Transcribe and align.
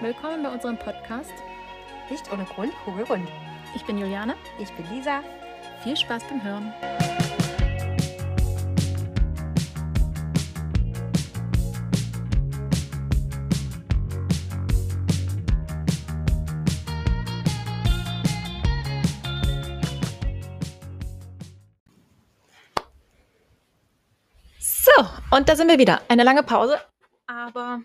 Willkommen 0.00 0.44
bei 0.44 0.48
unserem 0.48 0.78
Podcast. 0.78 1.32
Nicht 2.08 2.32
ohne 2.32 2.44
Grund, 2.44 2.72
kugelrund. 2.84 3.28
Ich 3.74 3.84
bin 3.84 3.98
Juliane. 3.98 4.36
Ich 4.60 4.70
bin 4.74 4.88
Lisa. 4.94 5.24
Viel 5.82 5.96
Spaß 5.96 6.22
beim 6.28 6.40
Hören. 6.44 6.72
So, 24.60 24.92
und 25.32 25.48
da 25.48 25.56
sind 25.56 25.66
wir 25.66 25.78
wieder. 25.80 26.02
Eine 26.06 26.22
lange 26.22 26.44
Pause, 26.44 26.78
aber 27.26 27.80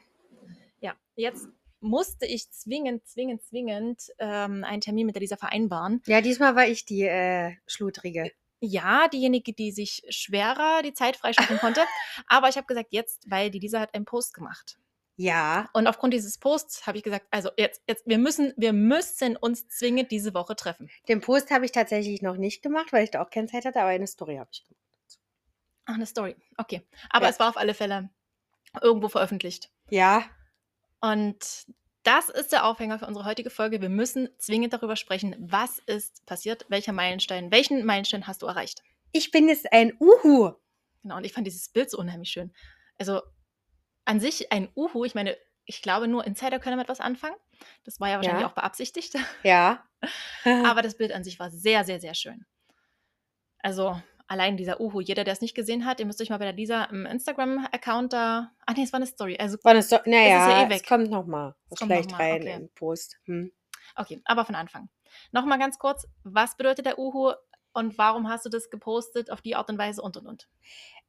ja, 0.80 0.94
jetzt 1.16 1.50
musste 1.84 2.26
ich 2.26 2.50
zwingend, 2.52 3.06
zwingend, 3.08 3.44
zwingend 3.44 4.12
ähm, 4.18 4.64
einen 4.64 4.82
Termin 4.82 5.06
mit 5.06 5.16
der 5.16 5.22
Lisa 5.22 5.36
vereinbaren. 5.38 6.02
Ja, 6.08 6.22
diesmal 6.22 6.56
war 6.56 6.66
ich 6.68 6.86
die 6.86 7.04
äh, 7.04 7.54
Schludrige. 7.68 8.32
Ja, 8.60 9.08
diejenige, 9.10 9.54
die 9.54 9.72
sich 9.72 10.04
schwerer 10.10 10.82
die 10.84 10.94
Zeit 10.94 11.18
freischaffen 11.18 11.58
konnte. 11.58 11.82
Aber 12.28 12.48
ich 12.50 12.56
habe 12.56 12.66
gesagt, 12.66 12.88
jetzt, 12.92 13.30
weil 13.30 13.52
die 13.52 13.60
Lisa 13.60 13.80
hat 13.80 13.94
einen 13.94 14.06
Post 14.06 14.34
gemacht. 14.34 14.80
Ja. 15.16 15.70
Und 15.74 15.86
aufgrund 15.86 16.14
dieses 16.14 16.38
Posts 16.38 16.88
habe 16.88 16.98
ich 16.98 17.04
gesagt, 17.04 17.28
also 17.30 17.50
jetzt, 17.58 17.82
jetzt, 17.88 18.08
wir 18.08 18.18
müssen, 18.18 18.54
wir 18.58 18.74
müssen 18.74 19.38
uns 19.38 19.68
zwingend 19.68 20.12
diese 20.12 20.34
Woche 20.34 20.56
treffen. 20.56 20.90
Den 21.08 21.22
Post 21.22 21.52
habe 21.52 21.66
ich 21.66 21.72
tatsächlich 21.72 22.22
noch 22.22 22.38
nicht 22.38 22.64
gemacht, 22.64 22.92
weil 22.94 23.04
ich 23.04 23.12
da 23.12 23.22
auch 23.22 23.30
keine 23.30 23.48
Zeit 23.48 23.66
hatte, 23.66 23.80
aber 23.80 23.90
eine 23.90 24.08
Story 24.08 24.38
habe 24.38 24.50
ich 24.52 24.64
gemacht. 24.64 25.20
Ach, 25.86 25.96
eine 25.96 26.06
Story. 26.06 26.36
Okay. 26.58 26.82
Aber 27.10 27.26
Ja. 27.26 27.32
es 27.32 27.40
war 27.40 27.50
auf 27.50 27.58
alle 27.58 27.74
Fälle 27.74 28.10
irgendwo 28.82 29.10
veröffentlicht. 29.10 29.70
Ja, 29.90 30.24
Und 31.04 31.66
das 32.04 32.30
ist 32.30 32.54
der 32.54 32.66
Aufhänger 32.66 32.98
für 33.00 33.08
unsere 33.08 33.26
heutige 33.26 33.50
Folge. 33.50 33.82
Wir 33.82 33.90
müssen 33.90 34.30
zwingend 34.38 34.74
darüber 34.74 34.96
sprechen, 34.96 35.36
was 35.40 35.80
ist 35.80 36.26
passiert, 36.26 36.66
welcher 36.70 36.94
Meilenstein, 36.94 37.52
welchen 37.52 37.86
Meilenstein 37.86 38.26
hast 38.28 38.42
du 38.42 38.46
erreicht? 38.48 38.82
ich 39.16 39.30
bin 39.30 39.48
jetzt 39.48 39.72
ein 39.72 39.94
Uhu. 40.00 40.54
Genau, 41.04 41.18
und 41.18 41.24
ich 41.24 41.34
fand 41.34 41.46
dieses 41.46 41.70
Bild 41.70 41.92
so 41.92 42.00
unheimlich 42.00 42.30
schön. 42.32 42.52
Also 42.98 43.22
an 44.06 44.20
sich 44.20 44.52
ein 44.52 44.70
Uhu, 44.76 45.06
ich 45.06 45.14
meine, 45.14 45.38
ich 45.66 45.82
glaube, 45.84 46.08
nur 46.08 46.26
Insider 46.26 46.58
können 46.60 46.78
damit 46.78 46.90
was 46.90 47.00
anfangen. 47.00 47.36
Das 47.84 48.00
war 48.00 48.10
ja 48.10 48.16
wahrscheinlich 48.16 48.42
Ja. 48.42 48.50
auch 48.50 48.56
beabsichtigt. 48.56 49.16
Ja. 49.44 49.86
Aber 50.66 50.82
das 50.82 50.98
Bild 50.98 51.12
an 51.12 51.24
sich 51.24 51.38
war 51.38 51.52
sehr, 51.52 51.86
sehr, 51.86 52.00
sehr 52.00 52.16
schön. 52.16 52.46
Also 53.60 54.02
allein 54.28 54.58
dieser 54.58 54.80
Uhu, 54.80 55.02
jeder, 55.02 55.24
der 55.24 55.34
es 55.34 55.42
nicht 55.42 55.56
gesehen 55.56 55.86
hat, 55.86 56.00
ihr 56.00 56.06
müsst 56.06 56.22
euch 56.22 56.30
mal 56.30 56.38
bei 56.38 56.46
der 56.46 56.54
Lisa 56.54 56.86
im 56.86 57.06
Instagram-Account 57.06 58.14
da. 58.14 58.52
Ach 58.66 58.76
nee, 58.76 58.84
es 58.84 58.94
war 58.94 58.98
eine 58.98 59.06
Story. 59.08 59.38
Also, 59.40 59.58
War 59.64 59.74
das 59.74 59.90
so, 59.90 59.98
naja, 60.06 60.28
ja 60.28 60.62
eh 60.62 60.64
es 60.66 60.70
weg. 60.70 60.88
kommt 60.88 61.10
nochmal. 61.10 61.56
Es 61.66 61.74
Es 61.74 61.80
kommt 61.80 61.92
schleicht 61.92 62.10
noch 62.12 62.18
mal, 62.18 62.24
rein 62.32 62.42
okay. 62.42 62.54
im 62.54 62.70
Post. 62.76 63.18
Hm. 63.26 63.52
okay, 63.96 64.22
aber 64.26 64.46
von 64.46 64.56
Anfang. 64.56 64.90
Nochmal 65.32 65.60
ganz 65.60 65.78
kurz, 65.78 66.08
was 66.24 66.58
bedeutet 66.58 66.86
der 66.86 66.98
Uhu 66.98 67.34
und 67.74 67.98
warum 67.98 68.30
hast 68.30 68.46
du 68.46 68.50
das 68.50 68.70
gepostet 68.70 69.32
auf 69.32 69.42
die 69.42 69.56
Art 69.56 69.70
und 69.70 69.78
Weise 69.78 70.02
und 70.02 70.18
und 70.18 70.28
und? 70.28 70.48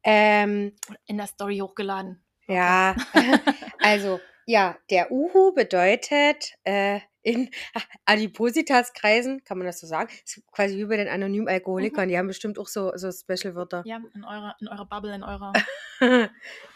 Ähm, 0.02 0.76
in 1.06 1.16
der 1.16 1.26
Story 1.26 1.58
hochgeladen. 1.58 2.22
ja, 2.46 2.94
also, 3.82 4.20
ja, 4.46 4.76
der 4.90 5.10
Uhu 5.10 5.52
bedeutet 5.54 6.52
äh, 6.64 7.00
in 7.24 7.50
Adipositas-Kreisen, 8.04 9.42
kann 9.44 9.58
man 9.58 9.66
das 9.66 9.80
so 9.80 9.86
sagen? 9.86 10.10
Ist 10.24 10.42
quasi 10.52 10.76
wie 10.76 10.84
bei 10.84 10.96
den 10.96 11.08
anonymen 11.08 11.48
Alkoholikern, 11.48 12.08
die 12.08 12.16
haben 12.16 12.28
bestimmt 12.28 12.58
auch 12.58 12.68
so, 12.68 12.92
so 12.96 13.10
Special-Wörter. 13.10 13.82
Ja, 13.84 14.00
in 14.14 14.24
eurer, 14.24 14.54
in 14.60 14.68
eurer 14.68 14.86
Bubble, 14.86 15.14
in 15.14 15.22
eurer 15.24 15.52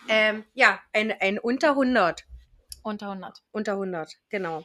ähm, 0.09 0.45
ja, 0.55 0.81
ein, 0.93 1.13
ein 1.13 1.39
unter 1.39 1.71
100. 1.71 2.25
unter 2.83 3.11
100. 3.11 3.43
Unter 3.53 3.73
100, 3.73 4.15
genau. 4.31 4.65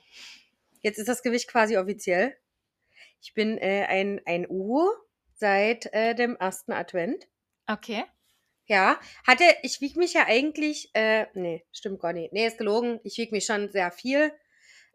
Jetzt 0.81 0.97
ist 0.97 1.07
das 1.07 1.21
Gewicht 1.21 1.47
quasi 1.49 1.77
offiziell. 1.77 2.35
Ich 3.21 3.33
bin 3.33 3.57
äh, 3.57 3.85
ein, 3.87 4.21
ein 4.25 4.47
Uhu 4.49 4.89
seit 5.33 5.93
äh, 5.93 6.15
dem 6.15 6.35
ersten 6.37 6.73
Advent. 6.73 7.27
Okay. 7.67 8.03
Ja, 8.65 8.99
hatte, 9.27 9.43
ich 9.61 9.81
wiege 9.81 9.99
mich 9.99 10.13
ja 10.13 10.25
eigentlich, 10.25 10.89
äh, 10.93 11.27
nee, 11.33 11.65
stimmt 11.73 11.99
gar 11.99 12.13
nicht. 12.13 12.31
Nee, 12.31 12.47
ist 12.47 12.57
gelogen. 12.57 13.01
Ich 13.03 13.17
wiege 13.17 13.35
mich 13.35 13.45
schon 13.45 13.69
sehr 13.69 13.91
viel. 13.91 14.33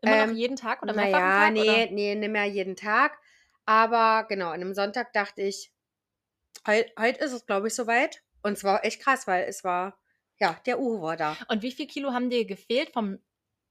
Immer 0.00 0.12
Ähm, 0.16 0.30
noch 0.30 0.36
jeden 0.36 0.56
Tag 0.56 0.82
oder 0.82 0.94
mehrfach 0.94 1.18
Tag? 1.18 1.52
nee, 1.52 1.60
Oder? 1.62 1.86
nee, 1.90 2.14
nicht 2.14 2.30
mehr 2.30 2.44
jeden 2.44 2.76
Tag. 2.76 3.18
Aber 3.66 4.26
genau, 4.28 4.46
an 4.48 4.54
einem 4.54 4.74
Sonntag 4.74 5.12
dachte 5.12 5.42
ich, 5.42 5.72
heute 6.66 6.90
heut 6.98 7.18
ist 7.18 7.32
es, 7.32 7.46
glaube 7.46 7.68
ich, 7.68 7.74
soweit. 7.74 8.22
Und 8.42 8.52
es 8.54 8.64
war 8.64 8.84
echt 8.84 9.00
krass, 9.02 9.26
weil 9.26 9.44
es 9.44 9.64
war, 9.64 9.98
ja, 10.38 10.58
der 10.66 10.78
Uhu 10.80 11.02
war 11.02 11.16
da. 11.16 11.36
Und 11.48 11.62
wie 11.62 11.72
viel 11.72 11.86
Kilo 11.86 12.12
haben 12.12 12.30
dir 12.30 12.44
gefehlt 12.46 12.90
vom 12.92 13.18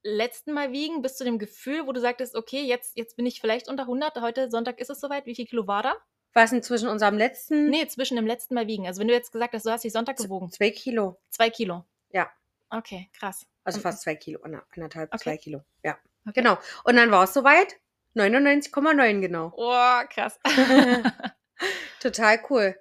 letzten 0.03 0.53
Mal 0.53 0.71
wiegen 0.71 1.01
bis 1.01 1.15
zu 1.15 1.23
dem 1.23 1.39
Gefühl, 1.39 1.87
wo 1.87 1.91
du 1.93 1.99
sagtest, 1.99 2.35
okay, 2.35 2.61
jetzt, 2.61 2.95
jetzt 2.97 3.15
bin 3.15 3.25
ich 3.25 3.41
vielleicht 3.41 3.67
unter 3.69 3.83
100, 3.83 4.21
heute 4.21 4.49
Sonntag 4.51 4.79
ist 4.79 4.89
es 4.89 4.99
soweit. 4.99 5.25
Wie 5.25 5.35
viel 5.35 5.45
Kilo 5.47 5.65
war 5.67 5.83
da? 5.83 5.95
Was 6.33 6.51
denn 6.51 6.61
zwischen 6.61 6.87
unserem 6.89 7.17
letzten? 7.17 7.69
Nee, 7.69 7.87
zwischen 7.87 8.15
dem 8.15 8.27
letzten 8.27 8.53
Mal 8.53 8.67
wiegen. 8.67 8.85
Also 8.85 8.99
wenn 9.01 9.07
du 9.07 9.13
jetzt 9.13 9.31
gesagt 9.31 9.53
hast, 9.55 9.65
du 9.65 9.71
hast 9.71 9.83
dich 9.83 9.91
Sonntag 9.93 10.17
gewogen. 10.17 10.51
Zwei 10.51 10.69
Kilo. 10.69 11.17
Zwei 11.29 11.49
Kilo. 11.49 11.85
Ja. 12.11 12.29
Okay, 12.69 13.09
krass. 13.17 13.47
Also 13.63 13.79
fast 13.79 14.01
zwei 14.03 14.15
Kilo, 14.15 14.41
ander- 14.43 14.65
anderthalb, 14.75 15.13
Okay. 15.13 15.23
zwei 15.23 15.37
Kilo. 15.37 15.63
Ja. 15.83 15.97
Genau. 16.33 16.57
Und 16.83 16.95
dann 16.95 17.11
war 17.11 17.23
es 17.23 17.33
soweit. 17.33 17.75
99,9 18.15 19.21
genau. 19.21 19.53
Oh, 19.55 20.03
krass. 20.09 20.39
Total 21.99 22.39
cool. 22.49 22.75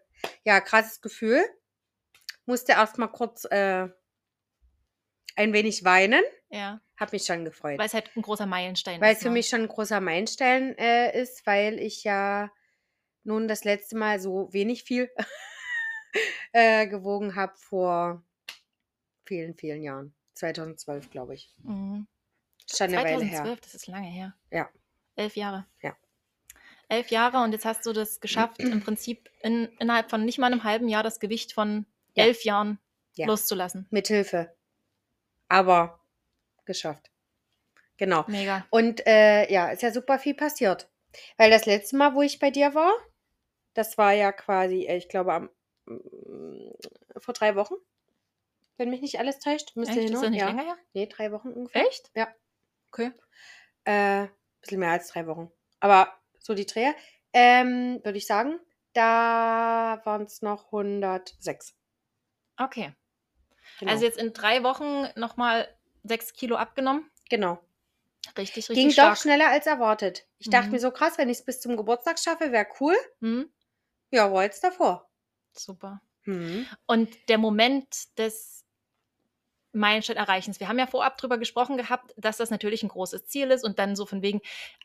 Ja, 0.44 0.60
krasses 0.60 1.00
Gefühl. 1.00 1.44
Musste 2.46 2.72
erst 2.72 2.96
mal 2.98 3.08
kurz 3.08 3.44
äh, 3.46 3.88
ein 5.34 5.52
wenig 5.52 5.84
weinen. 5.84 6.22
ja, 6.48 6.80
Hab 6.98 7.12
mich 7.12 7.24
schon 7.24 7.44
gefreut. 7.44 7.78
weil 7.78 7.86
es 7.86 7.94
halt 7.94 8.10
ein 8.16 8.22
großer 8.22 8.46
Meilenstein 8.46 9.00
Weil 9.00 9.12
ist. 9.12 9.18
es 9.18 9.22
für 9.22 9.28
ne? 9.28 9.34
mich 9.34 9.48
schon 9.48 9.62
ein 9.62 9.68
großer 9.68 10.00
Meilenstein 10.00 10.76
äh, 10.78 11.20
ist, 11.20 11.46
weil 11.46 11.78
ich 11.78 12.04
ja 12.04 12.50
nun 13.24 13.48
das 13.48 13.64
letzte 13.64 13.96
Mal 13.96 14.20
so 14.20 14.52
wenig 14.52 14.84
viel 14.84 15.10
äh, 16.52 16.86
gewogen 16.86 17.34
habe 17.34 17.54
vor 17.56 18.24
vielen, 19.24 19.54
vielen 19.56 19.82
Jahren. 19.82 20.14
2012, 20.34 21.10
glaube 21.10 21.34
ich. 21.34 21.52
Mhm. 21.62 22.06
Schon 22.70 22.88
eine 22.88 22.96
Weile 22.98 23.18
2012, 23.18 23.44
her. 23.48 23.56
das 23.62 23.74
ist 23.74 23.86
lange 23.86 24.08
her. 24.08 24.34
Ja. 24.50 24.68
Elf 25.16 25.36
Jahre. 25.36 25.66
Ja. 25.82 25.96
Elf 26.88 27.10
Jahre 27.10 27.42
und 27.42 27.52
jetzt 27.52 27.64
hast 27.64 27.84
du 27.86 27.92
das 27.92 28.20
geschafft, 28.20 28.60
im 28.60 28.80
Prinzip 28.82 29.30
in, 29.42 29.66
innerhalb 29.78 30.10
von 30.10 30.24
nicht 30.24 30.38
mal 30.38 30.52
einem 30.52 30.62
halben 30.64 30.88
Jahr 30.88 31.02
das 31.02 31.20
Gewicht 31.20 31.52
von 31.52 31.86
Ja. 32.14 32.24
elf 32.24 32.44
Jahren 32.44 32.78
Ja. 33.14 33.26
loszulassen. 33.26 33.86
Mit 33.90 34.08
Hilfe. 34.08 34.54
Aber 35.48 36.00
geschafft. 36.64 37.10
Genau. 37.96 38.24
Mega. 38.28 38.66
Und 38.70 39.06
äh, 39.06 39.50
ja, 39.50 39.68
ist 39.70 39.82
ja 39.82 39.90
super 39.92 40.18
viel 40.18 40.34
passiert. 40.34 40.88
Weil 41.38 41.50
das 41.50 41.66
letzte 41.66 41.96
Mal, 41.96 42.14
wo 42.14 42.22
ich 42.22 42.38
bei 42.38 42.50
dir 42.50 42.74
war, 42.74 42.92
das 43.74 43.96
war 43.96 44.12
ja 44.12 44.32
quasi, 44.32 44.84
äh, 44.86 44.96
ich 44.96 45.08
glaube, 45.08 45.32
am, 45.32 45.50
mm, 45.86 46.70
vor 47.18 47.32
drei 47.34 47.56
Wochen. 47.56 47.74
Wenn 48.76 48.90
mich 48.90 49.00
nicht 49.00 49.18
alles 49.18 49.38
täuscht. 49.38 49.74
Müsste 49.76 49.94
Echt? 49.94 50.04
Ist 50.04 50.10
hin, 50.12 50.20
das 50.20 50.30
nicht 50.30 50.40
ja. 50.40 50.46
länger 50.48 50.64
her? 50.64 50.76
Nee, 50.92 51.06
drei 51.06 51.32
Wochen 51.32 51.48
ungefähr. 51.48 51.86
Echt? 51.86 52.10
Ja. 52.14 52.28
Okay. 52.96 53.12
Äh, 53.84 54.28
bisschen 54.62 54.80
mehr 54.80 54.92
als 54.92 55.08
drei 55.08 55.26
Wochen. 55.26 55.50
Aber 55.80 56.12
so 56.38 56.54
die 56.54 56.64
Dreher, 56.66 56.94
ähm, 57.34 58.00
würde 58.02 58.16
ich 58.18 58.26
sagen, 58.26 58.58
da 58.94 60.00
waren 60.04 60.22
es 60.22 60.40
noch 60.42 60.72
106. 60.72 61.74
Okay. 62.56 62.94
Genau. 63.78 63.92
Also 63.92 64.04
jetzt 64.06 64.18
in 64.18 64.32
drei 64.32 64.62
Wochen 64.62 65.06
nochmal 65.16 65.68
sechs 66.04 66.32
Kilo 66.32 66.56
abgenommen. 66.56 67.10
genau. 67.28 67.60
Richtig, 68.36 68.68
richtig 68.68 68.74
Ging 68.76 68.90
stark. 68.90 69.14
doch 69.14 69.22
schneller 69.22 69.48
als 69.50 69.66
erwartet. 69.66 70.26
Ich 70.38 70.50
dachte 70.50 70.66
Mhm. 70.66 70.72
mir 70.72 70.80
so 70.80 70.90
krass, 70.90 71.16
wenn 71.16 71.28
ich 71.28 71.38
es 71.38 71.44
bis 71.44 71.60
zum 71.60 71.76
Geburtstag 71.76 72.18
schaffe, 72.18 72.50
wäre 72.50 72.66
cool. 72.80 72.96
Hm? 73.20 73.50
Ja, 74.10 74.32
war 74.32 74.42
jetzt 74.42 74.64
davor. 74.64 75.08
Super. 75.52 76.02
Mhm. 76.24 76.66
Und 76.86 77.28
der 77.28 77.38
Moment 77.38 78.18
des 78.18 78.65
Meilenstein-Erreichens. 79.76 80.60
Wir 80.60 80.68
haben 80.68 80.78
ja 80.78 80.86
vorab 80.86 81.18
drüber 81.18 81.38
gesprochen 81.38 81.76
gehabt, 81.76 82.14
dass 82.16 82.36
das 82.36 82.50
natürlich 82.50 82.82
ein 82.82 82.88
großes 82.88 83.26
Ziel 83.26 83.50
ist 83.50 83.64
und 83.64 83.78
dann 83.78 83.96
so 83.96 84.06
von 84.06 84.22
wegen, 84.22 84.40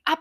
ab 0.06 0.20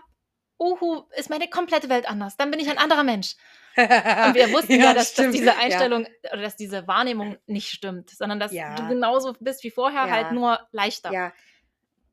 Uhu 0.59 1.03
ist 1.17 1.29
meine 1.29 1.47
komplette 1.49 1.89
Welt 1.89 2.07
anders. 2.07 2.37
Dann 2.37 2.51
bin 2.51 2.59
ich 2.59 2.69
ein 2.69 2.77
anderer 2.77 3.03
Mensch. 3.03 3.35
Und 3.77 4.35
wir 4.35 4.51
wussten 4.51 4.73
ja, 4.73 4.93
dass, 4.93 4.95
dass 4.95 5.11
stimmt. 5.13 5.33
diese 5.33 5.55
Einstellung 5.57 6.05
oder 6.31 6.41
dass 6.41 6.55
diese 6.55 6.87
Wahrnehmung 6.87 7.37
nicht 7.47 7.69
stimmt, 7.69 8.09
sondern 8.11 8.39
dass 8.39 8.51
Ja. 8.51 8.75
du 8.75 8.87
genauso 8.87 9.33
bist 9.39 9.63
wie 9.63 9.71
vorher, 9.71 10.05
Ja. 10.07 10.11
halt 10.11 10.33
nur 10.33 10.59
leichter. 10.71 11.11
Ja. 11.11 11.19
ja. 11.27 11.33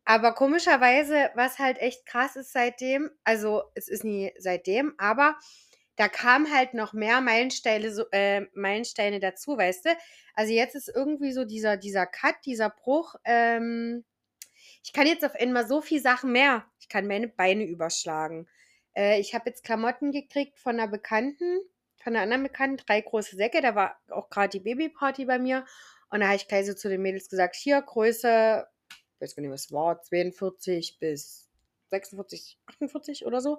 Aber 0.05 0.33
komischerweise, 0.33 1.31
was 1.35 1.59
halt 1.59 1.79
echt 1.79 2.07
krass 2.07 2.37
ist 2.37 2.53
seitdem, 2.53 3.11
also 3.25 3.65
es 3.75 3.89
ist 3.89 4.05
nie 4.05 4.33
seitdem, 4.39 4.95
aber 4.97 5.37
da 5.99 6.09
kamen 6.09 6.53
halt 6.55 6.75
noch 6.75 6.93
mehr 6.93 7.21
Meilensteine, 7.21 7.93
so, 7.93 8.05
äh, 8.13 8.47
Meilensteine 8.55 9.21
dazu, 9.21 9.59
weißt 9.59 9.87
du? 9.87 9.91
Also 10.35 10.53
jetzt 10.53 10.75
ist 10.75 10.89
irgendwie 10.89 11.33
so 11.33 11.45
dieser, 11.45 11.77
dieser 11.77 12.07
Cut, 12.07 12.37
dieser 12.47 12.71
Bruch. 12.71 13.17
Ähm, 13.25 14.05
ich 14.85 14.93
kann 14.93 15.07
jetzt 15.07 15.25
auf 15.25 15.35
einmal 15.35 15.67
so 15.67 15.83
viel 15.83 16.01
Sachen 16.01 16.33
mehr. 16.33 16.65
Ich 16.81 16.89
kann 16.89 17.07
meine 17.07 17.29
Beine 17.29 17.65
überschlagen. 17.65 18.49
Äh, 18.97 19.21
ich 19.21 19.35
habe 19.35 19.51
jetzt 19.51 19.65
Klamotten 19.65 20.13
gekriegt 20.13 20.59
von 20.59 20.79
einer 20.79 20.89
Bekannten, 20.89 21.61
von 22.03 22.15
einer 22.15 22.23
anderen 22.23 22.45
Bekannten, 22.45 22.77
drei 22.87 23.01
große 23.01 23.37
Säcke. 23.37 23.61
Da 23.61 23.75
war 23.75 24.01
auch 24.09 24.31
gerade 24.31 24.51
die 24.51 24.61
Babyparty 24.61 25.25
bei 25.25 25.39
mir. 25.39 25.67
Und 26.11 26.21
da 26.21 26.27
habe 26.27 26.37
ich 26.37 26.49
gleich 26.49 26.67
so 26.67 26.75
zu 26.75 26.89
den 26.89 27.03
Mädels 27.03 27.29
gesagt, 27.29 27.57
hier, 27.57 27.83
Größe 27.83 28.67
ich 29.19 29.23
weiß 29.23 29.35
gar 29.35 29.41
nicht, 29.41 29.51
was 29.51 29.73
war, 29.73 30.01
42 30.01 31.01
bis 31.01 31.48
46, 31.91 32.59
48 32.67 33.27
oder 33.27 33.41
so 33.41 33.59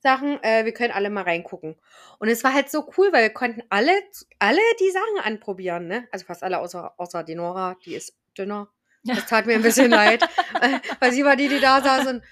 Sachen. 0.00 0.42
Äh, 0.42 0.64
wir 0.64 0.72
können 0.72 0.92
alle 0.92 1.10
mal 1.10 1.22
reingucken. 1.22 1.76
Und 2.18 2.28
es 2.28 2.44
war 2.44 2.52
halt 2.52 2.70
so 2.70 2.90
cool, 2.96 3.12
weil 3.12 3.22
wir 3.22 3.30
konnten 3.30 3.62
alle, 3.70 3.92
alle 4.38 4.60
die 4.80 4.90
Sachen 4.90 5.20
anprobieren, 5.24 5.86
ne? 5.86 6.08
Also 6.10 6.26
fast 6.26 6.42
alle, 6.42 6.58
außer, 6.60 6.94
außer 6.98 7.24
die 7.24 7.34
Nora, 7.34 7.76
die 7.84 7.94
ist 7.94 8.16
dünner. 8.36 8.72
Das 9.02 9.26
tat 9.26 9.46
mir 9.46 9.54
ein 9.54 9.62
bisschen 9.62 9.90
leid, 9.90 10.22
äh, 10.60 10.78
weil 10.98 11.12
sie 11.12 11.24
war 11.24 11.36
die, 11.36 11.48
die 11.48 11.60
da 11.60 11.80
saß 11.82 12.06
und, 12.06 12.22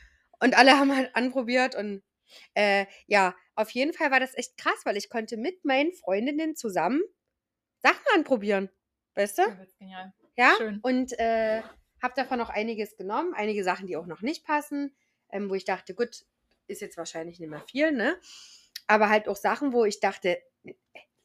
und 0.40 0.56
alle 0.56 0.78
haben 0.78 0.94
halt 0.94 1.14
anprobiert 1.16 1.74
und 1.74 2.02
äh, 2.54 2.86
ja, 3.06 3.34
auf 3.54 3.70
jeden 3.70 3.92
Fall 3.92 4.10
war 4.10 4.20
das 4.20 4.36
echt 4.36 4.56
krass, 4.58 4.80
weil 4.84 4.96
ich 4.96 5.08
konnte 5.08 5.36
mit 5.36 5.64
meinen 5.64 5.92
Freundinnen 5.92 6.56
zusammen 6.56 7.00
Sachen 7.82 8.04
anprobieren. 8.14 8.70
Weißt 9.14 9.38
du? 9.38 9.42
Ja. 9.80 10.12
Ja. 10.36 10.54
Schön. 10.56 10.78
Und 10.82 11.18
äh, 11.18 11.62
habe 12.02 12.14
davon 12.14 12.40
auch 12.40 12.50
einiges 12.50 12.96
genommen, 12.96 13.34
einige 13.34 13.64
Sachen, 13.64 13.86
die 13.86 13.96
auch 13.96 14.06
noch 14.06 14.22
nicht 14.22 14.44
passen, 14.44 14.94
ähm, 15.30 15.50
wo 15.50 15.54
ich 15.54 15.64
dachte, 15.64 15.94
gut, 15.94 16.24
ist 16.66 16.80
jetzt 16.82 16.96
wahrscheinlich 16.96 17.40
nicht 17.40 17.50
mehr 17.50 17.62
viel, 17.68 17.92
ne? 17.92 18.18
Aber 18.86 19.08
halt 19.10 19.28
auch 19.28 19.36
Sachen, 19.36 19.72
wo 19.72 19.84
ich 19.84 20.00
dachte, 20.00 20.42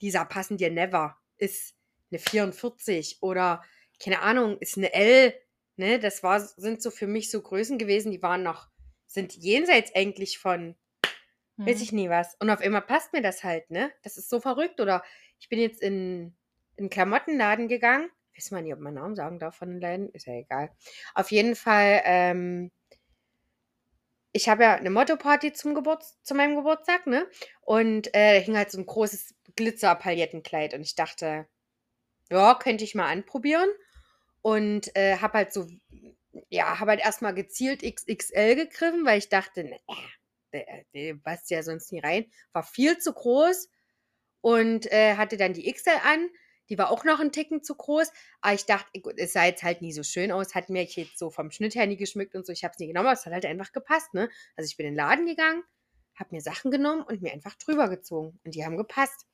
Lisa, 0.02 0.26
passen 0.26 0.58
dir 0.58 0.72
never. 0.72 1.18
Ist 1.38 1.76
eine 2.12 2.20
44 2.20 3.20
oder 3.22 3.64
keine 4.04 4.22
Ahnung, 4.22 4.58
ist 4.60 4.78
eine 4.78 4.94
L, 4.94 5.34
ne? 5.78 6.00
Das 6.00 6.24
war, 6.24 6.40
sind 6.40 6.82
so 6.82 6.92
für 6.92 7.08
mich 7.08 7.32
so 7.32 7.42
Größen 7.42 7.78
gewesen, 7.78 8.12
die 8.12 8.22
waren 8.22 8.44
noch, 8.44 8.70
sind 9.08 9.34
jenseits 9.36 9.94
eigentlich 9.96 10.40
von 10.40 10.76
weiß 11.66 11.82
Mhm. 11.82 11.82
ich 11.82 11.92
nie 11.92 12.10
was. 12.10 12.36
Und 12.40 12.50
auf 12.50 12.62
einmal 12.62 12.82
passt 12.82 13.14
mir 13.14 13.22
das 13.22 13.44
halt, 13.44 13.70
ne? 13.72 13.92
Das 14.04 14.18
ist 14.18 14.30
so 14.30 14.40
verrückt. 14.40 14.82
Oder 14.82 15.04
ich 15.40 15.50
bin 15.50 15.60
jetzt 15.60 15.82
in 15.82 16.36
in 16.76 16.86
'n 16.88 16.90
Klamottenladen 16.90 17.68
gegangen. 17.68 18.10
Weiß 18.36 18.50
man 18.52 18.64
nicht, 18.64 18.74
ob 18.74 18.80
man 18.80 18.96
Namen 18.96 19.16
sagen 19.16 19.38
darf 19.40 19.56
von 19.58 19.70
den 19.70 19.80
Läden, 19.80 20.10
ist 20.10 20.26
ja 20.28 20.34
egal. 20.34 20.72
Auf 21.14 21.32
jeden 21.32 21.56
Fall, 21.56 22.02
ähm 22.06 22.72
ich 24.34 24.50
habe 24.50 24.64
ja 24.64 24.76
eine 24.76 24.90
Motto-Party 24.90 25.54
zum 25.54 25.76
Geburts 25.76 26.18
zu 26.24 26.36
meinem 26.36 26.56
Geburtstag, 26.56 27.08
ne? 27.08 27.28
Und, 27.62 28.14
äh, 28.16 28.40
da 28.40 28.46
hing 28.46 28.58
halt 28.58 28.72
so 28.72 28.80
ein 28.80 28.86
großes 28.86 29.36
Glitzer-Paillettenkleid 29.56 30.74
und 30.74 30.82
ich 30.82 30.96
dachte: 30.96 31.48
„Ja, 32.32 32.56
könnte 32.56 32.84
ich 32.86 32.96
mal 32.96 33.08
anprobieren.“ 33.12 33.70
Und, 34.42 34.96
äh, 34.98 35.18
habe 35.20 35.40
halt 35.40 35.54
so 35.54 35.68
ja, 36.50 36.80
habe 36.80 36.92
halt 36.92 37.02
erst 37.02 37.22
mal 37.24 37.34
gezielt 37.34 37.84
XXL 37.84 38.56
gegriffen, 38.56 39.06
weil 39.06 39.20
ich 39.20 39.30
dachte: 39.30 39.64
„Ne, 39.66 39.80
der 40.54 40.84
der 40.94 41.16
passt 41.16 41.50
ja 41.52 41.64
sonst 41.64 41.92
nie 41.92 42.00
rein.“ 42.00 42.26
War 42.54 42.64
viel 42.64 42.98
zu 43.00 43.14
groß 43.14 43.70
und, 44.42 44.92
äh, 44.92 45.16
hatte 45.18 45.38
dann 45.38 45.54
die 45.54 45.68
XL 45.70 46.00
an. 46.06 46.30
Die 46.70 46.78
war 46.78 46.90
auch 46.92 47.04
noch 47.04 47.20
'n 47.20 47.32
Ticken 47.32 47.64
zu 47.64 47.76
groß, 47.76 48.12
aber 48.42 48.54
ich 48.54 48.66
dachte, 48.66 49.00
gut, 49.02 49.16
es 49.18 49.34
sah 49.34 49.46
jetzt 49.46 49.64
halt 49.64 49.82
nie 49.82 49.94
so 49.94 50.04
schön 50.04 50.32
aus, 50.32 50.56
hat 50.56 50.70
mich 50.70 50.96
jetzt 50.96 51.18
so 51.20 51.30
vom 51.30 51.52
Schnitt 51.52 51.76
her 51.76 51.88
nie 51.88 51.98
geschmückt 51.98 52.36
und 52.36 52.46
so. 52.46 52.54
Ich 52.54 52.64
habe 52.64 52.72
es 52.74 52.80
nie 52.80 52.88
genommen, 52.88 53.08
aber 53.08 53.18
es 53.20 53.26
hat 53.26 53.34
halt 53.34 53.46
einfach 53.46 53.72
gepasst, 53.74 54.14
ne? 54.14 54.30
Also, 54.56 54.68
ich 54.70 54.78
bin 54.78 54.86
in 54.88 54.94
den 54.94 54.98
Laden 54.98 55.26
gegangen, 55.26 55.64
habe 56.16 56.30
mir 56.36 56.42
Sachen 56.42 56.72
genommen 56.72 57.02
und 57.04 57.22
mir 57.22 57.34
einfach 57.34 57.56
drüber 57.56 57.90
gezogen 57.90 58.40
und 58.46 58.56
die 58.56 58.66
haben 58.66 58.78
gepasst. 58.78 59.26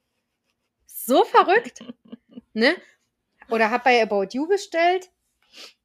So 0.87 1.23
verrückt, 1.23 1.83
ne? 2.53 2.75
Oder 3.49 3.71
habe 3.71 3.83
bei 3.85 4.01
About 4.03 4.29
You 4.33 4.47
bestellt. 4.47 5.09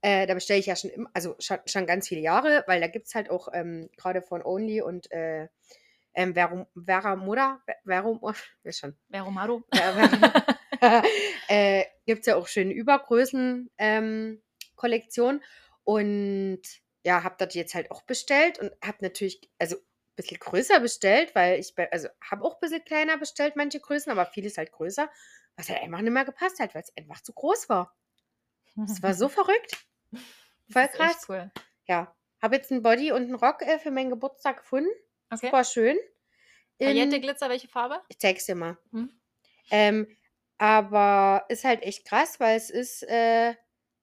Äh, 0.03 0.27
da 0.27 0.35
bestelle 0.35 0.61
ich 0.61 0.67
ja 0.67 0.77
schon 0.77 0.91
im 0.91 1.09
also, 1.15 1.37
schon 1.41 1.59
schon 1.67 1.87
ganz 1.87 2.09
viele 2.09 2.21
Jahre, 2.23 2.65
weil 2.67 2.81
da 2.81 2.89
gibt's 2.89 3.15
halt 3.15 3.31
auch, 3.31 3.49
ähm, 3.53 3.91
grade 3.97 4.23
von 4.23 4.43
Only 4.45 4.83
und, 4.83 5.11
äh, 5.13 5.49
ähm, 6.15 6.35
Verum 6.35 6.67
Veramoda 6.75 7.63
Ve 7.67 7.75
Verum 7.85 8.21
weiß 8.65 8.79
schon. 8.79 8.97
Veromado. 9.09 9.65
Ja, 9.75 9.93
Verum 9.93 10.33
äh, 11.49 11.85
gibt's 12.07 12.27
ja 12.27 12.37
auch 12.37 12.47
schöne 12.49 12.73
Übergrößen 12.75 13.71
ähm, 13.79 14.43
und 15.85 16.63
ja, 17.05 17.23
habe 17.23 17.37
dort 17.39 17.55
jetzt 17.55 17.75
halt 17.75 17.91
auch 17.91 18.03
bestellt 18.03 18.59
und 18.59 18.73
habe 18.83 18.99
natürlich 19.01 19.41
also, 19.59 19.77
bisschen 20.17 20.39
größer 20.39 20.79
bestellt, 20.81 21.35
weil 21.35 21.59
ich 21.59 21.75
also, 21.91 22.09
habe 22.31 22.45
auch 22.45 22.61
bisschen 22.61 22.85
kleiner 22.85 23.19
bestellt, 23.19 23.57
manche 23.57 23.81
Größen, 23.81 24.13
aber 24.13 24.27
vieles 24.27 24.57
halt 24.59 24.71
größer, 24.73 25.11
was 25.57 25.69
halt 25.69 25.83
einfach 25.83 26.01
nicht 26.03 26.13
mehr 26.13 26.25
gepasst 26.25 26.61
hat, 26.61 26.75
weil's 26.75 26.93
einfach 26.97 27.21
zu 27.23 27.33
groß 27.33 27.69
war. 27.69 27.97
Es 28.87 29.03
war 29.03 29.15
so 29.15 29.29
verrückt. 29.29 29.87
Voll 30.69 30.89
Das 30.93 30.95
ist 30.95 30.99
krass. 30.99 31.29
cool. 31.29 31.51
Ja, 31.89 32.17
habe 32.43 32.57
jetzt 32.57 32.73
'n 32.73 32.83
Body 32.83 33.13
und 33.13 33.25
'n 33.31 33.35
Rock, 33.37 33.63
äh, 33.63 33.79
für 33.79 33.91
meinen 33.93 34.11
Geburtstag 34.11 34.59
gefunden. 34.59 34.91
Okay. 35.33 35.53
Super 35.53 35.65
schön. 35.65 35.99
Paillette, 36.85 37.19
In 37.19 37.21
Glitzer, 37.21 37.49
welche 37.49 37.67
Farbe? 37.67 38.01
ich 38.09 38.19
zeige 38.21 38.39
es 38.39 38.47
dir 38.47 38.55
mal. 38.57 38.79
Mhm. 38.93 39.09
Ähm, 39.71 40.09
aber 40.65 41.45
ist 41.51 41.65
halt 41.65 41.83
echt 41.83 42.07
krass, 42.07 42.41
weil 42.41 42.57
es 42.57 42.71
ist, 42.71 43.03
äh 43.05 43.55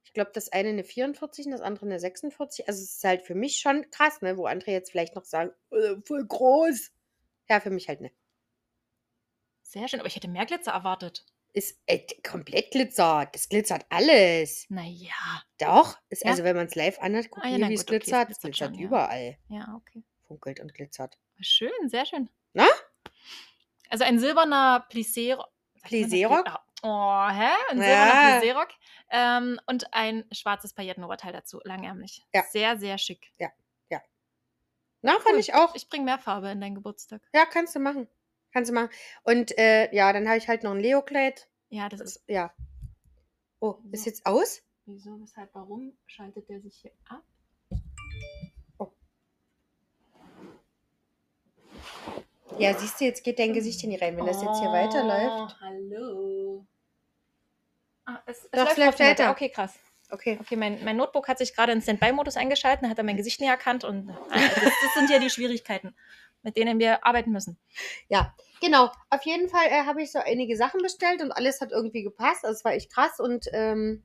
ich 0.04 0.14
glaube, 0.14 0.32
das 0.34 0.50
eine 0.52 0.74
'ne 0.74 0.84
44 0.84 1.46
und 1.46 1.52
das 1.54 1.62
andere 1.62 1.88
'ne 1.88 2.00
46. 2.00 2.68
Also, 2.68 2.84
es 2.84 2.96
ist 2.98 3.04
halt 3.04 3.24
für 3.26 3.36
mich 3.36 3.60
schon 3.60 3.90
krass, 3.92 4.22
ne, 4.22 4.38
wo 4.38 4.46
andere 4.46 4.72
jetzt 4.72 4.92
vielleicht 4.92 5.16
noch 5.16 5.26
sagen: 5.26 5.52
„Äh, 5.72 5.96
voll 6.06 6.26
groß.“ 6.28 6.92
Ja, 7.50 7.60
für 7.62 7.72
mich 7.72 7.88
halt 7.90 8.02
nicht. 8.02 8.16
Sehr 9.74 9.88
schön, 9.88 10.02
aber 10.02 10.08
ich 10.08 10.18
hätte 10.18 10.28
mehr 10.28 10.46
Glitzer 10.46 10.72
erwartet. 10.74 11.26
Ist, 11.56 11.82
äh, 11.86 12.00
komplett 12.24 12.72
Glitzer. 12.72 13.28
Das 13.32 13.50
glitzert 13.50 13.86
alles. 13.90 14.70
Na 14.70 14.84
ja. 14.88 15.44
Doch, 15.60 15.98
ist 16.10 16.26
Ja? 16.26 16.28
also, 16.28 16.44
wenn 16.44 16.56
man's 16.56 16.76
live 16.76 17.00
anhat, 17.00 17.32
guck 17.32 17.44
Ah 17.44 17.50
ja, 17.50 17.60
na 17.60 17.70
wie's 17.70 17.86
gut, 17.86 17.90
okay, 17.90 18.12
es 18.12 18.22
glitzert. 18.22 18.32
Es 18.32 18.40
glitzert 18.42 18.56
glitzert 18.56 18.76
schon, 18.76 18.78
ja. 18.78 18.96
überall. 18.96 19.38
Ja, 19.48 19.76
okay. 19.76 20.04
Funkelt 20.28 20.60
und 20.62 20.74
glitzert. 20.74 21.18
Schön, 21.40 21.88
sehr 21.90 22.06
schön. 22.06 22.30
Ne? 22.56 22.68
Also, 23.90 24.06
ein 24.06 24.20
silberner 24.20 24.86
Plissé 24.90 25.38
Ah, 25.84 26.60
oh, 26.84 27.30
hä? 27.34 27.50
Ein 27.72 27.82
Ja. 27.82 28.40
Plissé-Rock, 28.40 28.70
ähm, 29.10 29.60
und 29.68 29.94
ein 29.94 30.26
schwarzes 30.32 30.74
Paillettenoberteil 30.74 31.34
dazu, 31.34 31.60
langärmlich. 31.64 32.26
Ja. 32.34 32.44
Sehr, 32.44 32.78
sehr 32.78 32.98
schick. 32.98 33.32
Ja, 33.40 33.50
ja. 33.90 34.02
Na, 35.02 35.14
fand 35.14 35.34
Cool. 35.34 35.40
ich 35.40 35.54
auch. 35.54 35.76
Ich 35.76 35.90
bringe 35.90 36.06
mehr 36.06 36.20
Farbe 36.20 36.50
in 36.52 36.62
deinen 36.62 36.76
Geburtstag. 36.76 37.22
Ja, 37.34 37.46
kannst 37.46 37.76
du 37.76 37.80
machen. 37.80 38.08
Kannst 38.54 38.70
du 38.70 38.74
machen. 38.76 38.90
Und, 39.24 39.58
äh, 39.58 39.94
ja, 39.96 40.12
dann 40.14 40.28
habe 40.28 40.38
ich 40.38 40.48
halt 40.48 40.64
noch 40.64 40.72
'n 40.72 40.80
Leo-Kleid. 40.80 41.48
Ja, 41.70 41.88
das 41.90 42.02
ist 42.02 42.24
ja. 42.28 42.54
Oh, 43.60 43.78
ist 43.92 44.06
jetzt 44.06 44.26
aus? 44.26 44.62
Wieso, 44.86 45.20
weshalb, 45.22 45.54
warum 45.54 45.96
schaltet 46.08 46.50
der 46.50 46.60
sich 46.62 46.76
hier 46.82 46.92
ab? 47.08 47.24
Ja, 52.62 52.78
siehst 52.78 53.02
du, 53.02 53.06
jetzt 53.06 53.24
geht 53.24 53.40
dein 53.40 53.54
Gesicht 53.54 53.80
hier 53.80 53.90
nicht 53.90 54.02
rein, 54.04 54.16
wenn 54.18 54.26
das 54.26 54.42
jetzt 54.42 54.60
hier 54.60 54.72
weiterläuft. 54.72 55.56
Oh, 55.58 55.66
hallo. 55.66 56.68
Ah, 58.06 58.22
es, 58.28 58.46
es 58.46 58.52
Doch, 58.52 58.78
läuft 58.78 59.00
weiter. 59.00 59.32
Okay, 59.32 59.50
krass. 59.50 59.80
Okay. 60.12 60.38
Okay, 60.42 60.56
mein, 60.56 60.84
mein 60.84 60.98
Notebook 60.98 61.28
hat 61.28 61.38
sich 61.38 61.56
gerade 61.56 61.72
in 61.72 61.82
Standby-Modus 61.82 62.36
eingeschaltet, 62.38 62.88
hat 62.90 62.98
er 62.98 63.04
mein 63.04 63.18
Gesicht 63.18 63.40
nie 63.40 63.48
erkannt 63.48 63.84
und 63.84 64.10
äh, 64.10 64.14
das, 64.32 64.74
das 64.82 64.94
sind 64.96 65.10
ja 65.10 65.20
die 65.20 65.30
Schwierigkeiten, 65.30 65.96
mit 66.44 66.58
denen 66.58 66.80
wir 66.80 67.06
arbeiten 67.06 67.32
müssen. 67.32 67.58
Ja, 68.10 68.36
genau. 68.60 68.92
Auf 69.10 69.24
jeden 69.24 69.50
Fall 69.50 69.68
äh, 69.68 69.86
habe 69.86 70.04
ich 70.04 70.12
so 70.12 70.20
einige 70.20 70.56
Sachen 70.58 70.82
bestellt 70.82 71.22
und 71.22 71.32
alles 71.32 71.62
hat 71.62 71.72
irgendwie 71.72 72.04
gepasst. 72.04 72.44
Also, 72.44 72.58
es 72.58 72.66
war 72.66 72.74
echt 72.74 72.94
krass 72.94 73.20
und 73.20 73.48
ähm, 73.54 74.04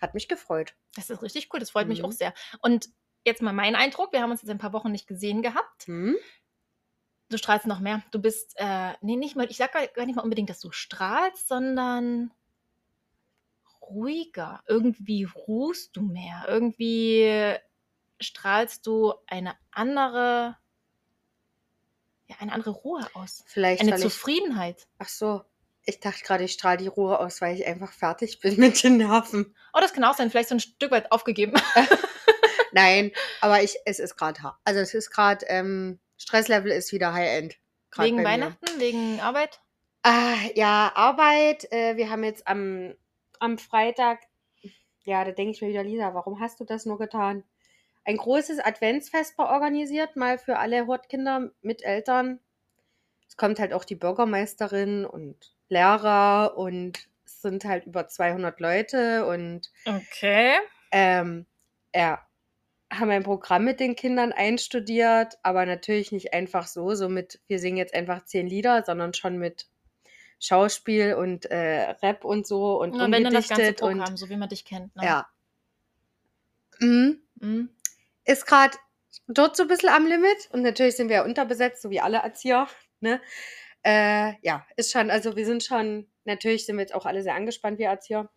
hat 0.00 0.14
mich 0.14 0.28
gefreut. 0.28 0.74
Das 0.96 1.10
ist 1.10 1.22
richtig 1.22 1.50
cool, 1.52 1.60
das 1.60 1.70
freut 1.70 1.88
mich 1.88 2.00
Mhm. 2.00 2.06
auch 2.06 2.12
sehr. 2.12 2.32
Und 2.62 2.88
jetzt 3.24 3.42
mal 3.42 3.52
mein 3.52 3.76
Eindruck, 3.76 4.12
wir 4.12 4.22
haben 4.22 4.30
uns 4.30 4.42
jetzt 4.42 4.50
ein 4.50 4.58
paar 4.58 4.72
Wochen 4.72 4.90
nicht 4.90 5.06
gesehen 5.06 5.42
gehabt. 5.42 5.86
Hm? 5.86 6.16
Du 7.30 7.36
strahlst 7.36 7.66
noch 7.66 7.80
mehr. 7.80 8.02
Du 8.10 8.20
bist, 8.20 8.54
äh, 8.56 8.92
nee, 9.02 9.16
nicht 9.16 9.36
mal, 9.36 9.50
ich 9.50 9.58
sag 9.58 9.72
gar 9.72 9.86
gar 9.88 10.06
nicht 10.06 10.16
mal 10.16 10.22
unbedingt, 10.22 10.50
dass 10.50 10.60
du 10.60 10.72
strahlst, 10.72 11.48
sondern 11.48 12.30
ruhiger. 13.82 14.62
Irgendwie 14.66 15.24
ruhst 15.24 15.96
du 15.96 16.02
mehr. 16.02 16.44
Irgendwie 16.48 17.56
strahlst 18.20 18.86
du 18.86 19.14
eine 19.26 19.54
andere, 19.70 20.56
ja, 22.26 22.36
eine 22.38 22.52
andere 22.52 22.70
Ruhe 22.70 23.06
aus. 23.14 23.44
Vielleicht, 23.46 23.80
Eine 23.80 23.92
weil 23.92 23.98
ich. 23.98 24.04
Zufriedenheit. 24.04 24.86
Ach 24.98 25.08
so. 25.08 25.44
Ich 25.84 26.00
dachte 26.00 26.22
gerade, 26.22 26.44
ich 26.44 26.52
strahle 26.52 26.76
die 26.76 26.86
Ruhe 26.86 27.18
aus, 27.18 27.40
weil 27.40 27.56
ich 27.56 27.66
einfach 27.66 27.92
fertig 27.92 28.40
bin 28.40 28.56
mit 28.60 28.82
den 28.82 28.98
Nerven. 28.98 29.54
Oh, 29.72 29.80
das 29.80 29.92
kann 29.92 30.04
auch 30.04 30.14
sein, 30.16 30.30
vielleicht 30.30 30.50
so 30.50 30.54
ein 30.56 30.60
Stück 30.60 30.90
weit 30.90 31.10
aufgegeben. 31.12 31.54
Nein, 32.72 33.12
aber 33.40 33.62
ich, 33.62 33.76
es 33.86 33.98
ist 33.98 34.16
gerade. 34.16 34.40
Also, 34.64 34.80
es 34.80 34.92
ist 34.92 35.10
gerade, 35.10 35.46
ähm, 35.46 35.98
Stresslevel 36.18 36.70
ist 36.72 36.92
wieder 36.92 37.12
High-End. 37.14 37.56
wegen. 37.96 38.24
Weihnachten, 38.24 38.66
wegen 38.78 39.20
Arbeit. 39.20 39.60
Ah, 40.02 40.36
ja, 40.54 40.92
Arbeit. 40.94 41.70
Äh, 41.72 41.96
wir 41.96 42.10
haben 42.10 42.24
jetzt 42.24 42.46
am, 42.46 42.94
am 43.40 43.58
Freitag, 43.58 44.20
ja, 45.04 45.24
da 45.24 45.32
denke 45.32 45.52
ich 45.52 45.62
mir 45.62 45.68
wieder, 45.68 45.82
Lisa, 45.84 46.14
warum 46.14 46.40
hast 46.40 46.60
du 46.60 46.64
das 46.64 46.84
nur 46.86 46.98
getan? 46.98 47.44
Ein 48.04 48.16
großes 48.16 48.58
Adventsfest 48.60 49.38
organisiert, 49.38 50.16
mal 50.16 50.38
für 50.38 50.58
alle 50.58 50.86
Hortkinder 50.86 51.50
mit 51.60 51.82
Eltern. 51.82 52.40
Es 53.28 53.36
kommt 53.36 53.58
halt 53.58 53.72
auch 53.72 53.84
die 53.84 53.96
Bürgermeisterin 53.96 55.04
und 55.04 55.54
Lehrer 55.68 56.56
und 56.56 57.08
es 57.26 57.42
sind 57.42 57.64
halt 57.64 57.84
über 57.86 58.08
200 58.08 58.58
Leute 58.60 59.26
und 59.26 59.70
Okay. 59.84 60.54
ähm, 60.90 61.46
ja, 61.94 62.26
haben 62.90 63.10
ein 63.10 63.22
Programm 63.22 63.64
mit 63.64 63.80
den 63.80 63.96
Kindern 63.96 64.32
einstudiert, 64.32 65.38
aber 65.42 65.66
natürlich 65.66 66.12
nicht 66.12 66.32
einfach 66.32 66.66
so, 66.66 66.94
so 66.94 67.08
mit, 67.08 67.40
wir 67.46 67.58
singen 67.58 67.76
jetzt 67.76 67.94
einfach 67.94 68.24
zehn 68.24 68.46
Lieder, 68.46 68.82
sondern 68.84 69.14
schon 69.14 69.36
mit 69.36 69.66
Schauspiel 70.40 71.14
und 71.14 71.46
äh, 71.46 71.90
Rap 72.02 72.24
und 72.24 72.46
so 72.46 72.80
und 72.80 72.94
Na, 72.94 73.10
wenn 73.10 73.24
dann 73.24 73.34
das 73.34 73.48
ganze 73.48 73.62
umgedichtet 73.62 73.80
Programm, 73.80 74.08
und 74.10 74.16
so 74.16 74.28
wie 74.28 74.36
man 74.36 74.48
dich 74.48 74.64
kennt. 74.64 74.94
Ne? 74.96 75.04
ja. 75.04 75.26
Mhm. 76.80 77.20
Mhm. 77.40 77.70
Ist 78.24 78.46
gerade 78.46 78.76
dort 79.26 79.56
so 79.56 79.64
ein 79.64 79.68
bisschen 79.68 79.88
am 79.90 80.06
Limit. 80.06 80.48
Und 80.52 80.62
natürlich 80.62 80.96
sind 80.96 81.08
wir 81.08 81.16
ja 81.16 81.24
unterbesetzt, 81.24 81.82
so 81.82 81.90
wie 81.90 82.00
alle 82.00 82.18
Erzieher. 82.18 82.68
Ne? 83.00 83.20
Äh, 83.82 84.34
ja, 84.42 84.66
ist 84.76 84.92
schon, 84.92 85.10
also 85.10 85.36
wir 85.36 85.46
sind 85.46 85.62
schon, 85.62 86.06
natürlich 86.24 86.66
sind 86.66 86.76
wir 86.76 86.82
jetzt 86.82 86.94
auch 86.94 87.06
alle 87.06 87.22
sehr 87.22 87.34
angespannt, 87.34 87.78
wir 87.78 87.88
Erzieher. 87.88 88.28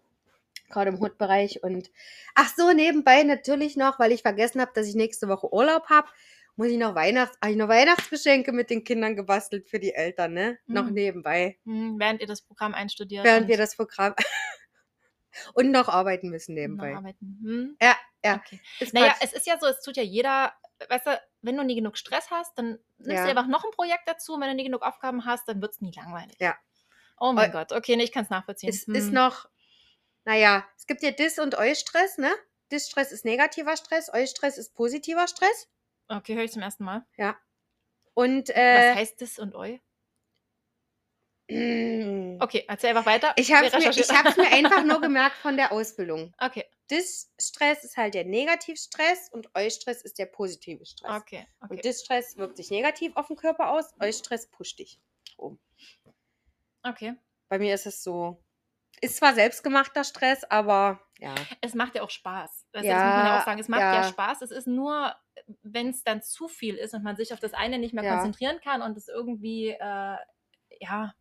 Gerade 0.71 0.89
im 0.91 0.99
Hutbereich. 0.99 1.63
Und 1.63 1.91
ach 2.35 2.49
so, 2.55 2.71
nebenbei 2.71 3.23
natürlich 3.23 3.75
noch, 3.77 3.99
weil 3.99 4.11
ich 4.11 4.21
vergessen 4.21 4.61
habe, 4.61 4.71
dass 4.73 4.87
ich 4.87 4.95
nächste 4.95 5.27
Woche 5.27 5.53
Urlaub 5.53 5.89
habe, 5.89 6.07
muss 6.55 6.67
ich 6.67 6.77
noch 6.77 6.95
Weihnachts, 6.95 7.37
habe 7.41 7.51
ich 7.53 7.57
noch 7.57 7.69
Weihnachtsgeschenke 7.69 8.51
mit 8.51 8.69
den 8.69 8.83
Kindern 8.83 9.15
gebastelt 9.15 9.69
für 9.69 9.79
die 9.79 9.93
Eltern, 9.93 10.33
ne? 10.33 10.59
Noch 10.67 10.85
Mhm. 10.85 10.93
nebenbei. 10.93 11.57
Mhm. 11.63 11.97
Während 11.99 12.21
ihr 12.21 12.27
das 12.27 12.41
Programm 12.41 12.73
einstudiert. 12.73 13.23
Während 13.23 13.43
und 13.43 13.47
wir 13.49 13.57
das 13.57 13.75
Programm 13.75 14.13
und 15.53 15.71
noch 15.71 15.87
arbeiten 15.89 16.29
müssen 16.29 16.53
noch 16.55 16.61
nebenbei. 16.61 16.95
arbeiten. 16.95 17.39
Mhm. 17.41 17.77
Ja, 17.81 17.95
ja. 18.23 18.35
Okay. 18.35 18.59
Ist 18.79 18.93
Naja, 18.93 19.15
es 19.21 19.33
ist 19.33 19.47
ja 19.47 19.57
so, 19.59 19.67
es 19.67 19.81
tut 19.81 19.97
ja 19.97 20.03
jeder, 20.03 20.51
weißt 20.89 21.07
du, 21.07 21.21
wenn 21.41 21.55
du 21.57 21.63
nie 21.63 21.75
genug 21.75 21.97
Stress 21.97 22.29
hast, 22.29 22.57
dann 22.57 22.77
nimmst 22.97 23.13
Ja. 23.13 23.23
du 23.23 23.29
einfach 23.29 23.47
noch 23.47 23.63
ein 23.63 23.71
Projekt 23.71 24.03
dazu. 24.07 24.33
Und 24.33 24.41
wenn 24.41 24.49
du 24.49 24.55
nie 24.55 24.65
genug 24.65 24.83
Aufgaben 24.83 25.25
hast, 25.25 25.47
dann 25.47 25.61
wird 25.61 25.71
es 25.73 25.81
nie 25.81 25.91
langweilig. 25.95 26.35
Ja. 26.39 26.55
Oh 27.17 27.31
mein 27.33 27.49
Eu- 27.49 27.53
Gott, 27.53 27.71
okay, 27.71 27.95
nee, 27.95 28.03
ich 28.03 28.11
kann 28.11 28.23
es 28.23 28.29
nachvollziehen. 28.29 28.69
es 28.69 28.87
ist 28.87 29.07
Hm. 29.07 29.13
noch, 29.13 29.47
naja, 30.25 30.67
es 30.77 30.87
gibt 30.87 31.03
ja 31.03 31.11
Dis- 31.11 31.39
und 31.39 31.57
Eu-Stress, 31.57 32.17
ne? 32.17 32.31
Dis-Stress 32.71 33.11
ist 33.11 33.25
negativer 33.25 33.75
Stress, 33.75 34.09
Eu-Stress 34.13 34.57
ist 34.57 34.73
positiver 34.73 35.27
Stress. 35.27 35.67
Okay, 36.07 36.35
höre 36.35 36.43
ich 36.43 36.51
zum 36.51 36.61
ersten 36.61 36.83
Mal. 36.83 37.05
Und 38.13 38.49
Was 38.49 38.55
äh, 38.55 38.95
heißt 38.95 39.21
das 39.21 39.39
und 39.39 39.55
eu? 39.55 39.77
Okay, 42.39 42.65
erzähl 42.67 42.91
einfach 42.91 43.05
weiter. 43.05 43.33
ich 43.35 43.51
habe 43.53 43.67
es 43.67 43.73
mir, 43.73 43.89
mir 43.89 44.51
einfach 44.51 44.83
nur 44.83 45.01
gemerkt 45.01 45.35
von 45.37 45.57
der 45.57 45.71
Ausbildung. 45.71 46.33
Okay, 46.39 46.65
Dis-Stress 46.89 47.83
ist 47.83 47.97
halt 47.97 48.13
der 48.13 48.25
Negativstress 48.25 49.29
und 49.31 49.49
Eu-Stress 49.55 50.01
ist 50.01 50.17
der 50.17 50.27
positive 50.27 50.85
Stress. 50.85 51.21
okay, 51.21 51.45
okay. 51.59 51.73
Und 51.73 51.85
Dis-Stress 51.85 52.37
wirkt 52.37 52.57
sich 52.57 52.71
negativ 52.71 53.15
auf 53.15 53.27
den 53.27 53.35
Körper 53.35 53.69
aus, 53.71 53.93
Eu-Stress 54.01 54.47
pusht 54.47 54.79
dich. 54.79 54.99
okay. 56.83 57.15
Bei 57.49 57.59
mir 57.59 57.75
ist 57.75 57.85
es 57.85 58.01
so, 58.01 58.41
ist 59.01 59.17
zwar 59.17 59.33
selbstgemachter 59.33 60.03
Stress, 60.03 60.43
aber 60.45 61.01
ja. 61.19 61.35
Es 61.61 61.73
macht 61.75 61.95
ja 61.95 62.01
auch 62.03 62.09
Spaß. 62.09 62.67
Du, 62.71 62.79
das 62.79 62.83
muss 62.83 62.91
man 62.93 63.01
ja 63.01 63.25
Ja, 63.25 63.39
auch 63.39 63.45
sagen. 63.45 63.59
Es 63.59 63.67
macht 63.67 63.81
ja, 63.81 63.93
ja. 63.95 64.03
Spaß. 64.03 64.41
Es 64.41 64.51
ist 64.51 64.67
nur, 64.67 65.13
wenn 65.63 65.89
es 65.89 66.03
dann 66.03 66.21
zu 66.21 66.47
viel 66.47 66.75
ist 66.75 66.93
und 66.93 67.03
man 67.03 67.15
sich 67.15 67.33
auf 67.33 67.39
das 67.39 67.53
eine 67.53 67.77
nicht 67.79 67.93
mehr 67.93 68.03
Ja. 68.03 68.15
konzentrieren 68.15 68.59
kann 68.63 68.81
und 68.81 68.97
es 68.97 69.07
irgendwie, 69.07 69.69
äh, 69.69 70.17
ja, 70.79 71.13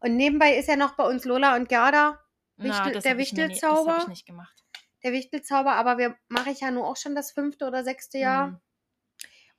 Und 0.00 0.16
nebenbei 0.16 0.56
ist 0.56 0.68
ja 0.68 0.76
noch 0.76 0.96
bei 0.96 1.04
uns 1.04 1.24
Lola 1.24 1.56
und 1.56 1.68
Gerda 1.68 2.20
na, 2.56 2.64
Wichtel- 2.64 2.92
das 2.92 3.02
der 3.04 3.14
mir 3.14 3.18
nie- 3.18 3.24
Das 3.24 3.38
habe 3.38 3.48
Wichtelzauber? 3.52 3.98
ich 4.02 4.08
nicht 4.08 4.26
gemacht. 4.26 4.64
der 5.02 5.12
Wichtelzauber, 5.12 5.72
aber 5.72 5.98
wir 5.98 6.16
mache 6.28 6.50
ich 6.50 6.60
ja 6.60 6.70
nur 6.70 6.86
auch 6.86 6.96
schon 6.96 7.14
das 7.16 7.32
fünfte 7.32 7.66
oder 7.66 7.82
sechste 7.84 8.18
Jahr. 8.18 8.46
Mhm. 8.48 8.60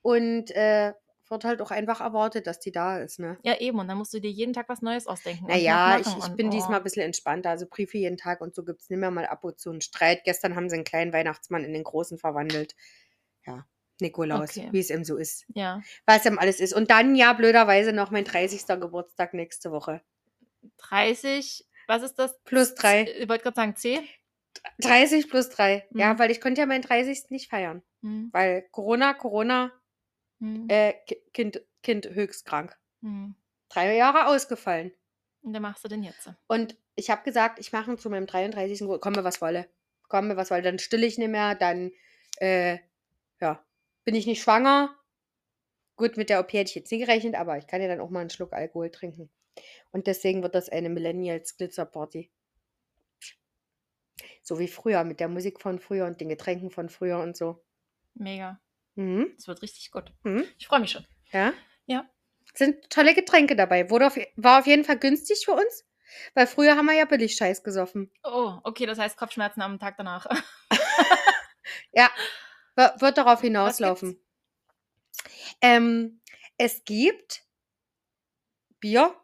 Und 0.02 0.52
äh, 0.52 0.94
wird 1.34 1.44
halt 1.44 1.62
auch 1.62 1.72
einfach 1.72 2.00
erwartet, 2.00 2.48
dass 2.48 2.60
die 2.62 2.72
da 2.72 3.00
ist, 3.00 3.20
ne? 3.20 3.38
Ja, 3.44 3.60
eben. 3.60 3.78
Und 3.80 3.90
dann 3.90 3.98
musst 3.98 4.14
du 4.14 4.22
dir 4.22 4.32
jeden 4.32 4.54
Tag 4.54 4.70
was 4.70 4.82
Neues 4.82 5.06
ausdenken. 5.08 5.44
und 5.44 5.50
Naja, 5.52 6.00
ich, 6.00 6.08
ich 6.08 6.14
und, 6.30 6.38
bin 6.38 6.48
oh. 6.48 6.52
diesmal 6.52 6.78
ein 6.78 6.84
bisschen 6.84 7.04
entspannter. 7.04 7.50
Also 7.50 7.66
Briefe 7.70 7.98
jeden 7.98 8.16
Tag 8.18 8.40
und 8.40 8.56
so 8.56 8.64
gibt 8.64 8.82
es 8.82 8.90
nicht 8.90 9.00
mehr 9.00 9.12
mal 9.12 9.26
ab 9.26 9.44
und 9.44 9.60
zu 9.60 9.70
einen 9.72 9.82
Streit. 9.82 10.24
Gestern 10.24 10.56
haben 10.56 10.70
sie 10.70 10.76
einen 10.76 10.86
kleinen 10.86 11.12
Weihnachtsmann 11.12 11.66
in 11.66 11.74
den 11.74 11.84
großen 11.84 12.18
verwandelt. 12.18 12.76
Ja, 13.46 13.66
Nikolaus, 14.00 14.58
Okay. 14.58 14.70
wie 14.72 14.80
es 14.80 14.90
ihm 14.90 15.04
so 15.04 15.18
ist. 15.18 15.46
Ja, 15.54 15.82
Was 16.06 16.26
ihm 16.26 16.40
alles 16.40 16.60
ist. 16.62 16.74
Und 16.74 16.90
dann, 16.92 17.16
ja, 17.16 17.34
blöderweise 17.34 17.92
noch 17.92 18.10
mein 18.12 18.24
30. 18.24 18.66
Geburtstag 18.80 19.34
nächste 19.34 19.72
Woche. 19.72 20.02
30, 20.78 21.66
was 21.88 22.04
ist 22.04 22.18
das? 22.20 22.40
Plus 22.44 22.76
drei. 22.76 23.04
Ich 23.20 23.28
wollte 23.30 23.44
gerade 23.44 23.56
sagen 23.56 23.76
C. 23.76 24.02
30 24.80 25.30
plus 25.30 25.50
3. 25.50 25.88
Ja, 25.96 26.14
Mhm. 26.14 26.20
weil 26.20 26.32
ich 26.32 26.40
konnte 26.40 26.62
ja 26.62 26.68
meinen 26.68 26.82
30. 26.84 27.26
nicht 27.30 27.50
feiern. 27.50 27.82
Hm, 28.02 28.30
Weil 28.32 28.64
Corona, 28.72 29.14
Corona, 29.14 29.72
hm, 30.44 30.68
äh, 30.70 30.94
Ki- 31.06 31.22
kind, 31.34 31.62
kind 31.82 32.10
höchst 32.10 32.46
krank. 32.46 32.78
hm. 33.02 33.36
Drei 33.70 33.96
Jahre 33.96 34.28
ausgefallen. 34.28 34.92
Und 35.42 35.54
dann 35.54 35.62
machst 35.64 35.84
du 35.84 35.88
den 35.88 36.04
jetzt. 36.04 36.30
Und 36.48 36.78
ich 36.96 37.10
habe 37.10 37.24
gesagt, 37.24 37.58
ich 37.60 37.72
mache 37.74 37.92
ihn 37.92 37.98
zu 37.98 38.10
meinem 38.10 38.28
33. 38.28 38.80
Geburtstag. 38.80 39.02
Komme, 39.14 39.24
was 39.24 39.42
wolle. 39.42 39.68
Komme, 40.08 40.38
was 40.38 40.52
wolle. 40.52 40.62
Dann 40.62 40.78
stille 40.80 41.08
ich 41.08 41.18
nicht 41.18 41.30
mehr. 41.32 41.56
Dann, 41.56 41.92
äh, 42.38 42.78
ja, 43.42 43.66
bin 44.04 44.14
ich 44.16 44.28
nicht 44.28 44.44
schwanger. 44.44 44.96
Gut, 45.96 46.18
mit 46.18 46.30
der 46.30 46.40
OP 46.40 46.54
hätte 46.54 46.70
ich 46.70 46.76
jetzt 46.76 46.92
nie 46.92 47.00
gerechnet, 47.00 47.34
aber 47.36 47.58
ich 47.58 47.66
kann 47.68 47.82
ja 47.82 47.88
dann 47.88 48.00
auch 48.00 48.10
mal 48.12 48.20
einen 48.20 48.30
Schluck 48.30 48.54
Alkohol 48.54 48.92
trinken. 48.92 49.30
Und 49.92 50.06
deswegen 50.08 50.44
wird 50.44 50.54
das 50.56 50.70
eine 50.70 50.90
Millennials 50.90 51.58
Glitzer 51.58 51.86
Party. 51.86 52.32
So 54.44 54.60
wie 54.60 54.68
früher, 54.68 55.04
mit 55.04 55.20
der 55.20 55.30
Musik 55.30 55.60
von 55.62 55.80
früher 55.80 56.06
und 56.06 56.22
den 56.22 56.30
Getränken 56.30 56.70
von 56.70 56.90
früher 56.90 57.20
und 57.20 57.36
so. 57.38 57.64
Mega. 58.14 58.60
Mhm. 58.96 59.34
Das 59.36 59.48
wird 59.48 59.62
richtig 59.62 59.92
gut. 59.92 60.12
Mhm. 60.24 60.46
Ich 60.58 60.68
freue 60.68 60.80
mich 60.80 60.92
schon. 60.92 61.06
Ja? 61.32 61.54
Ja. 61.86 62.06
Sind 62.54 62.90
tolle 62.90 63.16
Getränke 63.16 63.56
dabei. 63.56 63.90
Wurde 63.90 64.08
auf, 64.08 64.18
war 64.36 64.60
auf 64.60 64.68
jeden 64.68 64.84
Fall 64.86 64.98
günstig 65.00 65.44
für 65.46 65.54
uns, 65.54 65.86
weil 66.36 66.46
früher 66.48 66.76
haben 66.76 66.86
wir 66.86 66.94
ja 66.94 67.06
billig 67.06 67.36
Scheiß 67.36 67.64
gesoffen. 67.64 68.12
Oh, 68.24 68.60
okay, 68.64 68.86
das 68.86 69.00
heißt 69.00 69.18
Kopfschmerzen 69.18 69.62
am 69.62 69.80
Tag 69.80 69.98
danach. 69.98 70.28
Ja, 71.96 72.10
wird 72.76 73.18
darauf 73.18 73.42
hinauslaufen. 73.42 74.20
Ähm, 75.62 76.22
es 76.58 76.84
gibt 76.86 77.44
Bier, 78.80 79.16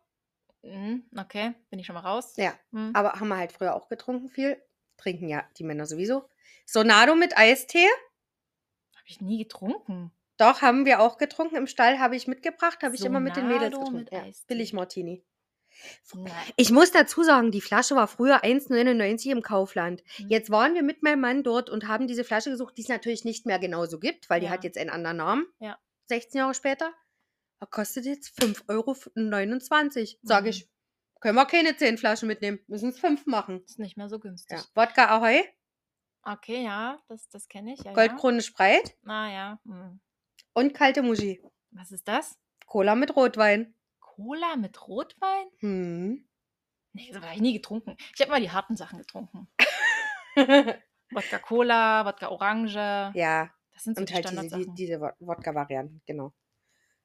Hm, 0.63 1.03
okay, 1.17 1.53
bin 1.69 1.79
ich 1.79 1.85
schon 1.85 1.95
mal 1.95 2.01
raus. 2.01 2.33
ja, 2.37 2.53
Hm. 2.71 2.91
aber 2.93 3.13
haben 3.13 3.29
wir 3.29 3.37
halt 3.37 3.51
früher 3.53 3.75
auch 3.75 3.87
getrunken 3.89 4.29
viel. 4.29 4.61
Trinken 4.97 5.29
ja 5.29 5.43
die 5.57 5.63
Männer 5.63 5.85
sowieso. 5.85 6.27
Sonado 6.65 7.15
mit 7.15 7.37
Eistee, 7.37 7.87
ich 9.11 9.21
nie 9.21 9.37
getrunken. 9.39 10.11
doch, 10.37 10.61
haben 10.61 10.85
wir 10.85 11.01
auch 11.01 11.17
getrunken. 11.17 11.55
Im 11.57 11.67
Stall 11.67 11.99
habe 11.99 12.15
ich 12.15 12.27
mitgebracht, 12.27 12.81
habe 12.83 12.95
ich 12.95 13.03
immer 13.03 13.19
mit 13.19 13.35
den 13.35 13.47
Mädels 13.47 13.71
getrunken. 13.71 13.95
mit 13.95 14.11
Ja, 14.11 14.23
billig 14.47 14.73
Martini. 14.73 15.23
Nein. 16.13 16.31
Ich 16.57 16.71
muss 16.71 16.91
dazu 16.91 17.23
sagen, 17.23 17.51
die 17.51 17.61
Flasche 17.61 17.95
war 17.95 18.07
früher 18.07 18.43
1,99 18.43 19.31
im 19.31 19.41
Kaufland. 19.41 20.03
Hm. 20.17 20.27
Jetzt 20.29 20.49
waren 20.49 20.73
wir 20.73 20.83
mit 20.83 21.03
meinem 21.03 21.21
Mann 21.21 21.43
dort 21.43 21.69
und 21.69 21.87
haben 21.87 22.07
diese 22.07 22.23
Flasche 22.23 22.49
gesucht, 22.49 22.77
die 22.77 22.81
es 22.81 22.87
natürlich 22.89 23.23
nicht 23.23 23.45
mehr 23.45 23.59
genauso 23.59 23.99
gibt, 23.99 24.29
weil 24.29 24.39
die 24.39 24.47
Ja. 24.47 24.51
hat 24.51 24.63
jetzt 24.63 24.77
einen 24.77 24.89
anderen 24.89 25.17
Namen. 25.17 25.45
Ja. 25.59 25.77
16 26.07 26.39
Jahre 26.39 26.53
später. 26.53 26.91
Er 27.61 27.67
kostet 27.67 28.05
jetzt 28.05 28.29
5,29 28.41 30.15
Euro. 30.15 30.19
Sag 30.23 30.43
Mhm. 30.43 30.49
ich, 30.49 30.69
können 31.19 31.35
wir 31.35 31.45
keine 31.45 31.75
10 31.77 31.97
Flaschen 31.97 32.27
mitnehmen, 32.27 32.59
müssen 32.67 32.89
es 32.89 32.99
5 32.99 33.25
machen. 33.25 33.63
Ist 33.65 33.79
nicht 33.79 33.97
mehr 33.97 34.09
so 34.09 34.19
günstig. 34.19 34.57
Ja. 34.57 34.63
Wodka 34.75 35.07
Ahoi, 35.15 35.43
Okay, 36.23 36.63
ja, 36.63 36.99
das, 37.07 37.27
das 37.29 37.47
kenne 37.47 37.73
ich. 37.73 37.79
Ja. 37.81 37.93
Goldkrone 37.93 38.41
Spreit 38.41 38.95
Ah 39.05 39.29
ja. 39.29 39.59
Hm. 39.65 39.99
und 40.53 40.73
kalte 40.73 41.01
Muschi. 41.01 41.41
Was 41.71 41.91
ist 41.91 42.07
das? 42.07 42.37
Cola 42.65 42.95
mit 42.95 43.15
Rotwein. 43.15 43.73
Cola 43.99 44.55
mit 44.57 44.87
Rotwein? 44.87 45.47
Hm. 45.59 46.27
Nee, 46.93 47.11
das 47.13 47.21
habe 47.23 47.33
ich 47.35 47.41
nie 47.41 47.53
getrunken. 47.53 47.95
Ich 48.15 48.21
habe 48.21 48.31
mal 48.31 48.41
die 48.41 48.51
harten 48.51 48.75
Sachen 48.75 48.99
getrunken. 48.99 49.47
Wodka 51.11 51.39
Cola, 51.39 52.05
Wodka 52.05 52.29
Orange. 52.29 53.11
ja, 53.15 53.49
Das 53.73 53.83
sind 53.83 53.95
so 53.95 54.01
und 54.01 54.09
die 54.09 54.13
halt 54.13 54.29
diese, 54.29 54.57
die, 54.57 54.73
diese 54.75 54.99
Wod- 55.01 55.15
Wodka-Varianten, 55.19 56.01
genau. 56.05 56.33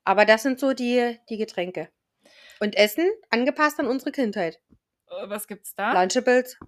Aber 0.05 0.25
das 0.27 0.43
sind 0.43 0.59
so 0.61 0.73
die, 0.75 1.19
die 1.31 1.37
Getränke. 1.39 1.91
Und 2.61 2.77
Essen 2.77 3.09
angepasst 3.31 3.79
an 3.81 3.87
unsere 3.87 4.13
Kindheit. 4.13 4.61
Äh, 5.09 5.29
Was 5.29 5.47
gibt's 5.47 5.75
da? 5.75 5.93
Lunchables. 5.93 6.59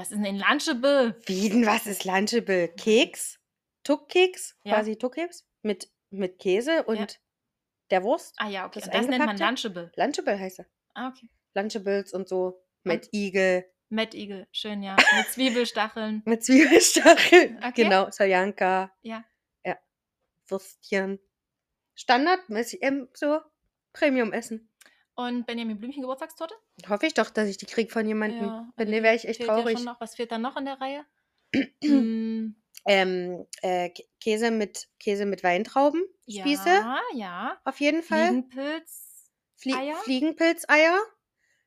Was 0.00 0.12
ist 0.12 0.24
denn 0.24 0.38
Lunchable? 0.38 1.20
Wie 1.26 1.50
denn, 1.50 1.66
was 1.66 1.86
ist 1.86 2.06
Lunchable? 2.06 2.68
Keks? 2.68 3.38
Tuckkeks? 3.84 4.56
Ja. 4.64 4.76
Quasi 4.76 4.96
Tuckkeks? 4.96 5.46
Mit, 5.60 5.90
mit 6.08 6.38
Käse 6.38 6.84
und 6.84 7.20
der 7.90 8.02
Wurst? 8.02 8.34
Ah 8.38 8.48
ja, 8.48 8.64
okay. 8.66 8.80
Das 8.80 8.88
das 8.88 9.06
nennt 9.08 9.26
man? 9.26 9.36
Lunchable. 9.36 9.92
Lunchable 9.96 10.38
heißt 10.40 10.60
er. 10.60 10.66
Ah, 10.94 11.08
okay. 11.08 11.28
Lunchables 11.54 12.14
und 12.14 12.30
so. 12.30 12.64
Mit 12.82 13.10
Igel, 13.12 13.66
Mad 13.90 14.16
Eagle, 14.16 14.48
schön, 14.52 14.82
ja. 14.82 14.96
Mit 15.16 15.26
Zwiebelstacheln. 15.32 16.22
mit 16.24 16.44
Zwiebelstacheln. 16.44 17.58
Okay. 17.62 17.82
Genau, 17.82 18.10
Soljanka. 18.10 18.90
Ja. 19.02 19.22
Ja. 19.66 19.76
Würstchen. 20.48 21.18
Standardmäßig 21.94 22.82
ähm, 22.82 23.10
so 23.12 23.40
Premium-Essen. 23.92 24.69
Und 25.26 25.46
Benjamin 25.46 25.78
Blümchen 25.78 26.00
Geburtstagstorte? 26.02 26.54
Hoffe 26.88 27.06
ich 27.06 27.14
doch, 27.14 27.28
dass 27.30 27.48
ich 27.48 27.58
die 27.58 27.66
krieg 27.66 27.92
von 27.92 28.06
jemandem. 28.06 28.46
Ja, 28.48 28.68
Wenn 28.76 28.88
nee, 28.88 29.02
wäre 29.02 29.14
ich 29.14 29.26
echt 29.28 29.42
traurig. 29.42 29.76
schon 29.76 29.84
noch, 29.84 30.00
was 30.00 30.14
fehlt 30.14 30.32
da 30.32 30.38
noch 30.38 30.56
in 30.56 30.64
der 30.64 30.80
Reihe? 30.80 31.04
Hm, 31.82 32.54
Ähm, 32.86 33.46
äh, 33.60 33.90
Kä- 33.90 34.06
Käse 34.20 34.50
mit 34.50 34.88
Käse 34.98 35.26
mit 35.26 35.42
Weintrauben. 35.42 36.02
Spieße. 36.22 36.68
Ja, 36.68 37.00
ja. 37.14 37.60
Auf 37.64 37.80
jeden 37.80 38.02
Fall. 38.02 38.28
Fliegenpilz. 38.28 39.30
Flie 39.56 39.74
Eier? 39.74 39.96
Fliegenpilzeier. 39.96 40.98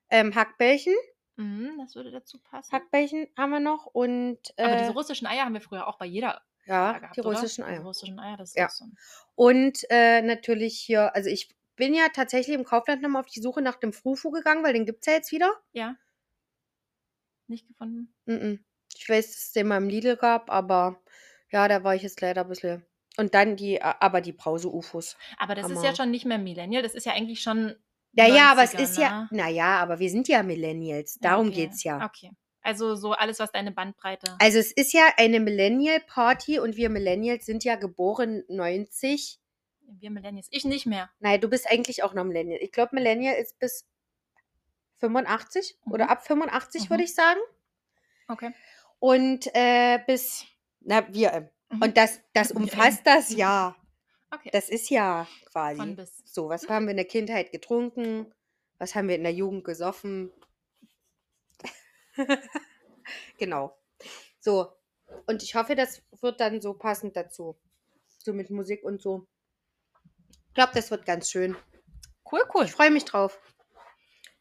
Ähm, 0.10 0.34
Hackbällchen. 0.34 0.96
Mhm, 1.36 1.78
das 1.78 1.96
würde 1.96 2.12
dazu 2.12 2.40
passen. 2.40 2.72
Hackbällchen 2.72 3.28
haben 3.38 3.52
wir 3.52 3.60
noch. 3.60 3.86
Und 3.86 4.40
äh, 4.58 4.64
Aber 4.64 4.76
diese 4.78 4.94
russischen 4.94 5.28
Eier 5.28 5.46
haben 5.46 5.54
wir 5.54 5.62
früher 5.62 5.88
auch 5.88 5.98
bei 6.00 6.06
jeder 6.06 6.42
ja, 6.66 6.94
gehabt, 6.98 7.16
die 7.16 7.22
oder? 7.22 7.30
russischen 7.30 7.64
Die 7.64 7.70
Eier. 7.70 7.82
russischen 7.82 8.20
Eier, 8.20 8.38
das 8.38 8.50
ist 8.52 8.58
Ja. 8.58 8.68
auch 8.68 8.72
so 8.72 8.86
Und 9.36 9.86
äh, 9.90 10.22
natürlich 10.22 10.80
hier, 10.80 11.14
also 11.16 11.30
ich 11.30 11.50
bin 11.76 11.94
ja 11.94 12.10
tatsächlich 12.14 12.56
im 12.56 12.64
Kaufland 12.64 13.02
nochmal 13.02 13.22
auf 13.22 13.30
die 13.30 13.42
Suche 13.42 13.62
nach 13.62 13.76
dem 13.76 13.94
Frufu 13.94 14.32
gegangen, 14.32 14.64
weil 14.64 14.74
den 14.74 14.86
gibt 14.86 15.00
es 15.02 15.08
ja 15.08 15.14
jetzt 15.14 15.32
wieder. 15.32 15.52
Ja. 15.72 15.96
Nicht 17.48 17.68
gefunden? 17.68 18.14
Mm 18.26 18.34
-mm. 18.34 18.60
Ich 18.96 19.10
weiß, 19.10 19.28
dass 19.28 19.44
es 19.44 19.52
den 19.52 19.68
mal 19.68 19.78
im 19.78 19.90
Lidl 19.90 20.16
gab, 20.16 20.50
aber 20.50 21.02
ja, 21.52 21.68
da 21.68 21.84
war 21.84 21.96
ich 21.96 22.04
jetzt 22.04 22.22
leider 22.22 22.42
ein 22.42 22.50
bisschen. 22.50 22.86
Und 23.18 23.36
dann 23.36 23.56
die, 23.56 23.82
aber 23.82 24.22
die 24.22 24.34
Brause-UFOs. 24.34 25.18
Aber 25.38 25.54
das 25.56 25.70
ist 25.70 25.78
Hammer. 25.78 25.86
ja 25.86 25.96
schon 25.96 26.12
nicht 26.12 26.26
mehr 26.26 26.40
Millennial, 26.40 26.82
das 26.82 26.96
ist 26.96 27.06
ja 27.06 27.14
eigentlich 27.14 27.42
schon. 27.42 27.76
Ja, 28.14 28.28
ja, 28.28 28.52
aber 28.52 28.64
es 28.64 28.74
90er, 28.74 28.82
ist 28.82 28.98
ja, 28.98 29.22
ne? 29.22 29.28
naja, 29.32 29.80
aber 29.80 30.00
wir 30.00 30.10
sind 30.10 30.28
ja 30.28 30.44
Millennials. 30.44 31.18
Darum 31.20 31.48
okay. 31.48 31.56
geht's 31.56 31.84
ja. 31.84 32.06
Okay. 32.06 32.32
Also 32.62 32.96
so 32.96 33.12
alles, 33.12 33.40
was 33.40 33.52
deine 33.52 33.72
Bandbreite. 33.72 34.38
Also 34.40 34.58
es 34.58 34.72
ist 34.72 34.94
ja 34.94 35.04
eine 35.18 35.40
Millennial-Party 35.40 36.60
und 36.60 36.78
wir 36.78 36.90
Millennials 36.90 37.46
sind 37.46 37.64
ja 37.64 37.76
geboren 37.76 38.44
90. 38.48 39.40
Wir 39.88 40.10
Millennials. 40.12 40.48
Ich 40.52 40.66
nicht 40.66 40.86
mehr. 40.86 41.10
Nein, 41.20 41.40
du 41.42 41.48
bist 41.50 41.70
eigentlich 41.70 42.04
auch 42.04 42.14
noch 42.14 42.24
Millennial. 42.24 42.60
Ich 42.62 42.72
glaube, 42.72 42.96
Millennial 42.96 43.36
ist 43.36 43.60
bis 43.60 43.86
85 45.00 45.78
oder 45.86 46.06
Mhm. 46.06 46.10
ab 46.12 46.26
85, 46.26 46.90
würde 46.90 47.04
Mhm. 47.04 47.06
ich 47.06 47.16
sagen. 47.16 47.40
Okay. 48.28 48.54
Und 49.00 49.54
äh, 49.54 50.00
bis, 50.06 50.46
na, 50.82 51.06
wir. 51.14 51.34
ähm, 51.34 51.50
Mhm. 51.70 51.82
Und 51.82 51.98
das, 51.98 52.22
das 52.34 52.52
umfasst 52.52 53.02
das 53.06 53.30
Jahr. 53.32 53.76
Okay. 54.32 54.50
Das 54.54 54.70
ist 54.70 54.90
ja 54.90 55.28
Von 55.52 55.52
quasi. 55.52 55.96
bis. 55.96 56.22
So, 56.26 56.50
was 56.50 56.68
haben 56.70 56.86
wir 56.86 56.92
in 56.92 56.98
der 56.98 57.06
Kindheit 57.08 57.52
getrunken? 57.52 58.32
Was 58.78 58.94
haben 58.96 59.08
wir 59.08 59.16
in 59.16 59.24
der 59.24 59.34
Jugend 59.34 59.64
gesoffen? 59.64 60.32
genau. 63.38 63.76
So. 64.40 64.72
Und 65.28 65.44
ich 65.44 65.56
hoffe, 65.56 65.76
das 65.76 66.02
wird 66.22 66.40
dann 66.40 66.62
so 66.62 66.74
passend 66.74 67.16
dazu. 67.16 67.56
So 68.20 68.34
mit 68.34 68.50
Musik 68.50 68.84
und 68.84 69.02
so. 69.02 69.28
Ich 70.54 70.56
glaube, 70.56 70.74
das 70.76 70.92
wird 70.92 71.04
ganz 71.04 71.32
schön. 71.32 71.58
Cool, 72.32 72.44
cool. 72.54 72.66
Ich 72.66 72.74
freue 72.74 72.92
mich 72.92 73.06
drauf. 73.06 73.42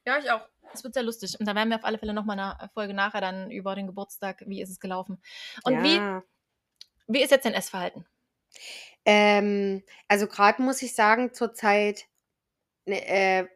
Ja, 0.04 0.18
ich 0.18 0.30
auch. 0.30 0.46
Es 0.74 0.84
wird 0.84 0.92
sehr 0.92 1.02
lustig. 1.02 1.40
Und 1.40 1.46
da 1.46 1.54
werden 1.54 1.70
wir 1.70 1.78
auf 1.78 1.86
alle 1.86 1.96
Fälle 1.96 2.12
nochmal 2.12 2.38
eine 2.38 2.68
Folge 2.74 2.92
nachher 2.92 3.22
dann 3.22 3.50
über 3.50 3.74
den 3.74 3.86
Geburtstag, 3.86 4.42
wie 4.46 4.60
ist 4.60 4.68
es 4.68 4.78
gelaufen. 4.78 5.22
Und 5.64 5.82
wie, 5.82 5.96
ja. 5.96 6.22
wie 7.06 7.22
ist 7.22 7.30
jetzt 7.30 7.46
dein 7.46 7.54
Essverhalten? 7.54 8.04
Ähm, 9.06 9.82
also 10.06 10.26
gerade 10.26 10.60
muss 10.60 10.82
ich 10.82 10.94
sagen, 10.94 11.32
zurzeit 11.32 12.04
ne, 12.84 13.08
äh, 13.08 13.48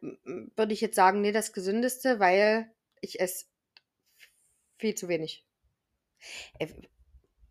würde 0.57 0.73
ich 0.73 0.81
jetzt 0.81 0.97
sagen, 0.97 1.21
nee, 1.21 1.33
das 1.33 1.53
Gesündeste, 1.53 2.21
weil 2.21 2.75
ich 3.03 3.21
esse 3.21 3.45
viel 4.79 4.95
zu 4.95 5.09
wenig. 5.09 5.47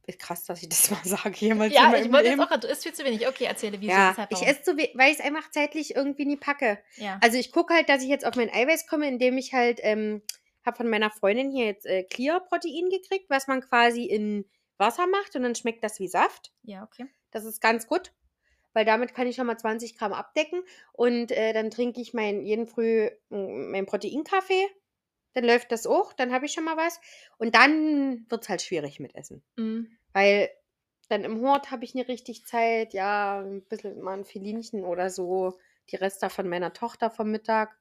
Ist 0.08 0.20
krass, 0.20 0.44
dass 0.46 0.62
ich 0.62 0.70
das 0.70 0.92
mal 0.92 1.00
sage 1.04 1.36
jemals 1.38 1.72
in 1.72 1.76
Ja, 1.76 1.90
meinem 1.90 2.06
ich 2.06 2.12
wollte 2.12 2.28
jetzt 2.28 2.38
Leben. 2.40 2.52
auch, 2.52 2.60
du 2.60 2.68
isst 2.68 2.84
viel 2.84 2.94
zu 2.94 3.04
wenig. 3.04 3.28
Okay, 3.28 3.46
erzähle, 3.46 3.80
wieso, 3.82 3.92
Ja, 3.92 4.12
weshalb, 4.12 4.32
ich 4.32 4.46
esse 4.46 4.62
zu 4.62 4.78
wenig, 4.78 4.92
weil 4.96 5.12
ich 5.12 5.20
es 5.20 5.26
einfach 5.26 5.50
zeitlich 5.52 5.96
irgendwie 5.96 6.26
nie 6.26 6.38
packe. 6.38 6.78
Ja. 6.98 7.18
Also 7.22 7.38
ich 7.38 7.52
gucke 7.52 7.74
halt, 7.74 7.90
dass 7.90 8.04
ich 8.04 8.10
jetzt 8.10 8.26
auf 8.26 8.36
mein 8.36 8.52
Eiweiß 8.54 8.88
komme, 8.88 9.08
indem 9.08 9.38
ich 9.38 9.54
halt, 9.54 9.80
ähm, 9.82 10.22
habe 10.66 10.78
von 10.78 10.90
meiner 10.90 11.12
Freundin 11.12 11.52
hier 11.52 11.66
jetzt 11.66 11.86
äh, 11.86 12.04
Clear-Protein 12.04 12.90
gekriegt, 12.90 13.30
was 13.30 13.48
man 13.48 13.62
quasi 13.62 14.06
in 14.06 14.46
Wasser 14.78 15.06
macht 15.08 15.36
und 15.36 15.44
dann 15.44 15.56
schmeckt 15.56 15.84
das 15.84 16.00
wie 16.00 16.08
Saft. 16.08 16.52
ja, 16.64 16.84
okay. 16.84 17.06
Das 17.32 17.44
ist 17.46 17.62
ganz 17.62 17.86
gut, 17.88 18.14
weil 18.74 18.86
damit 18.86 19.14
kann 19.14 19.28
ich 19.28 19.36
schon 19.36 19.46
mal 19.48 19.58
20 19.58 19.98
Gramm 19.98 20.14
abdecken 20.14 20.64
und 20.94 21.32
äh, 21.32 21.52
dann 21.54 21.70
trinke 21.70 22.00
ich 22.02 22.14
mein, 22.14 22.42
jeden 22.42 22.66
Früh 22.66 23.10
meinen 23.30 23.86
Proteinkaffee. 23.86 24.66
Dann 25.36 25.44
läuft 25.44 25.72
das 25.72 25.86
auch, 25.86 26.14
dann 26.14 26.34
habe 26.34 26.46
ich 26.48 26.54
schon 26.54 26.64
mal 26.64 26.78
was. 26.78 27.00
Und 27.38 27.54
dann 27.56 28.26
wird 28.30 28.44
es 28.44 28.50
halt 28.50 28.62
schwierig 28.64 29.00
mit 29.00 29.14
Essen. 29.16 29.44
Mhm. 29.58 29.96
Weil 30.14 30.50
dann 31.10 31.24
im 31.24 31.42
Hort 31.42 31.70
habe 31.70 31.84
ich 31.84 31.94
nicht 31.94 32.08
richtig 32.08 32.46
Zeit. 32.48 32.94
Ja, 32.94 33.42
ein 33.42 33.62
bisschen 33.66 34.02
mal 34.02 34.18
ein 34.18 34.26
Filinchen 34.26 34.84
oder 34.84 35.10
so. 35.12 35.60
Die 35.92 35.98
Reste 35.98 36.30
von 36.32 36.48
meiner 36.50 36.74
Tochter 36.74 37.12
vom 37.12 37.30
Mittag, 37.30 37.78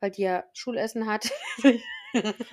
weil 0.00 0.12
die 0.12 0.22
ja 0.22 0.44
Schulessen 0.54 1.06
hat. 1.06 1.30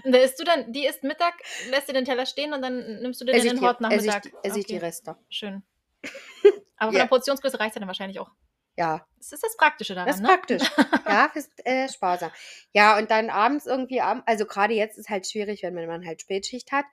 Und 0.03 0.11
da 0.11 0.17
isst 0.17 0.37
du 0.39 0.43
dann, 0.43 0.73
die 0.73 0.85
isst 0.85 1.03
Mittag, 1.03 1.35
lässt 1.69 1.87
dir 1.87 1.93
den 1.93 2.03
Teller 2.03 2.25
stehen 2.25 2.51
und 2.53 2.61
dann 2.61 2.99
nimmst 3.01 3.21
du 3.21 3.25
den 3.25 3.35
in 3.35 3.43
den 3.43 3.55
die, 3.57 3.61
Hort 3.61 3.79
nach 3.79 3.91
esse 3.91 4.07
ich, 4.09 4.15
die- 4.15 4.33
esse 4.43 4.59
ich 4.59 4.65
die 4.65 4.75
Okay, 4.75 4.85
Reste. 4.85 5.15
Schön. 5.29 5.63
Aber 6.75 6.91
von 6.91 6.95
Ja. 6.95 7.03
der 7.03 7.07
Portionsgröße 7.07 7.57
reicht 7.59 7.75
ja 7.75 7.79
dann 7.79 7.87
wahrscheinlich 7.87 8.19
auch. 8.19 8.29
Ja, 8.75 9.05
Das 9.17 9.31
ist 9.31 9.43
das 9.43 9.55
Praktische 9.55 9.93
daran, 9.93 10.07
Das 10.07 10.15
ist 10.17 10.21
ne? 10.21 10.27
praktisch. 10.27 10.63
Ja, 11.07 11.25
ist 11.35 11.51
äh, 11.65 11.87
sparsam. 11.89 12.31
Ja, 12.73 12.97
und 12.97 13.11
dann 13.11 13.29
abends 13.29 13.65
irgendwie, 13.65 14.01
also 14.01 14.45
gerade 14.45 14.73
jetzt 14.73 14.97
ist 14.97 15.09
halt 15.09 15.27
schwierig, 15.27 15.61
wenn 15.63 15.75
man 15.75 16.05
halt 16.05 16.21
Spätschicht 16.21 16.71
hat 16.71 16.85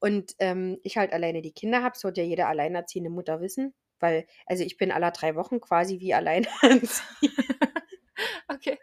und 0.00 0.34
ähm, 0.40 0.78
ich 0.82 0.96
halt 0.96 1.12
alleine 1.12 1.40
die 1.42 1.52
Kinder 1.52 1.82
habe, 1.82 1.92
das 1.94 2.04
wird 2.04 2.18
ja 2.18 2.24
jede 2.24 2.46
alleinerziehende 2.46 3.10
Mutter 3.10 3.40
wissen, 3.40 3.74
weil, 4.00 4.26
also 4.46 4.64
ich 4.64 4.76
bin 4.76 4.90
alle 4.90 5.12
drei 5.12 5.36
Wochen 5.36 5.60
quasi 5.60 6.00
wie 6.00 6.14
alleinerziehend. 6.14 6.90
Okay. 8.48 8.78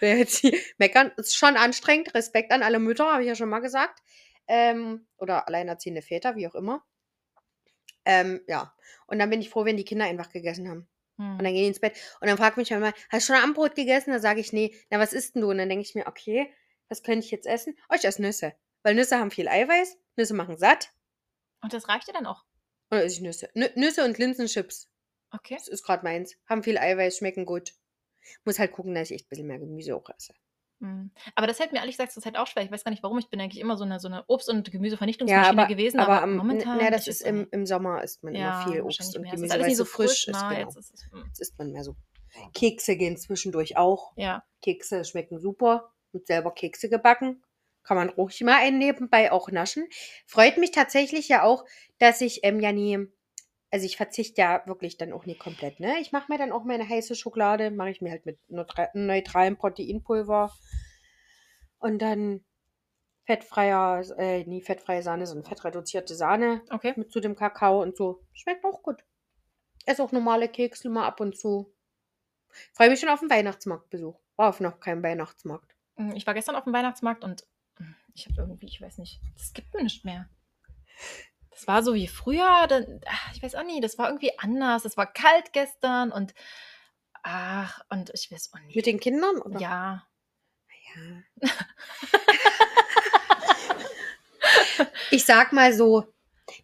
Jetzt 0.00 0.44
meckern, 0.78 1.12
ist 1.16 1.36
schon 1.36 1.56
anstrengend. 1.56 2.14
Respekt 2.14 2.52
an 2.52 2.62
alle 2.62 2.78
Mütter, 2.78 3.12
habe 3.12 3.22
ich 3.22 3.28
ja 3.28 3.34
schon 3.34 3.48
mal 3.48 3.58
gesagt. 3.60 4.00
Ähm, 4.46 5.06
oder 5.18 5.46
alleinerziehende 5.48 6.00
Väter, 6.02 6.36
wie 6.36 6.46
auch 6.46 6.54
immer. 6.54 6.84
Ähm, 8.04 8.40
ja. 8.46 8.74
Und 9.06 9.18
dann 9.18 9.30
bin 9.30 9.40
ich 9.40 9.50
froh, 9.50 9.64
wenn 9.64 9.76
die 9.76 9.84
Kinder 9.84 10.06
einfach 10.06 10.30
gegessen 10.30 10.68
haben. 10.68 10.88
Und 11.18 11.24
Hm. 11.24 11.38
dann 11.38 11.52
gehen 11.52 11.62
die 11.62 11.66
ins 11.68 11.80
Bett. 11.80 11.96
Und 12.20 12.28
dann 12.28 12.36
fragt 12.38 12.56
mich 12.56 12.70
Mama, 12.70 12.92
hast 13.10 13.28
du 13.28 13.32
schon 13.34 13.42
Abendbrot 13.42 13.74
gegessen? 13.74 14.12
Dann 14.12 14.20
sage 14.20 14.40
ich, 14.40 14.52
nee. 14.52 14.74
Na, 14.90 14.98
was 14.98 15.12
isst 15.12 15.34
denn 15.34 15.42
du? 15.42 15.50
Und 15.50 15.58
dann 15.58 15.68
denke 15.68 15.84
ich 15.84 15.94
mir, 15.94 16.06
okay, 16.06 16.52
was 16.88 17.02
könnte 17.02 17.24
ich 17.24 17.30
jetzt 17.30 17.46
essen? 17.46 17.76
Oh, 17.90 17.94
ich 17.96 18.04
esse 18.04 18.22
Nüsse. 18.22 18.52
Weil 18.82 18.94
Nüsse 18.94 19.18
haben 19.18 19.30
viel 19.30 19.48
Eiweiß, 19.48 19.96
Nüsse 20.16 20.34
machen 20.34 20.56
satt. 20.56 20.90
Und 21.60 21.72
das 21.72 21.88
reicht 21.88 22.08
dir 22.08 22.12
dann 22.12 22.26
auch. 22.26 22.44
Und 22.90 22.98
dann 22.98 23.00
esse 23.00 23.16
ich 23.16 23.20
Nüsse. 23.22 23.50
Nü 23.54 23.68
Nüsse 23.74 24.04
und 24.04 24.16
Linsenchips. 24.16 24.88
Okay. 25.32 25.54
Das 25.56 25.68
ist 25.68 25.82
gerade 25.84 26.04
meins. 26.04 26.36
Haben 26.46 26.62
viel 26.62 26.78
Eiweiß, 26.78 27.18
schmecken 27.18 27.44
gut. 27.44 27.74
Muss 28.44 28.58
halt 28.58 28.72
gucken, 28.72 28.94
dass 28.94 29.10
ich 29.10 29.16
echt 29.16 29.26
ein 29.26 29.28
bisschen 29.30 29.46
mehr 29.46 29.58
Gemüse 29.58 29.94
auch 29.96 30.08
esse. 30.10 30.34
Hm. 30.80 31.10
Aber 31.34 31.46
das 31.46 31.58
hält 31.58 31.72
mir 31.72 31.78
ehrlich 31.78 31.96
gesagt 31.96 32.12
zurzeit 32.12 32.36
auch 32.36 32.46
schwer. 32.46 32.62
Ich 32.62 32.70
weiß 32.70 32.84
gar 32.84 32.90
nicht 32.90 33.02
warum. 33.02 33.18
Ich 33.18 33.28
bin 33.28 33.40
eigentlich 33.40 33.60
immer 33.60 33.76
so 33.76 33.84
eine, 33.84 33.98
so 33.98 34.06
eine 34.08 34.24
Obst- 34.26 34.48
und 34.48 34.66
Ja, 34.68 34.72
Gemüsevernichtungsmaschine 34.72 35.62
aber, 35.62 35.66
gewesen. 35.66 35.98
aber 35.98 36.14
Aber, 36.14 36.22
am, 36.22 36.36
momentan. 36.36 36.78
na, 36.80 36.90
das 36.90 37.02
ich 37.02 37.08
ist 37.08 37.22
im, 37.22 37.48
im 37.50 37.66
Sommer 37.66 38.02
isst 38.04 38.22
man 38.22 38.34
ja, 38.34 38.62
immer 38.62 38.72
viel 38.72 38.82
Obst 38.82 39.16
und 39.16 39.22
mehr. 39.22 39.32
Gemüse, 39.32 39.52
weil 39.54 39.62
nicht 39.62 39.72
es 39.72 39.78
so 39.78 39.84
frisch 39.84 40.28
ist. 40.28 40.34
Na, 40.34 40.50
Genau. 40.54 40.60
jetzt 40.68 40.76
ist 40.76 40.94
es, 40.94 41.10
hm. 41.10 41.24
Jetzt 41.26 41.40
isst 41.40 41.58
man 41.58 41.72
mehr 41.72 41.84
so. 41.84 41.96
Kekse 42.54 42.96
gehen 42.96 43.16
zwischendurch 43.16 43.76
auch. 43.76 44.12
Ja. 44.16 44.44
Kekse 44.62 45.04
schmecken 45.04 45.38
super. 45.40 45.90
Wird 46.12 46.26
selber 46.26 46.52
Kekse 46.52 46.88
gebacken. 46.88 47.42
Kann 47.82 47.96
man 47.96 48.10
ruhig 48.10 48.40
mal 48.42 48.56
ein 48.56 48.78
nebenbei 48.78 49.32
auch 49.32 49.50
naschen. 49.50 49.86
Freut 50.26 50.58
mich 50.58 50.70
tatsächlich 50.72 51.28
ja 51.28 51.42
auch, 51.42 51.64
dass 51.98 52.20
ich 52.20 52.40
ähm, 52.44 52.60
ja 52.60 52.70
nie, 52.70 52.98
also 53.70 53.84
ich 53.86 53.96
verzichte 53.96 54.40
ja 54.40 54.62
wirklich 54.66 54.96
dann 54.96 55.12
auch 55.12 55.26
nie 55.26 55.36
komplett, 55.36 55.80
ne? 55.80 55.98
Ich 56.00 56.12
mache 56.12 56.30
mir 56.32 56.38
dann 56.38 56.52
auch 56.52 56.64
meine 56.64 56.88
heiße 56.88 57.14
Schokolade, 57.14 57.70
mache 57.70 57.90
ich 57.90 58.00
mir 58.00 58.10
halt 58.10 58.24
mit 58.26 58.38
neutra- 58.50 58.90
neutralem 58.94 59.56
Proteinpulver 59.56 60.52
und 61.78 61.98
dann 62.00 62.44
fettfreier, 63.26 64.02
äh, 64.18 64.44
nie 64.44 64.62
fettfreie 64.62 65.02
Sahne, 65.02 65.26
sondern 65.26 65.46
fettreduzierte 65.46 66.14
Sahne 66.14 66.62
Okay. 66.70 66.94
mit 66.96 67.12
zu 67.12 67.20
dem 67.20 67.36
Kakao 67.36 67.82
und 67.82 67.96
so. 67.96 68.22
Schmeckt 68.32 68.64
auch 68.64 68.82
gut. 68.82 69.04
Esse 69.84 70.02
auch 70.02 70.12
normale 70.12 70.48
Kekse 70.48 70.88
mal 70.88 71.06
ab 71.06 71.20
und 71.20 71.36
zu. 71.36 71.72
Freue 72.72 72.88
mich 72.90 73.00
schon 73.00 73.10
auf 73.10 73.20
den 73.20 73.30
Weihnachtsmarktbesuch. 73.30 74.18
War 74.36 74.48
auf 74.48 74.60
noch 74.60 74.80
keinem 74.80 75.02
Weihnachtsmarkt. 75.02 75.74
Hm, 75.96 76.12
Ich 76.16 76.26
war 76.26 76.34
gestern 76.34 76.56
auf 76.56 76.64
dem 76.64 76.72
Weihnachtsmarkt 76.72 77.22
und 77.22 77.46
hm, 77.76 77.94
ich 78.14 78.26
habe 78.26 78.40
irgendwie, 78.40 78.66
ich 78.66 78.80
weiß 78.80 78.96
nicht, 78.98 79.20
das 79.36 79.52
gibt 79.52 79.74
mir 79.74 79.82
nicht 79.82 80.04
mehr. 80.06 80.28
Das 81.58 81.66
war 81.66 81.82
so 81.82 81.92
wie 81.92 82.06
früher, 82.06 82.68
dann, 82.68 83.00
ach, 83.04 83.34
ich 83.34 83.42
weiß 83.42 83.56
auch 83.56 83.64
nicht, 83.64 83.82
das 83.82 83.98
war 83.98 84.06
irgendwie 84.06 84.38
anders. 84.38 84.84
Es 84.84 84.96
war 84.96 85.12
kalt 85.12 85.52
gestern 85.52 86.12
und 86.12 86.32
ach, 87.24 87.80
und 87.90 88.12
ich 88.14 88.30
weiß 88.30 88.52
auch 88.54 88.60
nicht. 88.60 88.76
Mit 88.76 88.86
den 88.86 89.00
Kindern? 89.00 89.42
Oder? 89.42 89.58
ja. 89.58 90.06
Ja. 90.94 91.50
ich 95.10 95.24
sag 95.24 95.52
mal 95.52 95.74
so, 95.74 96.04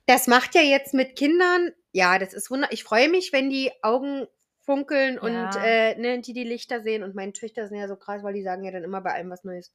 das 0.06 0.28
macht 0.28 0.54
ja 0.54 0.62
jetzt 0.62 0.94
mit 0.94 1.16
Kindern, 1.16 1.72
ja, 1.90 2.20
das 2.20 2.32
ist 2.32 2.52
wunder. 2.52 2.68
Ich 2.70 2.84
freue 2.84 3.08
mich, 3.08 3.32
wenn 3.32 3.50
die 3.50 3.72
Augen 3.82 4.28
funkeln 4.60 5.18
und 5.18 5.34
Ja. 5.34 5.56
äh, 5.56 5.98
ne, 5.98 6.20
die 6.20 6.34
die 6.34 6.44
Lichter 6.44 6.82
sehen. 6.82 7.02
Und 7.02 7.16
meine 7.16 7.32
Töchter 7.32 7.66
sind 7.66 7.78
ja 7.78 7.88
so 7.88 7.96
krass, 7.96 8.22
weil 8.22 8.34
die 8.34 8.44
sagen 8.44 8.62
ja 8.62 8.70
dann 8.70 8.84
immer 8.84 9.00
bei 9.00 9.12
allem 9.12 9.30
was 9.30 9.42
Neues. 9.42 9.72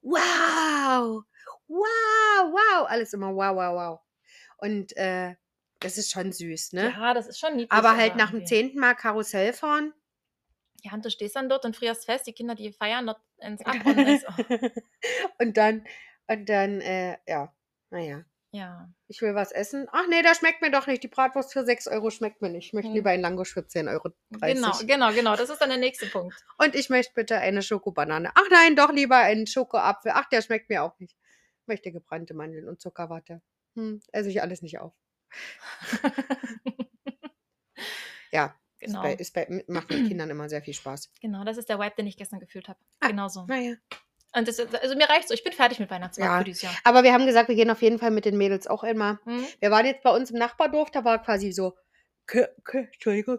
Wow! 0.00 1.22
Wow, 1.68 2.50
wow! 2.50 2.86
Alles 2.88 3.12
immer 3.12 3.36
wow, 3.36 3.54
wow, 3.54 3.74
wow. 3.74 4.00
Und 4.58 4.96
äh, 4.96 5.34
das 5.80 5.98
ist 5.98 6.12
schon 6.12 6.32
süß, 6.32 6.72
ne? 6.72 6.90
Ja, 6.90 7.14
das 7.14 7.26
ist 7.26 7.38
schon 7.38 7.56
niedlich. 7.56 7.72
Aber 7.72 7.96
halt 7.96 8.16
nach 8.16 8.30
dem 8.30 8.46
zehnten 8.46 8.78
Mal 8.78 8.94
Karussell 8.94 9.52
fahren. 9.52 9.92
Ja, 10.82 10.92
und 10.92 11.04
du 11.04 11.10
stehst 11.10 11.36
dann 11.36 11.48
dort 11.48 11.64
und 11.64 11.76
frierst 11.76 12.04
fest, 12.04 12.26
die 12.26 12.32
Kinder, 12.32 12.54
die 12.54 12.72
feiern 12.72 13.06
dort 13.06 13.20
ins 13.38 13.60
Ab 13.64 13.76
und 13.84 13.98
oh, 13.98 14.68
und 15.38 15.56
dann, 15.56 15.86
und 16.26 16.48
dann, 16.48 16.80
äh, 16.80 17.16
ja, 17.26 17.54
naja. 17.90 18.24
ja. 18.52 18.88
Ich 19.08 19.22
will 19.22 19.34
was 19.34 19.50
essen. 19.52 19.88
Ach 19.92 20.06
nee, 20.08 20.22
das 20.22 20.38
schmeckt 20.38 20.60
mir 20.60 20.70
doch 20.70 20.86
nicht. 20.86 21.02
Die 21.02 21.08
Bratwurst 21.08 21.52
für 21.52 21.64
6 21.64 21.88
Euro 21.88 22.10
schmeckt 22.10 22.42
mir 22.42 22.50
nicht. 22.50 22.66
Ich 22.66 22.72
möchte 22.74 22.88
Hm. 22.88 22.96
lieber 22.96 23.10
einen 23.10 23.22
Langosch 23.22 23.54
für 23.54 23.60
10,30 23.60 23.92
Euro. 23.92 24.10
Genau, 24.30 24.78
genau, 24.86 25.12
genau. 25.12 25.36
Das 25.36 25.48
ist 25.48 25.58
dann 25.58 25.70
der 25.70 25.78
nächste 25.78 26.06
Punkt. 26.06 26.34
Und 26.58 26.74
ich 26.74 26.90
möchte 26.90 27.12
bitte 27.14 27.38
eine 27.38 27.62
Schokobanane. 27.62 28.30
Ach 28.34 28.48
nein, 28.50 28.76
doch 28.76 28.92
lieber 28.92 29.16
einen 29.16 29.46
Schokoapfel. 29.46 30.12
Ach, 30.14 30.28
der 30.28 30.42
schmeckt 30.42 30.68
mir 30.68 30.82
auch 30.82 30.98
nicht. 30.98 31.16
Ich 31.62 31.66
möchte 31.66 31.92
gebrannte 31.92 32.34
Mandeln 32.34 32.68
und 32.68 32.80
Zuckerwatte. 32.80 33.40
Hm, 33.74 34.00
esse 34.12 34.30
ich 34.30 34.42
alles 34.42 34.62
nicht 34.62 34.78
auf. 34.78 34.92
Ja, 38.32 38.54
Genau. 38.80 39.02
ist 39.02 39.32
bei, 39.34 39.46
ist 39.46 39.48
bei, 39.48 39.64
macht 39.68 39.88
mit 39.90 39.98
Kindern 40.08 40.28
immer 40.28 40.48
sehr 40.48 40.60
viel 40.60 40.74
Spaß. 40.74 41.10
Genau, 41.20 41.44
das 41.44 41.56
ist 41.56 41.68
der 41.68 41.78
Vibe, 41.78 41.94
den 41.96 42.06
ich 42.06 42.16
gestern 42.16 42.40
gefühlt 42.40 42.68
habe. 42.68 42.78
Ah. 43.00 43.08
Genau 43.08 43.28
so. 43.28 43.46
Naja. 43.46 43.76
Und 44.36 44.48
das, 44.48 44.58
also 44.58 44.96
mir 44.96 45.08
reicht 45.08 45.28
so. 45.28 45.34
Ich 45.34 45.44
bin 45.44 45.52
fertig 45.52 45.78
mit 45.78 45.88
Weihnachtsmarkt 45.90 46.32
Ja. 46.32 46.38
für 46.38 46.44
dieses 46.44 46.62
Jahr. 46.62 46.74
Aber 46.82 47.02
wir 47.04 47.12
haben 47.14 47.24
gesagt, 47.24 47.48
wir 47.48 47.54
gehen 47.54 47.70
auf 47.70 47.80
jeden 47.80 47.98
Fall 48.00 48.10
mit 48.10 48.24
den 48.24 48.36
Mädels 48.36 48.66
auch 48.66 48.82
einmal. 48.82 49.20
Hm? 49.24 49.46
Wir 49.60 49.70
waren 49.70 49.86
jetzt 49.86 50.02
bei 50.02 50.10
uns 50.10 50.30
im 50.32 50.38
Nachbardorf, 50.38 50.90
da 50.90 51.04
war 51.04 51.22
quasi 51.22 51.52
so, 51.52 51.76
Kir 52.26 52.50
Kir 52.64 52.88
Entschuldigung, 52.92 53.38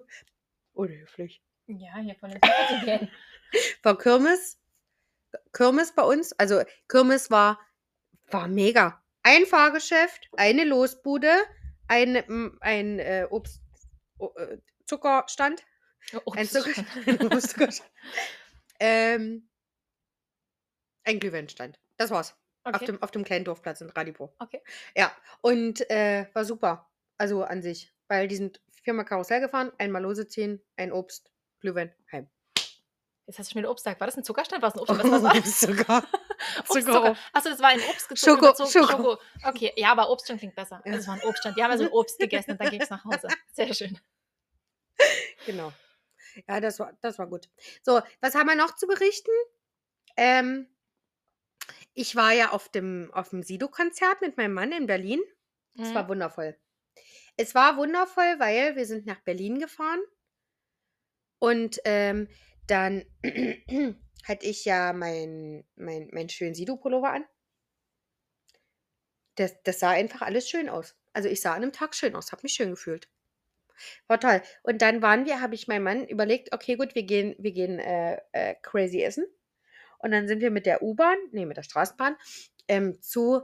unhöflich. 0.74 1.43
Ja, 1.67 1.98
hier 1.98 2.15
von 2.15 2.30
den 2.32 2.39
zu 2.41 2.86
gehen. 2.86 3.10
War 3.84 3.98
Kirmes, 3.98 4.60
Kirmes 5.54 5.93
bei 5.93 6.04
uns. 6.04 6.34
Also 6.34 6.62
Kirmes 6.88 7.30
war, 7.32 7.60
war 8.28 8.48
mega. 8.48 9.02
Ein 9.27 9.47
Fahrgeschäft, 9.47 10.29
eine 10.38 10.65
Losbude, 10.65 11.31
ein, 11.88 12.13
mm, 12.27 12.57
ein 12.61 12.99
äh, 12.99 13.25
Obst, 13.31 13.59
o- 14.19 14.31
äh, 14.38 14.59
Zuckerstand, 14.85 15.65
Oh, 16.25 16.33
ein 16.33 16.43
ist 16.43 16.53
Zucker, 16.53 16.73
schon- 16.75 16.85
ein 17.07 17.25
Obstzuckerstand, 17.33 17.91
ähm, 18.79 19.49
ein 21.05 21.19
Glühweinstand. 21.19 21.79
Das 21.97 22.11
war's. 22.11 22.35
Auf, 22.63 22.75
Okay. 22.75 22.85
dem, 22.85 23.01
auf 23.01 23.09
dem 23.09 23.23
kleinen 23.23 23.45
Dorfplatz 23.45 23.81
in 23.81 23.89
Radipur. 23.89 24.35
Okay. 24.38 24.61
Ja, 24.95 25.11
und 25.41 25.89
äh, 25.89 26.27
war 26.33 26.45
super. 26.45 26.88
Also 27.17 27.43
an 27.43 27.61
sich. 27.63 27.91
Weil 28.07 28.27
die 28.27 28.35
sind 28.35 28.61
viermal 28.83 29.05
Karussell 29.05 29.41
gefahren, 29.41 29.71
einmal 29.79 30.03
Lose 30.03 30.27
ziehen, 30.27 30.61
ein 30.75 30.91
Obst, 30.91 31.31
Glühwein, 31.61 31.93
heim. 32.11 32.29
Jetzt 33.25 33.39
hast 33.39 33.49
du 33.49 33.53
schon 33.53 33.61
wieder 33.61 33.71
Obst 33.71 33.85
gesagt. 33.85 33.99
War 34.01 34.07
das 34.07 34.17
ein 34.17 34.23
Zuckerstand? 34.23 34.61
War 34.61 34.69
es 34.69 34.75
ein 34.75 34.79
Obststand? 34.81 35.11
Was 35.11 35.23
war 35.23 35.33
das? 35.33 35.59
Sogar. 35.61 36.07
Obstzucker. 36.60 37.17
Achso, 37.34 37.49
das 37.49 37.60
war 37.60 37.69
ein 37.69 37.79
Obst 37.89 38.10
gezogen. 38.10 38.31
Schoko- 38.39 38.45
überzogen- 38.63 38.71
Schoko. 38.88 39.17
Okay, 39.43 39.73
ja, 39.75 39.91
aber 39.91 40.10
Obststand 40.10 40.39
klingt 40.39 40.55
besser. 40.55 40.81
Ja. 40.86 40.91
Also 40.91 40.99
es 40.99 41.08
war 41.08 41.13
ein 41.15 41.23
Obststand. 41.23 41.58
Die 41.58 41.63
haben 41.63 41.71
also 41.71 41.86
ein 41.86 41.91
Obst 41.91 42.19
gegessen 42.19 42.51
und 42.51 42.62
dann 42.62 42.69
ging 42.69 42.81
es 42.81 42.89
nach 42.89 43.03
Hause. 43.05 43.27
Sehr 43.53 43.73
schön. 43.73 43.97
Genau. 45.45 45.73
Ja, 46.47 46.60
das 46.62 46.79
war, 46.79 46.97
das 47.01 47.19
war 47.19 47.27
gut. 47.27 47.49
So, 47.84 48.01
was 48.21 48.34
haben 48.36 48.47
wir 48.47 48.55
noch 48.55 48.75
zu 48.75 48.88
berichten? 48.88 49.31
Ähm, 50.17 50.67
ich 51.93 52.15
war 52.15 52.31
ja 52.31 52.51
auf 52.51 52.69
dem, 52.69 53.10
auf 53.13 53.29
dem 53.29 53.43
Sido-Konzert 53.43 54.21
mit 54.21 54.38
meinem 54.38 54.53
Mann 54.53 54.71
in 54.71 54.86
Berlin. 54.88 55.21
Es 55.77 55.93
war 55.93 56.03
Mhm. 56.03 56.08
wundervoll. 56.10 56.58
Es 57.38 57.53
war 57.55 57.75
wundervoll, 57.77 58.36
weil 58.39 58.75
wir 58.77 58.86
sind 58.86 59.05
nach 59.05 59.19
Berlin 59.21 59.60
gefahren 59.60 59.99
und 61.39 61.79
ähm, 61.86 62.29
dann 62.67 63.03
hatte 64.27 64.45
ich 64.45 64.65
ja 64.65 64.93
mein, 64.93 65.63
mein, 65.75 66.09
mein 66.11 66.29
schönen 66.29 66.55
Sido-Pullover 66.55 67.11
an. 67.11 67.25
Das, 69.35 69.61
das 69.63 69.79
sah 69.79 69.91
einfach 69.91 70.21
alles 70.21 70.49
schön 70.49 70.69
aus. 70.69 70.95
Also 71.13 71.29
ich 71.29 71.41
sah 71.41 71.51
an 71.53 71.63
einem 71.63 71.71
Tag 71.71 71.95
schön 71.95 72.15
aus, 72.15 72.31
habe 72.31 72.41
mich 72.43 72.53
schön 72.53 72.71
gefühlt. 72.71 73.09
War 74.07 74.19
toll. 74.19 74.41
Und 74.63 74.81
dann 74.81 75.01
waren 75.01 75.25
wir, 75.25 75.41
habe 75.41 75.55
ich 75.55 75.67
meinem 75.67 75.83
Mann 75.83 76.07
überlegt, 76.07 76.53
okay, 76.53 76.75
gut, 76.75 76.95
wir 76.95 77.03
gehen, 77.03 77.35
wir 77.38 77.51
gehen 77.51 77.79
äh, 77.79 78.19
äh, 78.31 78.55
crazy 78.61 79.01
essen. 79.01 79.25
Und 79.99 80.11
dann 80.11 80.27
sind 80.27 80.39
wir 80.41 80.51
mit 80.51 80.65
der 80.65 80.81
U-Bahn, 80.81 81.17
nee, 81.31 81.45
mit 81.45 81.57
der 81.57 81.63
Straßenbahn, 81.63 82.15
ähm, 82.67 83.01
zu 83.01 83.41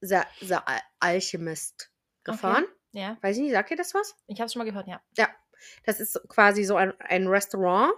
The, 0.00 0.20
The 0.40 0.54
Al- 0.54 0.82
Alchemist 1.00 1.90
gefahren. 2.24 2.66
Ja, 2.92 3.18
Weiß 3.22 3.36
ich 3.36 3.42
nicht, 3.42 3.52
sagt 3.52 3.70
ihr 3.70 3.76
das 3.76 3.94
was? 3.94 4.14
ich 4.28 4.38
habe 4.38 4.46
es 4.46 4.52
schon 4.52 4.60
mal 4.60 4.70
gehört, 4.70 4.86
ja. 4.86 5.02
Das 5.84 5.98
ist 5.98 6.20
quasi 6.28 6.62
so 6.64 6.76
ein, 6.76 6.92
ein 7.00 7.26
Restaurant. 7.26 7.92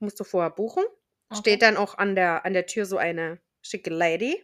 Musst 0.00 0.20
du 0.20 0.24
vorher 0.24 0.50
buchen. 0.50 0.84
Okay. 1.30 1.40
Steht 1.40 1.62
dann 1.62 1.76
auch 1.76 1.96
an 1.98 2.14
der, 2.14 2.44
an 2.44 2.52
der 2.54 2.66
Tür 2.66 2.86
so 2.86 2.96
eine 2.96 3.40
schicke 3.62 3.90
Lady. 3.90 4.34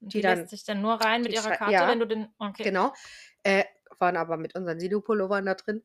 Und 0.00 0.12
die 0.14 0.18
die 0.18 0.22
dann- 0.22 0.38
lässt 0.38 0.50
sich 0.50 0.64
dann 0.64 0.80
nur 0.82 0.94
rein 0.94 1.22
mit 1.22 1.32
ihrer 1.32 1.50
Karte, 1.56 1.72
ja. 1.72 1.88
wenn 1.88 1.98
du 2.00 2.06
den. 2.06 2.28
Okay. 2.38 2.62
Genau. 2.64 2.92
Äh, 3.42 3.64
waren 3.98 4.16
aber 4.16 4.36
mit 4.36 4.54
unseren 4.54 4.78
Sido-Pullovern 4.80 5.46
da 5.46 5.54
drin. 5.54 5.82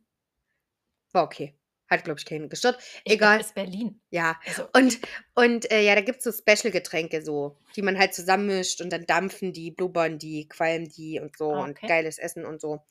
War 1.12 1.24
okay. 1.24 1.58
Hat, 1.90 2.06
glaube 2.06 2.20
ich, 2.20 2.26
keinen 2.26 2.48
gestört. 2.48 2.82
Egal. 3.04 3.38
Glaub, 3.38 3.46
ist 3.48 3.56
Berlin. 3.56 4.02
Ja. 4.12 4.40
Also, 4.46 4.66
Und, 4.74 5.00
und 5.36 5.70
äh, 5.72 5.82
ja, 5.82 5.94
da 5.96 6.02
gibt 6.02 6.20
es 6.20 6.24
so 6.24 6.32
Special-Getränke, 6.32 7.22
so, 7.22 7.58
die 7.76 7.82
man 7.82 8.00
halt 8.00 8.14
zusammenmischt 8.14 8.80
und 8.82 8.92
dann 8.92 9.06
dampfen 9.06 9.52
die, 9.52 9.72
blubbern 9.72 10.18
die, 10.18 10.48
qualmen 10.48 10.88
die 10.88 11.20
und 11.20 11.38
so 11.38 11.50
und 11.50 11.72
Okay. 11.72 11.88
geiles 11.88 12.18
Essen 12.18 12.46
und 12.46 12.62
so. 12.62 12.82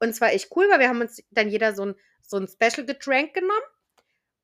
Und 0.00 0.12
zwar 0.14 0.32
echt 0.32 0.50
cool, 0.56 0.68
weil 0.70 0.80
wir 0.80 0.88
haben 0.88 1.00
uns 1.00 1.22
dann 1.30 1.48
jeder 1.48 1.72
so 1.74 1.86
ein, 1.86 1.94
so 2.22 2.36
ein 2.36 2.48
Special-Getränk 2.48 3.34
genommen. 3.34 3.62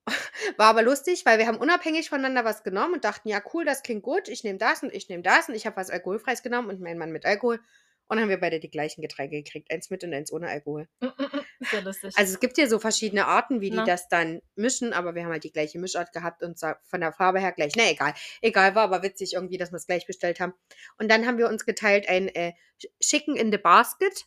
War 0.59 0.67
aber 0.67 0.83
lustig, 0.83 1.25
weil 1.25 1.39
wir 1.39 1.47
haben 1.47 1.59
unabhängig 1.59 2.09
voneinander 2.11 2.45
was 2.45 2.63
genommen 2.63 2.95
und 2.95 3.05
dachten, 3.05 3.29
ja 3.29 3.43
cool, 3.55 3.65
das 3.65 3.83
klingt 3.83 4.03
gut, 4.03 4.29
ich 4.29 4.45
nehme 4.45 4.59
das 4.59 4.83
und 4.83 4.93
ich 4.93 5.09
nehme 5.09 5.23
das 5.23 5.49
und 5.49 5.55
ich 5.55 5.67
habe 5.67 5.77
was 5.77 5.91
Alkoholfreies 5.91 6.43
genommen 6.43 6.69
und 6.69 6.81
mein 6.81 6.99
Mann 6.99 7.11
mit 7.13 7.25
Alkohol. 7.25 7.61
Und 8.07 8.19
dann 8.19 8.25
haben 8.25 8.29
wir 8.29 8.39
beide 8.41 8.61
die 8.61 8.69
gleichen 8.71 9.01
Getränke 9.01 9.43
gekriegt, 9.43 9.73
eins 9.73 9.89
mit 9.89 10.05
und 10.05 10.13
eins 10.13 10.31
ohne 10.31 10.49
Alkohol. 10.49 10.89
mm, 11.01 11.07
mm, 11.07 11.09
mm, 11.09 11.45
sehr 11.71 11.81
lustig. 11.81 12.15
Also 12.19 12.35
es 12.35 12.39
gibt 12.41 12.57
hier 12.57 12.69
so 12.69 12.79
verschiedene 12.79 13.27
Arten, 13.27 13.63
wie 13.63 13.71
die 13.71 13.79
Na. 13.79 13.87
das 13.87 14.09
dann 14.11 14.43
mischen, 14.57 14.93
aber 14.93 15.15
wir 15.15 15.25
haben 15.25 15.33
halt 15.33 15.45
die 15.45 15.53
gleiche 15.53 15.79
Mischart 15.79 16.13
gehabt 16.13 16.43
und 16.43 16.61
von 16.61 17.01
der 17.01 17.15
Farbe 17.15 17.41
her 17.41 17.53
gleich. 17.53 17.73
Na 17.77 17.91
egal. 17.91 18.13
Egal, 18.43 18.75
war 18.75 18.83
aber 18.83 19.03
witzig 19.03 19.33
irgendwie, 19.33 19.57
dass 19.57 19.73
wir 19.73 19.77
es 19.77 19.87
gleich 19.87 20.07
bestellt 20.07 20.39
haben. 20.39 20.53
Und 20.99 21.11
dann 21.11 21.27
haben 21.27 21.39
wir 21.39 21.49
uns 21.49 21.65
geteilt 21.65 22.07
ein 22.07 22.29
äh, 22.29 22.53
Ch- 22.79 22.91
Chicken 23.01 23.37
in 23.37 23.51
the 23.51 23.57
Basket. 23.59 24.27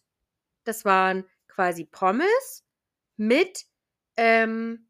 Das 0.64 0.84
waren 0.84 1.26
quasi 1.48 1.86
Pommes 1.86 2.66
mit 3.16 3.66
ähm, 4.16 4.87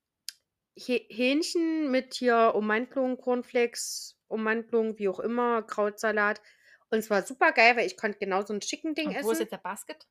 Hä- 0.77 1.05
Hähnchen 1.09 1.91
mit 1.91 2.13
hier 2.13 2.53
Ummantelung, 2.55 3.17
Cornflakes, 3.17 4.17
Ummantelung, 4.27 4.97
wie 4.99 5.09
auch 5.09 5.19
immer, 5.19 5.63
Krautsalat. 5.63 6.41
Und 6.89 6.99
es 6.99 7.09
war 7.09 7.23
super 7.23 7.51
geil, 7.51 7.75
weil 7.75 7.85
ich 7.87 7.97
konnte 7.97 8.17
genau 8.19 8.45
so 8.45 8.53
ein 8.53 8.59
Chicken-Ding 8.61 9.09
und 9.09 9.15
wo 9.15 9.19
ist 9.19 9.25
essen. 9.37 9.41
jetzt 9.41 9.51
der 9.51 9.57
Basket? 9.57 10.07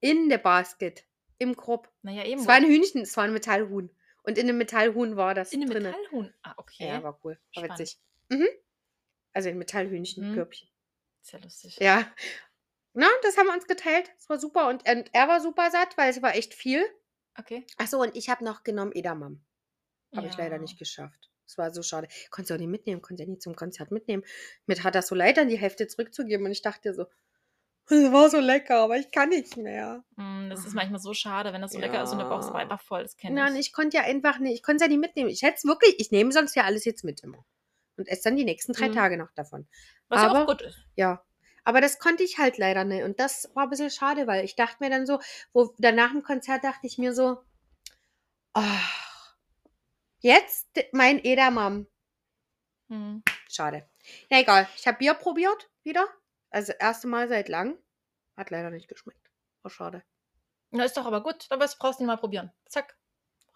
In 0.00 0.28
der 0.28 0.38
Basket. 0.38 1.04
Im 1.38 1.56
Korb. 1.56 1.90
Naja, 2.02 2.24
eben. 2.24 2.40
Es 2.40 2.46
war 2.46 2.54
ein 2.54 2.64
Hühnchen, 2.66 3.02
es 3.02 3.16
war 3.16 3.24
ein 3.24 3.32
Metallhuhn. 3.32 3.90
Und 4.22 4.38
in 4.38 4.46
dem 4.46 4.58
Metallhuhn 4.58 5.16
war 5.16 5.34
das 5.34 5.52
in 5.52 5.62
einem 5.62 5.70
drinne. 5.70 5.88
Metallhuhn. 5.90 6.34
Ah, 6.42 6.54
okay. 6.56 6.86
Ja, 6.88 7.02
war 7.02 7.18
cool. 7.24 7.38
War 7.54 7.64
Spannend. 7.64 7.78
witzig. 7.80 7.98
Mhm. 8.30 8.48
Also 9.32 9.48
ein 9.48 9.58
Metallhühnchen, 9.58 10.30
Mhm. 10.30 10.34
Körbchen. 10.34 10.68
Sehr 11.22 11.40
lustig. 11.40 11.78
Ja. 11.80 12.06
Na, 12.92 13.08
das 13.22 13.36
haben 13.36 13.46
wir 13.46 13.54
uns 13.54 13.66
geteilt. 13.66 14.10
Es 14.18 14.28
war 14.28 14.38
super. 14.38 14.68
Und, 14.68 14.88
und 14.88 15.10
er 15.12 15.28
war 15.28 15.40
super 15.40 15.70
satt, 15.70 15.96
weil 15.98 16.10
es 16.10 16.22
war 16.22 16.34
echt 16.36 16.54
viel. 16.54 16.84
Okay. 17.38 17.66
Achso, 17.78 18.00
und 18.00 18.14
ich 18.16 18.28
habe 18.28 18.44
noch 18.44 18.62
genommen 18.62 18.92
Edamame. 18.92 19.40
Habe 20.14 20.26
ich 20.28 20.36
leider 20.36 20.56
Ja. 20.56 20.60
nicht 20.62 20.78
geschafft. 20.78 21.30
Es 21.46 21.58
war 21.58 21.70
so 21.72 21.82
schade. 21.82 22.08
Konntest 22.30 22.50
du 22.50 22.54
auch 22.54 22.58
nicht 22.58 22.68
mitnehmen, 22.70 23.02
konnte 23.02 23.22
ja 23.22 23.28
nie 23.28 23.38
zum 23.38 23.54
Konzert 23.54 23.90
mitnehmen. 23.90 24.22
Mir 24.66 24.82
hat 24.82 24.94
das 24.94 25.08
so 25.08 25.14
leid, 25.14 25.36
dann 25.36 25.48
die 25.48 25.58
Hälfte 25.58 25.86
zurückzugeben. 25.86 26.46
Und 26.46 26.52
ich 26.52 26.62
dachte 26.62 26.94
so, 26.94 27.06
es 27.90 28.10
war 28.12 28.30
so 28.30 28.40
lecker, 28.40 28.78
aber 28.78 28.96
ich 28.96 29.10
kann 29.10 29.28
nicht 29.28 29.58
mehr. 29.58 30.02
Mm, 30.16 30.48
Das 30.48 30.64
ist 30.64 30.72
manchmal 30.74 31.00
so 31.00 31.12
schade, 31.12 31.52
wenn 31.52 31.60
das 31.60 31.72
so 31.72 31.78
lecker 31.78 32.02
ist 32.02 32.12
und 32.12 32.18
der 32.18 32.24
Bauch 32.24 32.40
ist 32.40 32.46
aber 32.46 32.58
Ja. 32.58 32.62
einfach 32.62 32.80
voll. 32.80 33.02
Das 33.02 33.18
kenne 33.18 33.34
Nein, 33.34 33.54
ich. 33.56 33.66
ich 33.66 33.72
konnte 33.74 33.96
ja 33.98 34.04
einfach 34.04 34.38
nicht, 34.38 34.54
ich 34.54 34.62
konnte 34.62 34.76
es 34.76 34.82
ja 34.82 34.88
nicht 34.88 35.00
mitnehmen. 35.00 35.28
Ich 35.28 35.42
hätte 35.42 35.56
es 35.56 35.64
wirklich, 35.64 36.00
ich 36.00 36.10
nehme 36.10 36.32
sonst 36.32 36.54
ja 36.56 36.64
alles 36.64 36.86
jetzt 36.86 37.04
mit 37.04 37.22
immer. 37.22 37.44
Und 37.98 38.08
esse 38.08 38.22
dann 38.24 38.36
die 38.36 38.44
nächsten 38.44 38.72
drei 38.72 38.88
Mhm. 38.88 38.94
Tage 38.94 39.16
noch 39.18 39.30
davon. 39.34 39.68
Was 40.08 40.22
ja 40.22 40.30
auch 40.30 40.34
aber- 40.34 40.46
gut 40.46 40.62
ist. 40.62 40.78
Ja. 40.96 41.22
Aber 41.62 41.80
das 41.82 41.98
konnte 41.98 42.22
ich 42.22 42.38
halt 42.38 42.56
leider 42.56 42.84
nicht. 42.84 43.04
Und 43.04 43.20
das 43.20 43.50
war 43.54 43.64
ein 43.64 43.70
bisschen 43.70 43.90
schade, 43.90 44.26
weil 44.26 44.44
ich 44.46 44.56
dachte 44.56 44.76
mir 44.80 44.88
dann 44.90 45.04
so, 45.06 45.18
wo 45.52 45.74
danach 45.78 46.10
dem 46.12 46.22
Konzert 46.22 46.64
dachte 46.64 46.86
ich 46.86 46.96
mir 46.98 47.14
so, 47.14 47.38
ach, 48.54 49.03
jetzt 50.24 50.68
mein 50.92 51.22
Edamam. 51.24 51.86
Hm. 52.88 53.22
Schade. 53.48 53.88
Na 54.30 54.40
egal, 54.40 54.68
ich 54.76 54.86
habe 54.86 54.98
Bier 54.98 55.14
probiert 55.14 55.70
wieder. 55.82 56.06
Also 56.50 56.72
erste 56.72 57.06
Mal 57.06 57.28
seit 57.28 57.48
langem. 57.48 57.78
Hat 58.36 58.50
leider 58.50 58.70
nicht 58.70 58.88
geschmeckt. 58.88 59.30
War 59.62 59.70
schade. 59.70 60.02
Na, 60.70 60.84
ist 60.84 60.96
doch 60.96 61.06
aber 61.06 61.22
gut. 61.22 61.46
Aber 61.50 61.60
das 61.62 61.78
brauchst 61.78 62.00
du 62.00 62.04
nicht 62.04 62.08
mal 62.08 62.16
probieren. 62.16 62.52
Zack. 62.66 62.96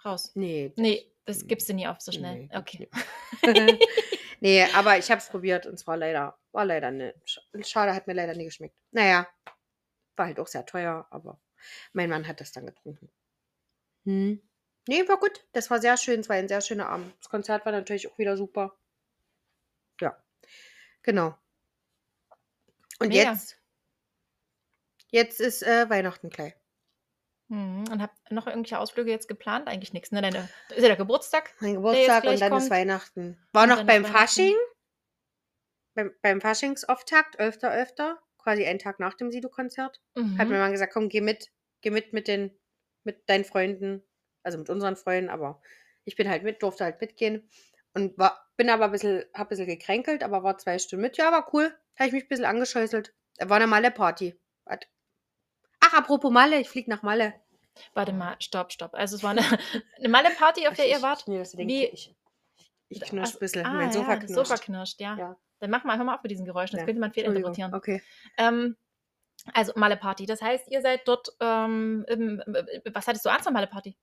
Raus. 0.04 0.32
Nee. 0.36 0.72
Nee, 0.76 1.12
das 1.24 1.46
gibst 1.46 1.68
du 1.68 1.74
nie 1.74 1.88
auf 1.88 2.00
so 2.00 2.12
schnell. 2.12 2.46
Nee, 2.46 2.50
okay. 2.56 2.88
nicht. 3.42 3.84
nee, 4.40 4.62
aber 4.74 4.98
ich 4.98 5.10
habe 5.10 5.18
es 5.20 5.28
probiert 5.28 5.66
und 5.66 5.74
es 5.74 5.86
war 5.86 5.96
leider, 5.96 6.38
war 6.52 6.64
leider 6.64 6.90
ne. 6.92 7.14
sch- 7.26 7.40
Schade, 7.66 7.94
hat 7.94 8.06
mir 8.06 8.14
leider 8.14 8.34
nie 8.34 8.44
geschmeckt. 8.44 8.76
Naja, 8.92 9.26
war 10.16 10.26
halt 10.26 10.38
auch 10.38 10.46
sehr 10.46 10.64
teuer, 10.64 11.06
aber 11.10 11.40
mein 11.92 12.08
Mann 12.08 12.28
hat 12.28 12.40
das 12.40 12.52
dann 12.52 12.66
getrunken. 12.66 13.10
Hm. 14.04 14.47
Nee, 14.88 15.06
war 15.06 15.18
gut. 15.18 15.44
Das 15.52 15.70
war 15.70 15.82
sehr 15.82 15.98
schön. 15.98 16.20
Es 16.20 16.30
war 16.30 16.36
ein 16.36 16.48
sehr 16.48 16.62
schöner 16.62 16.88
Abend. 16.88 17.14
Das 17.20 17.28
Konzert 17.28 17.66
war 17.66 17.72
natürlich 17.72 18.10
auch 18.10 18.16
wieder 18.16 18.38
super. 18.38 18.74
Ja, 20.00 20.16
genau. 21.02 21.36
Und 22.98 23.08
Mega. 23.08 23.30
jetzt, 23.30 23.58
jetzt 25.10 25.40
ist 25.40 25.62
äh, 25.62 25.90
Weihnachten 25.90 26.30
gleich. 26.30 26.54
Hm. 27.50 27.84
Und 27.90 28.00
habt 28.00 28.32
noch 28.32 28.46
irgendwelche 28.46 28.78
Ausflüge 28.78 29.10
jetzt 29.10 29.28
geplant? 29.28 29.68
Eigentlich 29.68 29.92
nichts. 29.92 30.10
Ne? 30.10 30.22
Deine, 30.22 30.48
ist 30.70 30.80
ja 30.80 30.88
der 30.88 30.96
Geburtstag. 30.96 31.52
Mein 31.60 31.74
Geburtstag 31.74 32.24
und 32.24 32.40
dann 32.40 32.52
ist 32.54 32.58
kommt. 32.58 32.70
Weihnachten. 32.70 33.38
War 33.52 33.64
Und 33.64 33.68
noch 33.68 33.80
ist 33.80 33.86
beim. 33.86 34.06
Fasching. 34.06 34.56
Beim, 35.94 36.14
beim 36.22 36.40
Faschingsauftakt, 36.40 37.38
11.11., 37.38 38.16
quasi 38.38 38.64
einen 38.64 38.78
Tag 38.78 39.00
nach 39.00 39.14
dem 39.14 39.30
Sido-Konzert. 39.30 40.00
Mhm. 40.14 40.38
Hat 40.38 40.48
mir 40.48 40.58
mal 40.58 40.70
gesagt, 40.70 40.94
komm, 40.94 41.10
geh 41.10 41.20
mit, 41.20 41.50
geh 41.82 41.90
mit 41.90 42.14
mit 42.14 42.26
den, 42.26 42.58
mit 43.04 43.28
deinen 43.28 43.44
Freunden, 43.44 44.02
also 44.42 44.58
mit 44.58 44.68
unseren 44.70 44.96
Freunden, 44.96 45.30
aber 45.30 45.60
ich 46.04 46.16
bin 46.16 46.28
halt 46.28 46.42
mit, 46.42 46.62
durfte 46.62 46.84
halt 46.84 47.00
mitgehen 47.00 47.48
und 47.94 48.16
war, 48.18 48.46
bin 48.56 48.70
aber 48.70 48.86
ein 48.86 48.92
bisschen, 48.92 49.24
hab 49.34 49.46
ein 49.46 49.48
bisschen 49.50 49.66
gekränkelt, 49.66 50.22
aber 50.22 50.42
war 50.42 50.58
zwei 50.58 50.78
Stunden 50.78 51.02
mit. 51.02 51.16
Ja, 51.16 51.30
war 51.32 51.52
cool. 51.54 51.68
Da 51.96 52.04
habe 52.04 52.08
ich 52.08 52.12
mich 52.14 52.24
ein 52.24 52.28
bisschen 52.28 52.44
angescheußelt. 52.44 53.14
Da 53.36 53.48
war 53.48 53.56
eine 53.56 53.66
Malle-Party. 53.66 54.38
Ach, 55.80 55.92
apropos 55.94 56.30
Malle, 56.32 56.60
ich 56.60 56.68
flieg 56.68 56.88
nach 56.88 57.02
Malle. 57.02 57.34
Warte 57.94 58.12
mal, 58.12 58.36
stopp, 58.40 58.72
stopp. 58.72 58.94
Also 58.94 59.16
es 59.16 59.22
war 59.22 59.30
eine, 59.30 59.42
eine 59.98 60.08
Malle-Party, 60.08 60.66
auf 60.66 60.74
der 60.74 60.86
Ich- 60.86 60.92
ihr 60.92 61.02
wart? 61.02 61.26
Nee, 61.28 61.38
das 61.38 61.52
denke 61.52 61.72
Wie- 61.72 61.86
ich. 61.86 62.14
Ich 62.90 63.00
knirsch 63.02 63.34
ein 63.34 63.38
bisschen. 63.38 63.66
Ah, 63.66 63.74
mein 63.74 63.92
Sofa 63.92 64.14
ja, 64.14 64.16
das 64.16 64.30
knirscht. 64.30 64.48
Sofa 64.48 64.62
knirscht, 64.62 65.00
ja. 65.00 65.16
Ja. 65.18 65.36
Dann 65.60 65.70
machen 65.70 65.86
wir 65.86 65.92
einfach 65.92 66.06
mal 66.06 66.14
ab 66.14 66.22
mit 66.22 66.30
diesen 66.30 66.46
Geräuschen. 66.46 66.76
Das 66.76 66.80
Ja, 66.82 66.86
könnte 66.86 67.00
man 67.00 67.12
fehlinterpretieren. 67.12 67.74
Okay. 67.74 68.02
Ähm, 68.38 68.76
also 69.52 69.72
Malle 69.76 69.98
Party. 69.98 70.24
Das 70.24 70.40
heißt, 70.40 70.68
ihr 70.70 70.80
seid 70.80 71.06
dort. 71.06 71.28
Ähm, 71.40 72.04
äh, 72.08 72.80
was 72.92 73.06
hattest 73.06 73.26
du 73.26 73.30
an 73.30 73.42
zur 73.42 73.52
Malle 73.52 73.66
Party? 73.66 73.94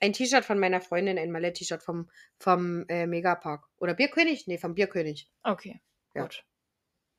Ein 0.00 0.12
T-Shirt 0.12 0.44
von 0.44 0.58
meiner 0.58 0.80
Freundin, 0.80 1.18
ein 1.18 1.30
Malle-T-Shirt 1.30 1.82
vom, 1.82 2.10
vom 2.38 2.84
äh, 2.88 3.06
Megapark. 3.06 3.66
Oder 3.78 3.94
Bierkönig? 3.94 4.46
Nee, 4.46 4.58
vom 4.58 4.74
Bierkönig. 4.74 5.30
Okay, 5.42 5.80
Ja. 6.14 6.22
gut. 6.22 6.44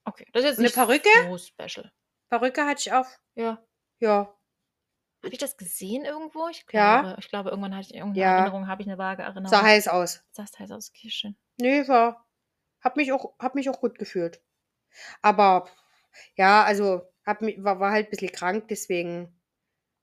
Okay, 0.05 0.25
das 0.33 0.43
ist 0.43 0.59
jetzt 0.59 0.77
Eine 0.77 0.87
Perücke? 0.87 1.09
so 1.27 1.37
special. 1.37 1.91
Perücke 2.29 2.65
hatte 2.65 2.81
ich 2.85 2.93
auf. 2.93 3.19
Ja. 3.35 3.63
Ja. 3.99 4.35
Habe 5.23 5.33
ich 5.33 5.37
das 5.37 5.57
gesehen 5.57 6.05
irgendwo? 6.05 6.47
Ich 6.47 6.65
Ja. 6.71 7.01
glaube, 7.01 7.15
ich 7.19 7.29
glaube, 7.29 7.49
irgendwann 7.49 7.75
hatte 7.75 7.87
ich 7.89 7.95
irgendeine 7.95 8.21
Ja. 8.25 8.35
Erinnerung, 8.37 8.67
habe 8.67 8.81
ich 8.81 8.87
eine 8.87 8.97
vage 8.97 9.21
Erinnerung. 9.23 9.47
Sah 9.49 9.61
heiß 9.63 9.87
aus. 9.89 10.23
Sah 10.31 10.45
heiß 10.57 10.71
aus. 10.71 10.89
Okay, 10.95 11.09
schön. 11.09 11.37
Nee, 11.57 11.87
war. 11.87 12.25
Hab 12.81 12.95
mich 12.95 13.11
auch, 13.11 13.33
hab 13.39 13.55
mich 13.55 13.69
auch 13.69 13.79
gut 13.81 13.99
gefühlt. 13.99 14.41
Aber 15.21 15.67
ja, 16.35 16.63
also 16.63 17.01
hab, 17.25 17.41
war, 17.41 17.79
war 17.79 17.91
halt 17.91 18.07
ein 18.07 18.09
bisschen 18.11 18.31
krank, 18.31 18.67
deswegen 18.69 19.38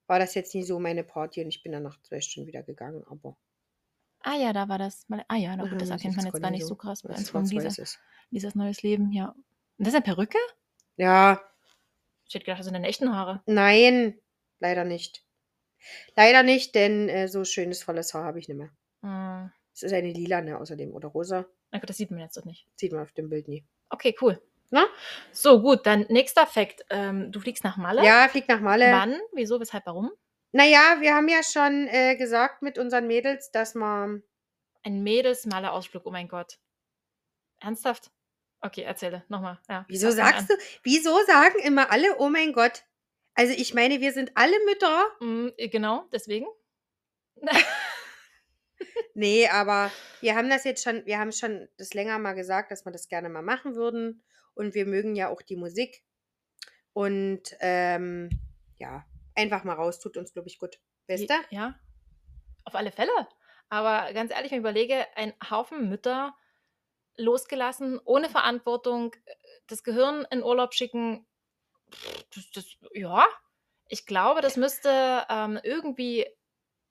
war 0.06 0.18
das 0.18 0.34
jetzt 0.34 0.54
nicht 0.54 0.66
so 0.66 0.78
meine 0.78 1.04
Party 1.04 1.42
und 1.42 1.48
ich 1.48 1.62
bin 1.62 1.72
dann 1.72 1.82
nach 1.82 2.00
zwei 2.02 2.20
Stunden 2.20 2.46
wieder 2.46 2.62
gegangen. 2.62 3.04
Aber 3.08 3.36
Ah 4.20 4.36
ja, 4.36 4.52
da 4.52 4.68
war 4.68 4.78
das. 4.78 5.08
Mal- 5.08 5.24
Ah 5.28 5.36
ja, 5.36 5.54
na 5.56 5.68
gut, 5.68 5.80
das 5.80 5.90
erkennt 5.90 6.16
man 6.16 6.26
jetzt 6.26 6.40
gar 6.42 6.50
nicht 6.50 6.62
so 6.62 6.68
so. 6.68 6.74
krass 6.76 7.02
bei 7.02 7.10
uns 7.10 7.30
von 7.30 7.44
Lisa. 7.44 7.84
Lisas 8.30 8.54
neues 8.56 8.82
Leben, 8.82 9.12
ja. 9.12 9.28
Und 9.30 9.86
das 9.86 9.88
ist 9.88 9.94
eine 9.94 10.04
Perücke? 10.04 10.38
Ja, 10.96 11.40
Ich 12.26 12.34
hätte 12.34 12.44
gedacht, 12.44 12.58
das 12.58 12.66
sind 12.66 12.74
deine 12.74 12.88
echten 12.88 13.14
Haare. 13.14 13.42
nein, 13.46 14.18
leider 14.58 14.84
nicht. 14.84 15.22
Leider 16.16 16.42
nicht, 16.42 16.74
denn 16.74 17.08
äh, 17.08 17.28
so 17.28 17.44
schönes 17.44 17.82
volles 17.84 18.14
Haar 18.14 18.24
habe 18.24 18.40
ich 18.40 18.48
nicht 18.48 18.56
mehr. 18.56 18.70
Hm. 19.02 19.52
Es 19.72 19.82
ist 19.84 19.92
eine 19.92 20.10
lilane 20.10 20.58
außerdem 20.58 20.92
oder 20.92 21.08
rosa. 21.08 21.46
Na 21.70 21.78
gut, 21.78 21.88
das 21.88 21.98
sieht 21.98 22.10
man 22.10 22.18
jetzt 22.20 22.36
doch 22.36 22.44
nicht. 22.44 22.66
Sieht 22.76 22.92
man 22.92 23.02
auf 23.02 23.12
dem 23.12 23.28
Bild 23.28 23.46
nie. 23.46 23.64
Okay, 23.90 24.16
cool. 24.20 24.40
Na? 24.70 24.86
So, 25.32 25.60
gut, 25.60 25.86
dann 25.86 26.06
nächster 26.08 26.46
Fakt. 26.46 26.84
Ähm, 26.90 27.30
du 27.32 27.40
fliegst 27.40 27.64
nach 27.64 27.76
Malle. 27.76 28.04
Ja, 28.04 28.28
fliegt 28.28 28.48
nach 28.48 28.60
Malle. 28.60 28.90
Wann? 28.90 29.18
Wieso? 29.32 29.60
Weshalb? 29.60 29.86
Warum? 29.86 30.10
Naja, 30.52 30.96
wir 31.00 31.14
haben 31.14 31.28
ja 31.28 31.42
schon 31.42 31.86
äh, 31.88 32.16
gesagt 32.16 32.62
mit 32.62 32.78
unseren 32.78 33.06
Mädels, 33.06 33.50
dass 33.50 33.74
man. 33.74 34.22
Ein 34.82 35.02
Mädels-Malle-Ausflug, 35.02 36.06
oh 36.06 36.12
mein 36.12 36.28
Gott. 36.28 36.58
Ernsthaft? 37.60 38.12
Okay, 38.60 38.82
erzähle. 38.82 39.24
Nochmal. 39.28 39.58
Ja, 39.68 39.84
Wieso 39.88 40.12
sagst 40.12 40.48
du? 40.48 40.54
Wieso 40.84 41.18
sagen 41.26 41.58
immer 41.64 41.90
alle, 41.90 42.16
oh 42.18 42.28
mein 42.28 42.52
Gott? 42.52 42.84
Also 43.34 43.52
ich 43.52 43.74
meine, 43.74 44.00
wir 44.00 44.12
sind 44.12 44.30
alle 44.36 44.56
Mütter. 44.64 45.06
Mm, 45.20 45.48
genau, 45.70 46.04
deswegen. 46.12 46.46
Nee, 49.18 49.48
aber 49.48 49.90
wir 50.20 50.36
haben 50.36 50.50
das 50.50 50.64
jetzt 50.64 50.84
schon, 50.84 51.06
wir 51.06 51.18
haben 51.18 51.32
schon 51.32 51.68
das 51.78 51.94
länger 51.94 52.18
mal 52.18 52.34
gesagt, 52.34 52.70
dass 52.70 52.84
wir 52.84 52.92
das 52.92 53.08
gerne 53.08 53.30
mal 53.30 53.40
machen 53.40 53.74
würden. 53.74 54.22
Und 54.56 54.74
wir 54.74 54.86
mögen 54.86 55.14
ja 55.14 55.28
auch 55.28 55.42
die 55.42 55.54
Musik. 55.54 56.02
Und 56.92 57.42
ähm, 57.60 58.30
ja, 58.78 59.04
einfach 59.36 59.62
mal 59.62 59.74
raus, 59.74 60.00
tut 60.00 60.16
uns, 60.16 60.32
glaube 60.32 60.48
ich, 60.48 60.58
gut. 60.58 60.80
Du? 61.08 61.26
Ja, 61.50 61.78
auf 62.66 62.74
alle 62.74 62.92
Fälle. 62.92 63.12
Aber 63.68 64.12
ganz 64.12 64.30
ehrlich, 64.32 64.50
wenn 64.50 64.58
ich 64.58 64.62
überlege, 64.62 65.06
ein 65.16 65.32
Haufen 65.50 65.88
Mütter 65.88 66.36
losgelassen, 67.16 67.98
ohne 68.04 68.28
Verantwortung, 68.28 69.14
das 69.68 69.82
Gehirn 69.82 70.26
in 70.30 70.42
Urlaub 70.42 70.74
schicken, 70.74 71.26
das, 72.34 72.50
das, 72.50 72.76
ja, 72.92 73.24
ich 73.88 74.06
glaube, 74.06 74.40
das 74.40 74.56
müsste 74.56 75.24
ähm, 75.30 75.58
irgendwie 75.62 76.26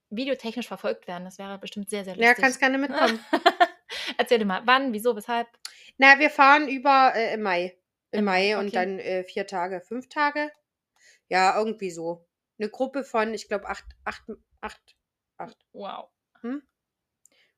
videotechnisch 0.09 0.67
verfolgt 0.67 1.07
werden. 1.07 1.25
Das 1.25 1.37
wäre 1.37 1.59
bestimmt 1.59 1.89
sehr, 1.89 2.05
sehr 2.05 2.15
lustig. 2.15 2.27
Ja, 2.27 2.33
kannst 2.33 2.59
gerne 2.59 2.77
mitkommen. 2.77 3.19
Erzähl 4.17 4.39
dir 4.39 4.45
mal, 4.45 4.61
wann, 4.65 4.93
wieso, 4.93 5.15
weshalb? 5.15 5.47
Na, 5.97 6.19
wir 6.19 6.29
fahren 6.29 6.67
über 6.67 7.13
äh, 7.15 7.33
im 7.33 7.41
Mai. 7.41 7.77
Im, 8.11 8.19
Im 8.19 8.25
Mai, 8.25 8.57
und 8.57 8.67
okay. 8.67 8.75
dann 8.75 8.99
äh, 8.99 9.23
vier 9.23 9.47
Tage, 9.47 9.81
fünf 9.81 10.09
Tage. 10.09 10.51
Ja, 11.27 11.57
irgendwie 11.57 11.91
so. 11.91 12.27
Eine 12.59 12.69
Gruppe 12.69 13.03
von, 13.03 13.33
ich 13.33 13.47
glaube, 13.47 13.67
acht, 13.67 13.85
acht, 14.05 14.23
acht, 14.61 14.95
acht. 15.37 15.57
Wow. 15.73 16.09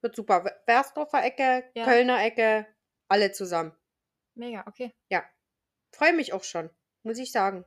Wird 0.02 0.16
super. 0.16 0.46
Wersdorfer 0.66 1.24
Ecke, 1.24 1.70
Ja. 1.76 1.84
Kölner 1.84 2.24
Ecke, 2.24 2.66
alle 3.08 3.32
zusammen. 3.32 3.76
Mega, 4.36 4.64
okay. 4.68 4.94
Freue 5.92 6.14
mich 6.14 6.34
auch 6.34 6.44
schon, 6.44 6.70
muss 7.04 7.18
ich 7.18 7.32
sagen. 7.32 7.66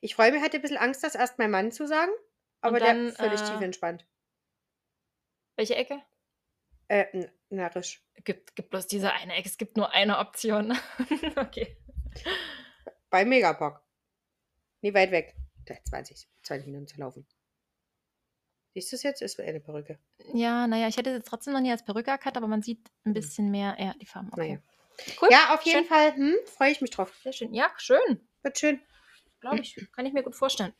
Ich 0.00 0.14
freue 0.14 0.32
mich, 0.32 0.42
hatte 0.42 0.58
ein 0.58 0.62
bisschen 0.62 0.76
Angst, 0.76 1.02
das 1.02 1.14
erst 1.14 1.38
meinem 1.38 1.52
Mann 1.52 1.72
zu 1.72 1.86
sagen, 1.86 2.12
aber 2.60 2.78
dann, 2.78 3.06
der 3.06 3.14
völlig 3.14 3.40
äh, 3.40 3.44
tief 3.44 3.60
entspannt. 3.60 4.06
Welche 5.56 5.76
Ecke? 5.76 6.02
Äh, 6.88 7.28
narrisch. 7.50 8.02
Gibt, 8.24 8.54
gibt 8.56 8.70
bloß 8.70 8.86
diese 8.86 9.12
eine 9.12 9.34
Ecke. 9.34 9.48
Es 9.48 9.58
gibt 9.58 9.76
nur 9.76 9.90
eine 9.92 10.18
Option. 10.18 10.76
okay. 11.36 11.76
Beim 13.10 13.28
Megapark. 13.28 13.82
Nie 14.82 14.94
weit 14.94 15.10
weg. 15.10 15.34
Da 15.66 15.74
20, 15.88 16.28
20 16.42 16.66
Minuten 16.66 16.86
zu 16.86 16.98
laufen. 16.98 17.26
Siehst 18.74 18.92
du 18.92 18.96
es 18.96 19.02
jetzt? 19.02 19.20
Ist 19.22 19.38
eine 19.40 19.60
Perücke. 19.60 19.98
Ja, 20.32 20.66
naja, 20.66 20.86
ich 20.88 20.96
hätte 20.96 21.10
es 21.10 21.16
jetzt 21.16 21.28
trotzdem 21.28 21.52
noch 21.54 21.60
nie 21.60 21.72
als 21.72 21.84
Perücke 21.84 22.10
erkannt, 22.10 22.36
aber 22.36 22.46
man 22.46 22.62
sieht 22.62 22.88
ein 23.04 23.06
Hm. 23.06 23.12
bisschen 23.14 23.50
mehr 23.50 23.76
ja, 23.78 23.94
die 24.00 24.06
Farben. 24.06 24.28
Okay. 24.32 24.40
Naja. 24.40 24.62
Cool. 25.20 25.28
Ja, 25.30 25.54
auf 25.54 25.62
jeden 25.62 25.80
schön. 25.80 25.88
Fall. 25.88 26.14
Hm, 26.14 26.34
freue 26.46 26.70
ich 26.70 26.80
mich 26.80 26.90
drauf. 26.90 27.12
Sehr 27.22 27.32
schön. 27.32 27.52
Ja, 27.54 27.72
schön. 27.78 28.28
Wird 28.42 28.58
schön. 28.58 28.80
Glaube 29.40 29.60
ich. 29.60 29.74
Kann 29.92 30.04
ich 30.06 30.12
mir 30.12 30.22
gut 30.22 30.36
vorstellen. 30.36 30.74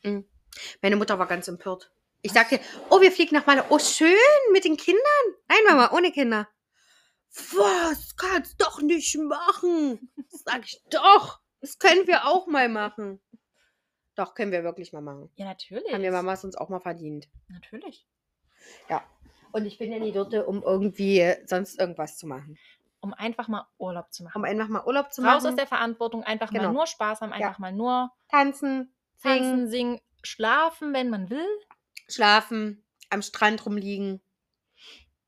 Meine 0.81 0.95
Mutter 0.95 1.17
war 1.17 1.27
ganz 1.27 1.47
empört. 1.47 1.91
Ich 2.21 2.31
sagte, 2.31 2.59
oh, 2.89 3.01
wir 3.01 3.11
fliegen 3.11 3.35
nach 3.35 3.47
Malle. 3.47 3.65
Oh, 3.69 3.79
schön, 3.79 4.15
mit 4.53 4.63
den 4.63 4.77
Kindern. 4.77 5.01
Nein, 5.47 5.59
Mama, 5.67 5.91
ohne 5.91 6.11
Kinder. 6.11 6.47
Was? 7.33 8.15
Kannst 8.15 8.61
doch 8.61 8.81
nicht 8.81 9.17
machen. 9.17 10.11
Sag 10.29 10.65
ich, 10.65 10.81
doch. 10.89 11.39
Das 11.61 11.77
können 11.79 12.07
wir 12.07 12.25
auch 12.27 12.47
mal 12.47 12.69
machen. 12.69 13.21
Doch, 14.15 14.33
können 14.33 14.51
wir 14.51 14.63
wirklich 14.63 14.91
mal 14.93 15.01
machen. 15.01 15.29
Ja, 15.35 15.45
natürlich. 15.45 15.91
Haben 15.93 16.01
wir 16.01 16.11
Mamas 16.11 16.43
uns 16.43 16.55
auch 16.55 16.69
mal 16.69 16.79
verdient. 16.79 17.29
Natürlich. 17.47 18.05
Und 19.53 19.65
ich 19.65 19.77
bin 19.77 19.91
ja 19.91 19.99
nie 19.99 20.11
dort, 20.13 20.33
um 20.33 20.63
irgendwie 20.63 21.35
sonst 21.45 21.77
irgendwas 21.79 22.17
zu 22.17 22.25
machen. 22.25 22.57
Um 23.01 23.13
einfach 23.13 23.47
mal 23.49 23.67
Urlaub 23.77 24.13
zu 24.13 24.23
machen. 24.23 24.37
Um 24.37 24.45
einfach 24.45 24.69
mal 24.69 24.85
Urlaub 24.85 25.11
zu 25.11 25.21
Raus 25.21 25.43
machen. 25.43 25.47
aus 25.47 25.55
der 25.55 25.67
Verantwortung, 25.67 26.23
einfach 26.23 26.51
mal 26.51 26.59
Genau. 26.59 26.71
nur 26.71 26.87
Spaß 26.87 27.19
haben, 27.21 27.33
einfach 27.33 27.59
mal 27.59 27.73
nur 27.73 28.11
tanzen, 28.29 28.93
singen, 29.17 29.35
tanzen, 29.39 29.69
singen, 29.69 30.01
schlafen, 30.23 30.93
wenn 30.93 31.09
man 31.09 31.29
will. 31.29 31.45
schlafen, 32.07 32.83
am 33.09 33.21
Strand 33.21 33.65
rumliegen. 33.65 34.21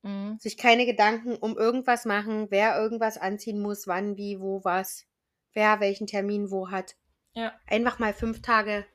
Mhm. 0.04 0.38
sich 0.40 0.58
keine 0.58 0.86
Gedanken 0.86 1.36
um 1.36 1.58
irgendwas 1.58 2.06
machen, 2.06 2.48
wer 2.50 2.78
irgendwas 2.78 3.18
anziehen 3.18 3.60
muss, 3.62 3.88
wann, 3.88 4.18
wie, 4.18 4.40
wo, 4.40 4.64
was, 4.64 5.06
wer 5.54 5.80
welchen 5.80 6.08
Termin 6.08 6.52
wo 6.52 6.70
hat. 6.70 6.96
Ja. 7.34 7.54
Einfach 7.68 8.00
mal 8.00 8.14
fünf 8.14 8.42
Tage 8.42 8.86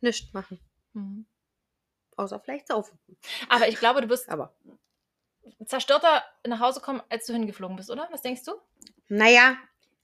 nichts 0.00 0.32
machen. 0.32 0.60
Mhm. 0.92 1.26
Außer 2.16 2.40
vielleicht 2.40 2.68
saufen. 2.68 2.98
Aber 3.48 3.68
ich 3.68 3.76
glaube, 3.76 4.00
du 4.00 4.08
wirst 4.08 4.28
Aber 4.28 4.54
zerstörter 5.64 6.24
nach 6.46 6.60
Hause 6.60 6.80
kommen, 6.80 7.02
als 7.08 7.26
du 7.26 7.32
hingeflogen 7.32 7.76
bist, 7.76 7.90
oder? 7.90 8.08
Was 8.10 8.22
denkst 8.22 8.44
du? 8.44 8.52
naja, 9.08 9.56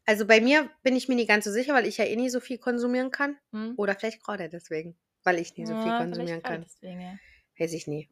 also 0.05 0.27
bei 0.27 0.41
mir 0.41 0.69
bin 0.83 0.97
ich 0.97 1.09
mir 1.09 1.15
nicht 1.15 1.29
ganz 1.29 1.45
so 1.45 1.53
sicher, 1.53 1.75
weil 1.75 1.87
ich 1.87 1.99
ja 1.99 2.05
eh 2.05 2.17
nie 2.17 2.31
so 2.31 2.41
viel 2.41 2.59
konsumieren 2.59 3.11
kann. 3.11 3.39
Hm? 3.53 3.75
Oder 3.77 3.95
vielleicht 3.95 4.23
gerade 4.23 4.49
deswegen, 4.49 4.97
weil 5.23 5.39
ich 5.39 5.57
nie 5.57 5.67
so 5.67 5.75
viel 5.75 5.93
Ja, 5.93 5.97
konsumieren 5.97 6.27
vielleicht 6.27 6.45
gerade 6.45 6.55
kann. 6.57 6.65
Deswegen, 6.65 7.01
ja. 7.01 7.19
Weiß 7.59 7.73
ich 7.73 7.87
nie. 7.87 8.09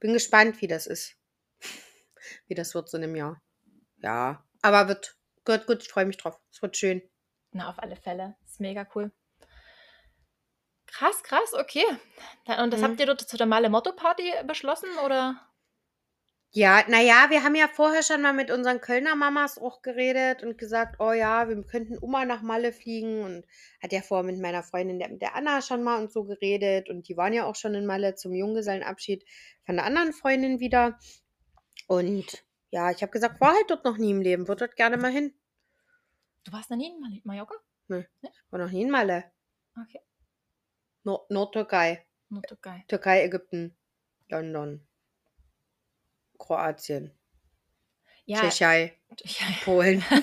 Bin 0.00 0.12
gespannt, 0.12 0.60
wie 0.60 0.66
das 0.66 0.86
ist. 0.86 1.16
Wie 2.48 2.54
das 2.54 2.74
wird 2.74 2.88
so 2.88 2.96
in 2.96 3.04
einem 3.04 3.16
Jahr. 3.16 3.42
Ja, 3.98 4.42
aber 4.62 4.88
wird 4.88 5.16
gut, 5.44 5.66
gut, 5.66 5.82
ich 5.82 5.88
freue 5.90 6.06
mich 6.06 6.16
drauf. 6.16 6.40
Es 6.50 6.62
wird 6.62 6.76
schön. 6.76 7.02
Na, 7.52 7.68
auf 7.68 7.78
alle 7.78 7.96
Fälle. 7.96 8.36
Ist 8.46 8.60
mega 8.60 8.86
cool. 8.94 9.12
Krass, 10.86 11.22
krass, 11.22 11.52
okay. 11.54 11.84
Und 12.58 12.72
das 12.72 12.80
Mhm. 12.80 12.84
habt 12.84 13.00
ihr 13.00 13.06
dort 13.06 13.20
zu 13.20 13.36
der 13.36 13.46
Male 13.46 13.68
Motto 13.68 13.92
Party 13.92 14.32
beschlossen 14.46 14.88
oder? 15.04 15.40
Ja, 16.56 16.84
naja, 16.88 17.30
wir 17.30 17.42
haben 17.42 17.56
ja 17.56 17.66
vorher 17.66 18.04
schon 18.04 18.22
mal 18.22 18.32
mit 18.32 18.52
unseren 18.52 18.80
Kölner 18.80 19.16
Mamas 19.16 19.58
auch 19.58 19.82
geredet 19.82 20.44
und 20.44 20.56
gesagt, 20.56 21.00
oh 21.00 21.10
ja, 21.10 21.48
wir 21.48 21.60
könnten 21.64 21.98
Oma 22.00 22.24
nach 22.24 22.42
Malle 22.42 22.72
fliegen 22.72 23.24
und 23.24 23.44
hat 23.82 23.92
ja 23.92 24.02
vorher 24.02 24.22
mit 24.24 24.40
meiner 24.40 24.62
Freundin, 24.62 25.00
der, 25.00 25.08
der 25.08 25.34
Anna, 25.34 25.62
schon 25.62 25.82
mal 25.82 26.00
und 26.00 26.12
so 26.12 26.22
geredet 26.22 26.88
und 26.88 27.08
die 27.08 27.16
waren 27.16 27.32
ja 27.32 27.44
auch 27.44 27.56
schon 27.56 27.74
in 27.74 27.86
Malle 27.86 28.14
zum 28.14 28.32
Junggesellenabschied 28.34 29.24
von 29.66 29.76
einer 29.76 29.84
anderen 29.84 30.12
Freundin 30.12 30.60
wieder. 30.60 30.96
Und 31.88 32.44
ja, 32.70 32.92
ich 32.92 33.02
habe 33.02 33.10
gesagt, 33.10 33.40
war 33.40 33.52
halt 33.52 33.68
dort 33.68 33.84
noch 33.84 33.98
nie 33.98 34.12
im 34.12 34.20
Leben, 34.20 34.46
würde 34.46 34.66
dort 34.66 34.76
gerne 34.76 34.96
mal 34.96 35.10
hin. 35.10 35.34
Du 36.44 36.52
warst 36.52 36.70
noch 36.70 36.76
nie 36.76 36.86
in 36.94 37.00
Mali- 37.00 37.22
Mallorca? 37.24 37.54
War 37.88 38.60
noch 38.60 38.70
nie 38.70 38.82
in 38.82 38.90
Malle. 38.90 39.24
Okay. 39.76 40.00
Nord 41.02 41.28
Nordtürkei. 41.32 42.06
Geil. 42.62 42.84
Türkei, 42.86 43.24
Ägypten, 43.24 43.76
London, 44.28 44.86
Kroatien, 46.38 47.12
Ja, 48.24 48.40
Tschechei, 48.40 48.96
ja, 49.24 49.46
Polen. 49.64 50.04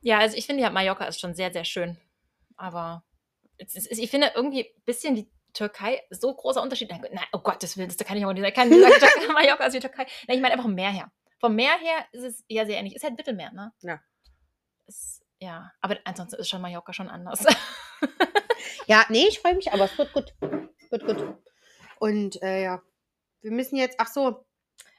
ja, 0.00 0.18
also 0.18 0.36
ich 0.36 0.46
finde 0.46 0.62
ja, 0.62 0.70
Mallorca 0.70 1.04
ist 1.04 1.20
schon 1.20 1.34
sehr, 1.34 1.52
sehr 1.52 1.64
schön. 1.64 1.98
Aber 2.56 3.04
es 3.58 3.74
ist, 3.74 3.98
ich 3.98 4.10
finde 4.10 4.32
irgendwie 4.34 4.66
ein 4.66 4.82
bisschen 4.84 5.14
die 5.14 5.30
Türkei, 5.52 6.02
so 6.10 6.34
großer 6.34 6.62
Unterschied. 6.62 6.90
Nein, 6.90 7.04
nein, 7.12 7.24
oh 7.32 7.38
Gottes 7.38 7.76
Willen, 7.76 7.88
das 7.88 8.06
kann 8.06 8.16
ich 8.16 8.24
aber 8.24 8.34
nicht. 8.34 8.46
Ich 8.46 8.54
kann 8.54 8.68
nicht 8.68 9.00
sagen, 9.00 9.26
Mallorca 9.32 9.64
ist 9.64 9.74
wie 9.74 9.80
Türkei. 9.80 10.06
Nein, 10.26 10.36
ich 10.36 10.42
meine 10.42 10.52
einfach 10.52 10.64
vom 10.64 10.74
Meer 10.74 10.90
her. 10.90 11.12
Vom 11.38 11.54
Meer 11.54 11.78
her 11.78 12.06
ist 12.12 12.22
es 12.22 12.44
ja 12.48 12.66
sehr 12.66 12.78
ähnlich. 12.78 12.94
Ist 12.94 13.04
halt 13.04 13.16
Mittelmeer, 13.16 13.52
ne? 13.52 13.72
Ja. 13.80 14.00
Ist, 14.86 15.24
ja, 15.38 15.72
aber 15.80 15.98
ansonsten 16.04 16.40
ist 16.40 16.48
schon 16.48 16.60
Mallorca 16.60 16.92
schon 16.92 17.08
anders. 17.08 17.44
Ja, 18.86 19.04
nee, 19.08 19.26
ich 19.28 19.40
freue 19.40 19.54
mich, 19.54 19.72
aber 19.72 19.84
es 19.84 19.96
wird 19.96 20.12
gut. 20.12 20.34
Wird 20.90 21.06
gut. 21.06 21.36
Und 22.02 22.42
äh, 22.42 22.64
ja, 22.64 22.82
wir 23.42 23.52
müssen 23.52 23.76
jetzt, 23.76 23.94
ach 23.98 24.08
so, 24.08 24.44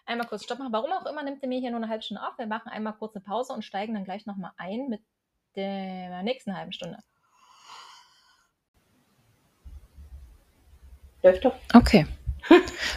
einmal 0.06 0.26
kurz 0.26 0.46
Stopp 0.46 0.60
machen. 0.60 0.72
Warum 0.72 0.90
auch 0.94 1.06
immer 1.06 1.22
nimmt 1.22 1.44
er 1.44 1.50
mir 1.50 1.60
hier 1.60 1.70
nur 1.70 1.82
eine 1.82 1.90
halbe 1.90 2.02
Stunde 2.02 2.26
auf. 2.26 2.38
Wir 2.38 2.48
machen 2.48 2.70
einmal 2.70 2.94
kurz 2.94 3.14
eine 3.14 3.26
Pause 3.26 3.52
und 3.52 3.66
steigen 3.66 3.94
dann 3.94 4.06
gleich 4.06 4.26
nochmal 4.26 4.52
ein 4.56 4.88
mit 4.88 5.02
der 5.58 6.24
nächsten 6.24 6.56
halben 6.56 6.72
Stunde. 6.72 6.98
läuft 11.24 11.44
doch. 11.44 11.56
Okay. 11.74 12.08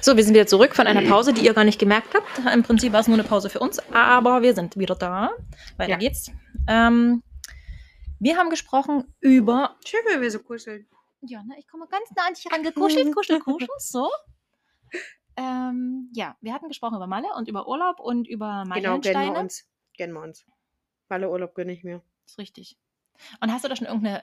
So, 0.01 0.17
wir 0.17 0.23
sind 0.23 0.35
wieder 0.35 0.47
zurück 0.47 0.77
von 0.77 0.87
einer 0.87 1.03
Pause, 1.09 1.33
die 1.33 1.45
ihr 1.45 1.55
gar 1.55 1.65
nicht 1.65 1.81
gemerkt 1.81 2.15
habt. 2.15 2.55
Im 2.55 2.63
Prinzip 2.63 2.93
war 2.93 3.01
es 3.01 3.09
nur 3.09 3.17
eine 3.17 3.27
Pause 3.27 3.51
für 3.51 3.59
uns, 3.59 3.81
aber 3.93 4.43
wir 4.43 4.55
sind 4.55 4.77
wieder 4.77 4.95
da. 4.95 5.31
Weiter 5.79 5.93
Ja. 5.93 5.97
geht's. 5.97 6.31
Ähm, 6.69 7.25
wir 8.21 8.37
haben 8.37 8.51
gesprochen 8.51 9.13
über. 9.21 9.77
Schön, 9.85 10.01
wenn 10.09 10.21
wir 10.21 10.31
so 10.31 10.39
kuscheln. 10.39 10.87
Ja, 11.29 11.43
ne, 11.43 11.55
ich 11.59 11.67
komme 11.69 11.87
ganz 11.89 12.11
nah 12.17 12.27
an 12.27 12.35
dich 12.35 12.45
herangekuschelt, 12.45 13.13
kuschel, 13.15 13.41
kuschel, 13.41 13.69
so. 13.79 14.09
Ähm, 15.37 16.11
ja, 16.15 16.37
wir 16.41 16.55
hatten 16.55 16.69
gesprochen 16.69 16.97
über 16.97 17.07
Malle 17.07 17.29
und 17.37 17.49
über 17.49 17.69
Urlaub 17.69 18.01
und 18.01 18.27
über 18.27 18.65
Genau, 18.75 18.99
gönnen 19.01 19.03
wir 19.05 19.13
Meilensteine. 19.13 19.39
uns. 19.39 19.69
Gönnen 19.99 20.15
wir 20.15 20.23
uns. 20.23 20.47
Malle 21.09 21.31
Urlaub 21.31 21.55
gönne 21.55 21.73
ich 21.73 21.85
mir. 21.85 22.03
ist 22.27 22.39
richtig. 22.39 22.79
Und 23.41 23.51
hast 23.53 23.65
du 23.65 23.69
da 23.69 23.77
schon 23.77 23.87
irgendeine, 23.87 24.23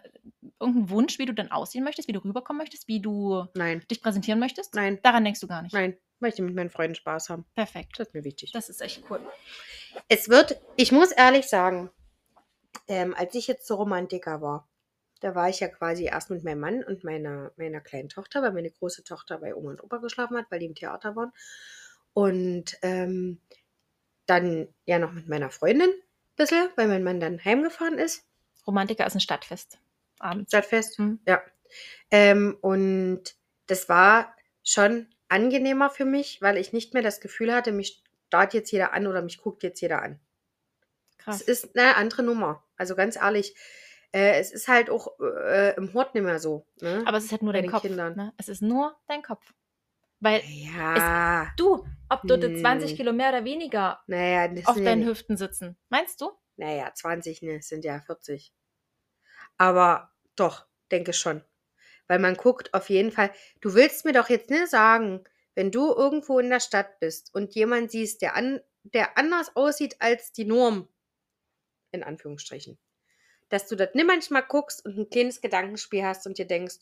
irgendeinen 0.59 0.89
Wunsch, 0.89 1.17
wie 1.17 1.25
du 1.25 1.33
dann 1.33 1.51
aussehen 1.51 1.83
möchtest, 1.83 2.07
wie 2.07 2.13
du 2.13 2.19
rüberkommen 2.23 2.59
möchtest, 2.59 2.87
wie 2.87 2.99
du 2.99 3.45
Nein, 3.55 3.83
dich 3.89 4.01
präsentieren 4.01 4.39
möchtest? 4.39 4.75
nein, 4.75 4.99
Daran 5.01 5.23
denkst 5.23 5.39
du 5.39 5.47
gar 5.47 5.61
nicht. 5.61 5.73
nein. 5.73 5.97
Möchte 6.19 6.41
mit 6.41 6.55
meinen 6.55 6.69
Freunden 6.69 6.95
Spaß 6.95 7.29
haben. 7.29 7.43
Perfekt. 7.53 7.99
Das 7.99 8.07
ist 8.07 8.13
mir 8.13 8.23
wichtig. 8.23 8.51
Das 8.53 8.69
ist 8.69 8.81
echt 8.81 9.03
cool. 9.09 9.19
Es 10.07 10.29
wird, 10.29 10.57
ich 10.77 10.91
muss 10.93 11.11
ehrlich 11.11 11.47
sagen, 11.47 11.89
ähm, 12.87 13.13
als 13.17 13.35
ich 13.35 13.47
jetzt 13.47 13.67
so 13.67 13.75
Romantiker 13.75 14.41
war, 14.41 14.67
da 15.23 15.35
war 15.35 15.47
ich 15.47 15.61
ja 15.61 15.69
quasi 15.69 16.03
erst 16.03 16.29
mit 16.29 16.43
meinem 16.43 16.59
Mann 16.59 16.83
und 16.83 17.05
meiner, 17.05 17.53
meiner 17.55 17.79
kleinen 17.79 18.09
Tochter, 18.09 18.41
weil 18.41 18.51
meine 18.51 18.69
große 18.69 19.05
Tochter 19.05 19.37
bei 19.37 19.55
Oma 19.55 19.71
und 19.71 19.81
Opa 19.81 19.97
geschlafen 19.97 20.35
hat, 20.35 20.47
weil 20.49 20.59
die 20.59 20.65
im 20.65 20.75
Theater 20.75 21.15
waren. 21.15 21.31
Und 22.11 22.77
ähm, 22.81 23.39
dann 24.25 24.67
ja 24.85 24.99
noch 24.99 25.13
mit 25.13 25.29
meiner 25.29 25.49
Freundin 25.49 25.89
ein 25.89 26.35
bisschen, 26.35 26.67
weil 26.75 26.89
mein 26.89 27.05
Mann 27.05 27.21
dann 27.21 27.43
heimgefahren 27.43 27.99
ist. 27.99 28.25
Romantiker 28.67 29.07
ist 29.07 29.15
ein 29.15 29.21
Stadtfest. 29.21 29.79
Abends. 30.19 30.51
Stadtfest. 30.51 30.97
Hm. 30.97 31.19
Ja. 31.25 31.41
Ähm, 32.11 32.57
und 32.59 33.35
das 33.67 33.87
war 33.87 34.35
schon 34.61 35.07
angenehmer 35.29 35.89
für 35.89 36.05
mich, 36.05 36.41
weil 36.41 36.57
ich 36.57 36.73
nicht 36.73 36.93
mehr 36.93 37.01
das 37.01 37.21
Gefühl 37.21 37.53
hatte, 37.53 37.71
mich 37.71 38.03
starrt 38.27 38.53
jetzt 38.53 38.71
jeder 38.71 38.91
an 38.91 39.07
oder 39.07 39.21
mich 39.21 39.37
guckt 39.37 39.63
jetzt 39.63 39.79
jeder 39.79 40.01
an. 40.01 40.19
Krass. 41.17 41.41
Es 41.41 41.63
ist 41.63 41.77
eine 41.77 41.95
andere 41.95 42.23
Nummer. 42.23 42.61
Also 42.75 42.95
ganz 42.95 43.15
ehrlich, 43.15 43.55
äh, 44.13 44.39
es 44.39 44.51
ist 44.51 44.67
halt 44.67 44.89
auch 44.89 45.19
äh, 45.19 45.75
im 45.75 45.93
Hort 45.93 46.13
nicht 46.15 46.23
mehr 46.23 46.39
so. 46.39 46.65
Ne? 46.81 47.03
Aber 47.05 47.17
es 47.17 47.25
ist 47.25 47.31
halt 47.31 47.41
nur 47.41 47.51
bei 47.53 47.59
dein 47.59 47.65
den 47.67 47.71
Kopf. 47.71 47.81
Kindern. 47.81 48.15
Ne? 48.15 48.33
Es 48.37 48.47
ist 48.47 48.61
nur 48.61 48.95
dein 49.07 49.21
Kopf. 49.23 49.53
Weil 50.19 50.41
ja, 50.45 51.51
du, 51.57 51.85
ob 52.07 52.21
du 52.23 52.35
Hm. 52.41 52.57
20 52.59 52.95
Kilo 52.95 53.11
mehr 53.11 53.29
oder 53.29 53.43
weniger 53.43 54.01
naja, 54.07 54.49
auf 54.65 54.75
deinen 54.77 54.99
nicht- 54.99 55.07
Hüften 55.09 55.35
sitzen, 55.35 55.77
meinst 55.89 56.21
du? 56.21 56.31
naja, 56.55 56.93
20 56.93 57.41
ne, 57.41 57.55
es 57.57 57.67
sind 57.67 57.83
ja 57.83 57.99
40. 57.99 58.53
Aber 59.57 60.11
doch, 60.35 60.65
denke 60.91 61.13
schon. 61.13 61.43
Weil 62.07 62.19
man 62.19 62.35
guckt 62.35 62.73
auf 62.73 62.89
jeden 62.89 63.11
Fall, 63.11 63.31
du 63.61 63.73
willst 63.73 64.05
mir 64.05 64.13
doch 64.13 64.29
jetzt 64.29 64.49
nicht 64.49 64.67
sagen, 64.69 65.23
wenn 65.55 65.71
du 65.71 65.93
irgendwo 65.93 66.39
in 66.39 66.49
der 66.49 66.59
Stadt 66.59 66.99
bist 66.99 67.33
und 67.33 67.53
jemand 67.55 67.91
siehst, 67.91 68.21
der, 68.21 68.35
an, 68.35 68.59
der 68.83 69.17
anders 69.17 69.55
aussieht 69.55 69.95
als 69.99 70.31
die 70.31 70.45
Norm, 70.45 70.87
in 71.91 72.03
Anführungsstrichen, 72.03 72.77
dass 73.53 73.67
du 73.67 73.75
das 73.75 73.89
nicht 73.93 74.07
manchmal 74.07 74.43
guckst 74.43 74.83
und 74.85 74.97
ein 74.97 75.09
kleines 75.09 75.39
Gedankenspiel 75.41 76.03
hast 76.03 76.25
und 76.27 76.37
dir 76.37 76.45
denkst, 76.47 76.75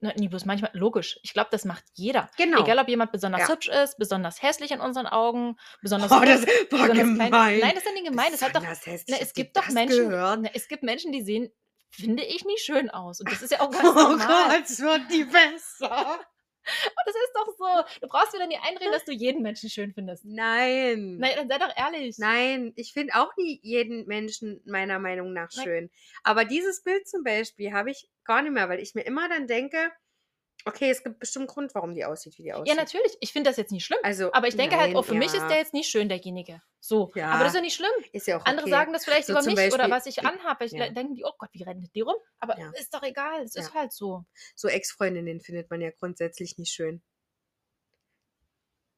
Na, 0.00 0.12
Nee, 0.16 0.28
bloß 0.28 0.44
manchmal, 0.44 0.70
logisch. 0.74 1.18
Ich 1.22 1.32
glaube, 1.32 1.48
das 1.50 1.64
macht 1.64 1.82
jeder. 1.94 2.28
genau. 2.36 2.62
Egal, 2.62 2.78
ob 2.78 2.88
jemand 2.88 3.12
besonders 3.12 3.42
Ja. 3.42 3.48
hübsch 3.48 3.68
ist, 3.68 3.96
besonders 3.96 4.42
hässlich 4.42 4.70
in 4.72 4.80
unseren 4.80 5.06
Augen, 5.06 5.56
besonders. 5.80 6.12
Oh, 6.12 6.20
das 6.20 6.46
war 6.46 6.52
besonders 6.70 6.96
klein. 6.98 7.30
gemein. 7.30 7.58
Nein, 7.60 7.70
das 7.74 7.78
ist 7.84 7.86
ja 7.86 7.92
nicht 7.92 8.06
gemein. 8.06 8.30
Das 8.30 8.42
hat 8.42 8.54
doch, 8.54 8.62
na, 9.08 9.16
es 9.20 9.32
gibt 9.32 9.56
doch 9.56 9.68
Menschen, 9.70 10.08
na, 10.10 10.50
es 10.52 10.68
gibt 10.68 10.82
Menschen, 10.82 11.12
die 11.12 11.22
sehen, 11.22 11.50
finde 11.90 12.24
ich, 12.24 12.44
nie 12.44 12.58
schön 12.58 12.90
aus. 12.90 13.20
Und 13.20 13.32
das 13.32 13.40
ist 13.40 13.52
ja 13.52 13.60
auch 13.60 13.70
ganz 13.70 13.84
Oh 13.88 13.92
normal. 13.94 14.58
Gott, 14.58 14.64
es 14.68 14.80
wird 14.80 15.02
die 15.10 15.24
besser. 15.24 16.20
Das 17.06 17.14
ist 17.14 17.32
doch 17.34 17.46
so. 17.56 18.00
Du 18.00 18.08
brauchst 18.08 18.32
wieder 18.34 18.46
nie 18.46 18.58
einreden, 18.58 18.92
dass 18.92 19.04
du 19.04 19.12
jeden 19.12 19.42
Menschen 19.42 19.70
schön 19.70 19.92
findest. 19.92 20.24
Nein. 20.24 21.18
Nein, 21.18 21.32
dann 21.36 21.48
sei 21.48 21.58
doch 21.58 21.72
ehrlich. 21.76 22.16
Nein, 22.18 22.72
ich 22.76 22.92
finde 22.92 23.14
auch 23.14 23.36
nie 23.36 23.60
jeden 23.62 24.06
Menschen 24.06 24.60
meiner 24.64 24.98
Meinung 24.98 25.32
nach 25.32 25.50
Nein. 25.54 25.64
schön. 25.64 25.90
Aber 26.24 26.44
dieses 26.44 26.82
Bild 26.82 27.06
zum 27.08 27.22
Beispiel 27.22 27.72
habe 27.72 27.90
ich 27.90 28.08
gar 28.24 28.42
nicht 28.42 28.52
mehr, 28.52 28.68
weil 28.68 28.80
ich 28.80 28.94
mir 28.94 29.02
immer 29.02 29.28
dann 29.28 29.46
denke, 29.46 29.92
okay, 30.64 30.90
es 30.90 31.04
gibt 31.04 31.20
bestimmt 31.20 31.42
einen 31.44 31.48
Grund, 31.48 31.74
warum 31.74 31.94
die 31.94 32.04
aussieht, 32.04 32.38
wie 32.38 32.42
die 32.44 32.52
aussieht. 32.52 32.68
Ja, 32.68 32.74
natürlich. 32.74 33.16
Ich 33.20 33.32
finde 33.32 33.50
das 33.50 33.56
jetzt 33.56 33.70
nicht 33.72 33.84
schlimm. 33.84 33.98
Also, 34.02 34.32
Aber 34.32 34.48
ich 34.48 34.56
denke 34.56 34.76
halt, 34.76 34.88
nein, 34.88 34.96
auch 34.96 35.04
für 35.04 35.14
mich 35.14 35.28
ist 35.28 35.36
ja, 35.36 35.48
der 35.48 35.58
jetzt 35.58 35.74
nicht 35.74 35.88
schön, 35.88 36.08
derjenige. 36.08 36.60
So. 36.80 37.12
Ja. 37.14 37.30
Aber 37.30 37.40
das 37.44 37.52
ist 37.52 37.56
ja 37.56 37.60
nicht 37.62 37.74
schlimm. 37.76 37.90
ist 38.12 38.26
ja 38.26 38.38
auch 38.38 38.44
Andere 38.44 38.64
okay. 38.66 38.70
sagen 38.70 38.92
das 38.92 39.04
vielleicht 39.04 39.26
So 39.26 39.32
über 39.34 39.42
mich 39.42 39.54
oder 39.54 39.88
Beispiel- 39.88 39.90
was 39.90 40.06
ich 40.06 40.24
anhabe. 40.24 40.64
Ich 40.64 40.72
Ja. 40.72 40.88
denken 40.88 41.14
die, 41.14 41.24
oh 41.24 41.32
Gott, 41.38 41.50
wie 41.52 41.62
rennt 41.62 41.94
die 41.94 42.00
rum? 42.00 42.16
Aber 42.40 42.58
Ja. 42.58 42.70
ist 42.78 42.92
doch 42.94 43.02
egal. 43.02 43.42
Es 43.42 43.54
ist 43.54 43.68
Ja. 43.74 43.80
halt 43.80 43.92
so. 43.92 44.24
So 44.54 44.68
Ex-Freundinnen 44.68 45.40
findet 45.40 45.70
man 45.70 45.80
ja 45.80 45.90
grundsätzlich 45.90 46.58
nicht 46.58 46.72
schön. 46.72 47.02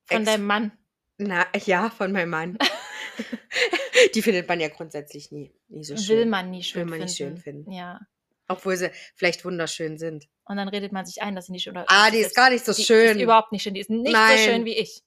Von 0.06 0.18
Ex- 0.22 0.26
deinem 0.30 0.46
Mann. 0.46 0.72
Na, 1.18 1.46
ja, 1.66 1.90
von 1.90 2.12
meinem 2.12 2.30
Mann. 2.30 2.58
die 4.14 4.22
findet 4.22 4.48
man 4.48 4.60
ja 4.60 4.68
grundsätzlich 4.68 5.32
nie, 5.32 5.52
nie 5.68 5.84
so 5.84 5.96
schön. 5.96 6.16
Will 6.18 6.26
man 6.26 6.50
nie 6.50 6.62
schön 6.62 6.82
Will 6.82 6.84
man 6.84 6.90
finden. 6.92 7.04
nicht 7.06 7.16
schön 7.16 7.36
finden. 7.38 7.72
Ja. 7.72 8.00
Obwohl 8.48 8.76
sie 8.76 8.90
vielleicht 9.14 9.44
wunderschön 9.44 9.98
sind. 9.98 10.26
Und 10.44 10.56
dann 10.56 10.68
redet 10.68 10.90
man 10.92 11.04
sich 11.06 11.20
ein, 11.22 11.34
dass 11.36 11.46
sie 11.46 11.52
nicht 11.52 11.64
schön 11.64 11.72
oder 11.72 11.84
Ah, 11.88 12.10
die 12.10 12.18
ist 12.18 12.34
gar 12.34 12.48
nicht 12.50 12.64
so 12.64 12.72
die, 12.72 12.78
Die 12.78 12.84
schön. 12.86 13.16
ist 13.16 13.22
überhaupt 13.22 13.52
nicht 13.52 13.62
schön. 13.62 13.74
Die 13.74 13.80
ist 13.80 13.90
nicht 13.90 14.10
Nein. 14.12 14.38
so 14.38 14.44
schön 14.44 14.64
wie 14.64 14.76
ich. 14.76 15.02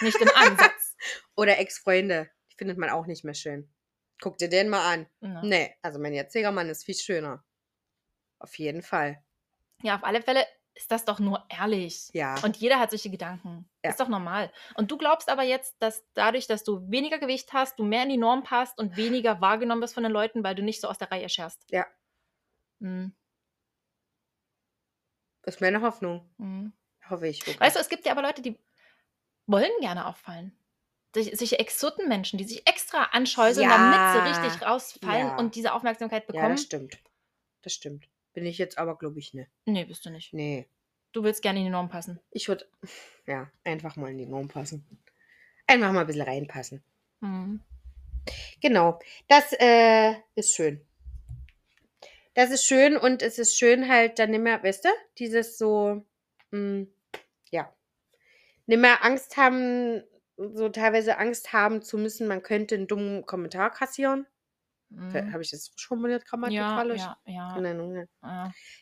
Nicht 0.00 0.20
im 0.20 0.30
Ansatz. 0.34 0.96
Oder 1.36 1.58
Ex-Freunde. 1.58 2.28
Die 2.50 2.56
findet 2.56 2.78
man 2.78 2.90
auch 2.90 3.06
nicht 3.06 3.24
mehr 3.24 3.34
schön. 3.34 3.70
Guck 4.20 4.38
dir 4.38 4.48
den 4.48 4.68
mal 4.68 4.92
an. 4.92 5.06
Ja. 5.20 5.42
Nee, 5.42 5.74
also 5.82 5.98
mein 5.98 6.12
jetziger 6.14 6.50
Mann 6.52 6.68
ist 6.70 6.84
viel 6.84 6.94
schöner. 6.94 7.44
Auf 8.38 8.58
jeden 8.58 8.82
Fall. 8.82 9.22
ja, 9.82 9.94
auf 9.96 10.04
alle 10.04 10.22
Fälle 10.22 10.44
ist 10.74 10.90
das 10.90 11.04
doch 11.04 11.18
nur 11.18 11.44
ehrlich. 11.50 12.08
Ja. 12.14 12.36
Und 12.42 12.56
jeder 12.56 12.80
hat 12.80 12.90
solche 12.90 13.10
Gedanken. 13.10 13.68
Ja. 13.84 13.90
Ist 13.90 14.00
doch 14.00 14.08
normal. 14.08 14.50
Und 14.74 14.90
du 14.90 14.96
glaubst 14.96 15.28
aber 15.28 15.42
jetzt, 15.42 15.76
dass 15.80 16.02
dadurch, 16.14 16.46
dass 16.46 16.64
du 16.64 16.90
weniger 16.90 17.18
Gewicht 17.18 17.52
hast, 17.52 17.78
du 17.78 17.84
mehr 17.84 18.04
in 18.04 18.08
die 18.08 18.16
Norm 18.16 18.42
passt 18.42 18.78
und 18.78 18.96
weniger 18.96 19.40
wahrgenommen 19.42 19.82
wirst 19.82 19.94
von 19.94 20.02
den 20.02 20.12
Leuten, 20.12 20.42
weil 20.42 20.54
du 20.54 20.62
nicht 20.62 20.80
so 20.80 20.88
aus 20.88 20.98
der 20.98 21.10
Reihe 21.10 21.28
scherst. 21.28 21.60
Ja. 21.70 21.84
Mhm. 22.82 23.12
ist 25.44 25.60
meine 25.60 25.80
Hoffnung. 25.82 26.28
Mhm. 26.38 26.72
Hoffe 27.08 27.26
ich. 27.28 27.40
wirklich. 27.40 27.60
Weißt 27.60 27.76
du, 27.76 27.80
es 27.80 27.88
gibt 27.88 28.06
ja 28.06 28.12
aber 28.12 28.22
Leute, 28.22 28.42
die 28.42 28.58
wollen 29.46 29.70
gerne 29.80 30.06
auffallen. 30.06 30.56
Sich- 31.14 31.36
Solche 31.36 31.58
Exotenmenschen, 31.58 32.38
die 32.38 32.44
sich 32.44 32.66
extra 32.66 33.04
anscheuseln, 33.12 33.68
Ja. 33.68 33.76
damit 33.76 34.24
sie 34.34 34.46
richtig 34.46 34.66
rausfallen 34.66 35.26
Ja. 35.28 35.36
und 35.38 35.54
diese 35.56 35.72
Aufmerksamkeit 35.74 36.22
Ja, 36.22 36.26
bekommen. 36.32 36.50
das 36.56 36.62
stimmt. 36.62 36.98
Das 37.62 37.72
stimmt. 37.74 38.08
Bin 38.34 38.46
ich 38.46 38.56
jetzt 38.58 38.78
aber, 38.78 38.96
glaube 38.96 39.18
ich, 39.18 39.34
ne. 39.34 39.46
nee, 39.66 39.84
bist 39.84 40.06
du 40.06 40.10
nicht. 40.10 40.32
Nee. 40.32 40.68
Du 41.12 41.22
willst 41.22 41.42
gerne 41.42 41.58
in 41.58 41.66
die 41.66 41.70
Norm 41.70 41.90
passen. 41.90 42.18
Ich 42.30 42.48
würde, 42.48 42.66
ja, 43.26 43.50
einfach 43.64 43.96
mal 43.96 44.10
in 44.10 44.18
die 44.18 44.26
Norm 44.26 44.48
passen. 44.48 44.86
Einfach 45.66 45.92
mal 45.92 46.00
ein 46.02 46.06
bisschen 46.06 46.22
reinpassen. 46.22 46.82
Mhm. 47.20 47.60
Genau. 48.62 48.98
Das 49.28 49.52
äh, 49.58 50.14
ist 50.34 50.54
schön. 50.54 50.80
Das 52.34 52.50
ist 52.50 52.64
schön 52.64 52.96
und 52.96 53.22
es 53.22 53.38
ist 53.38 53.58
schön 53.58 53.88
halt 53.88 54.18
dann 54.18 54.30
nicht 54.30 54.40
mehr, 54.42 54.62
weißt 54.62 54.84
du, 54.86 54.88
dieses 55.18 55.58
so, 55.58 56.04
mh, 56.50 56.86
ja, 57.50 57.72
nicht 58.66 58.78
mehr 58.80 59.04
Angst 59.04 59.36
haben, 59.36 60.02
so 60.36 60.68
teilweise 60.70 61.18
Angst 61.18 61.52
haben 61.52 61.82
zu 61.82 61.98
müssen, 61.98 62.26
man 62.28 62.42
könnte 62.42 62.74
einen 62.76 62.86
dummen 62.86 63.26
Kommentar 63.26 63.70
kassieren. 63.70 64.26
Mhm. 64.88 65.32
Habe 65.32 65.42
ich 65.42 65.50
das 65.50 65.68
richtig 65.68 65.86
formuliert 65.86 66.22
Ja, 66.22 66.28
grammatikalisch? 66.30 67.00
ja, 67.00 67.18
ja, 67.26 67.52
Keine 67.54 67.70
Ahnung, 67.70 67.92
ne? 67.92 68.08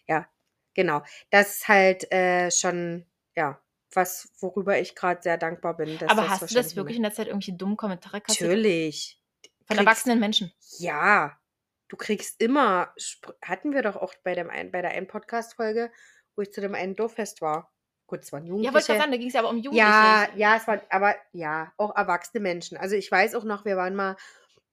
ja. 0.07 0.29
Genau. 0.75 1.03
Das 1.31 1.57
ist 1.57 1.69
halt 1.69 2.11
äh, 2.13 2.51
schon, 2.53 3.05
ja, 3.35 3.61
was, 3.93 4.33
worüber 4.39 4.79
ich 4.79 4.95
gerade 4.95 5.21
sehr 5.21 5.37
dankbar 5.37 5.77
bin. 5.77 5.99
Aber 6.07 6.29
hast 6.29 6.49
du 6.49 6.55
das 6.55 6.77
wirklich 6.77 6.97
in 6.97 7.03
der 7.03 7.13
Zeit 7.13 7.27
irgendwelche 7.27 7.55
dummen 7.55 7.77
Kommentare 7.77 8.21
kassiert? 8.21 8.51
Natürlich. 8.51 9.21
Von 9.67 9.77
kriegst- 9.77 9.81
erwachsenen 9.81 10.21
Menschen? 10.21 10.53
Ja, 10.79 11.40
du 11.91 11.97
kriegst 11.97 12.41
immer, 12.41 12.95
hatten 13.43 13.75
wir 13.75 13.83
doch 13.83 13.97
auch 13.97 14.15
bei, 14.25 14.35
dem 14.35 14.49
ein, 14.49 14.71
bei 14.71 14.81
der 14.81 14.93
einen 14.93 15.09
Podcast-Folge, 15.09 15.91
wo 16.37 16.43
ich 16.43 16.53
zu 16.53 16.61
dem 16.63 16.75
einen 16.75 16.97
Dorffest 16.97 17.43
war. 17.43 17.71
Gut, 18.07 18.21
es 18.23 18.33
waren 18.33 18.45
Ja, 18.47 18.49
wollte 18.73 18.79
ich 18.79 18.89
Jugendliche. 18.89 18.99
sagen, 18.99 19.13
da 19.13 19.19
ging 19.19 19.29
es 19.29 19.35
ja 19.35 19.41
aber 19.41 19.51
um 19.51 19.59
Jugendliche. 19.59 19.79
ja, 19.87 20.29
ja, 20.37 20.57
es 20.57 20.67
waren, 20.67 20.81
aber 20.89 21.15
ja, 21.33 21.73
auch 21.77 21.95
erwachsene 21.95 22.41
Menschen. 22.41 22.79
Also 22.79 22.97
ich 22.97 23.11
weiß 23.11 23.35
auch 23.35 23.45
noch, 23.45 23.65
wir 23.65 23.77
waren 23.77 23.95
mal 23.95 24.17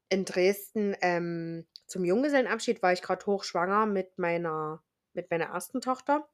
in 0.10 0.26
Dresden 0.26 0.96
ähm, 1.02 1.68
zum 1.88 2.06
Junggesellenabschied, 2.06 2.82
war 2.82 2.94
ich 2.94 3.02
gerade 3.02 3.26
hochschwanger 3.26 3.86
mit 3.88 4.18
meiner, 4.18 4.82
mit 5.14 5.30
meiner 5.30 5.46
ersten 5.46 5.82
Tochter. 5.82 6.28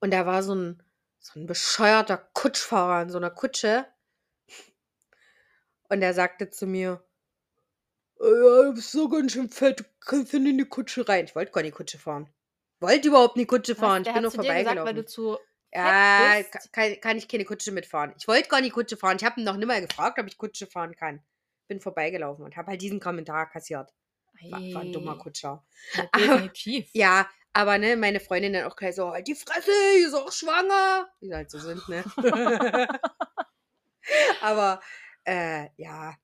Und 0.00 0.12
da 0.12 0.24
war 0.26 0.42
so 0.42 0.54
ein, 0.54 0.82
so 1.20 1.38
ein 1.38 1.46
bescheuerter 1.46 2.16
Kutschfahrer 2.32 3.02
in 3.02 3.10
so 3.10 3.18
einer 3.18 3.30
Kutsche. 3.30 3.86
Und 5.88 6.02
er 6.02 6.14
sagte 6.14 6.50
zu 6.50 6.66
mir, 6.66 6.92
"Äh, 6.94 7.11
ja, 8.22 8.62
du 8.62 8.74
bist 8.74 8.92
so 8.92 9.08
ganz 9.08 9.32
schön 9.32 9.48
fett, 9.48 9.80
du 9.80 9.84
kannst 10.00 10.32
ja 10.32 10.38
nicht 10.38 10.52
in 10.52 10.58
die 10.58 10.64
Kutsche 10.64 11.08
rein. 11.08 11.24
Ich 11.24 11.34
wollte 11.34 11.52
gar 11.52 11.62
nicht 11.62 11.74
Kutsche 11.74 11.98
fahren. 11.98 12.28
Wollte 12.80 13.08
überhaupt 13.08 13.36
nicht 13.36 13.48
Kutsche 13.48 13.74
fahren. 13.74 14.02
Ich 14.06 14.12
bin 14.12 14.22
nur 14.22 14.30
gesagt, 14.30 14.48
weil 14.48 14.64
du 14.64 14.70
vorbeigelaufen. 14.70 15.06
zu 15.06 15.38
Ja, 15.72 16.42
kann, 16.72 17.00
kann 17.00 17.18
ich 17.18 17.28
keine 17.28 17.44
Kutsche 17.44 17.72
mitfahren. 17.72 18.12
Ich 18.18 18.26
wollte 18.28 18.48
gar 18.48 18.60
nicht 18.60 18.72
Kutsche 18.72 18.96
fahren. 18.96 19.16
Ich 19.18 19.24
habe 19.24 19.40
ihn 19.40 19.44
noch 19.44 19.56
nimmer 19.56 19.80
gefragt, 19.80 20.18
ob 20.18 20.26
ich 20.26 20.38
Kutsche 20.38 20.66
fahren 20.66 20.94
kann. 20.96 21.22
Bin 21.68 21.80
vorbeigelaufen 21.80 22.44
und 22.44 22.56
habe 22.56 22.70
halt 22.72 22.82
diesen 22.82 23.00
Kommentar 23.00 23.48
kassiert. 23.48 23.92
War, 24.50 24.60
war 24.60 24.80
ein 24.82 24.92
dummer 24.92 25.16
Kutscher. 25.18 25.64
ja, 25.94 26.04
Aber, 26.12 26.26
definitiv. 26.26 26.90
ja, 26.92 27.28
aber 27.52 27.78
ne, 27.78 27.96
meine 27.96 28.18
Freundin 28.18 28.54
dann 28.54 28.64
auch 28.64 28.76
gleich 28.76 28.96
so, 28.96 29.10
halt 29.10 29.28
die 29.28 29.34
Fresse, 29.34 29.70
die 29.96 30.04
ist 30.04 30.14
auch 30.14 30.32
schwanger. 30.32 31.08
Wie 31.20 31.28
sie 31.28 31.34
halt 31.34 31.50
so 31.50 31.58
sind, 31.58 31.86
ne? 31.88 32.02
aber 34.40 34.80
äh, 35.24 35.68
ja. 35.76 36.16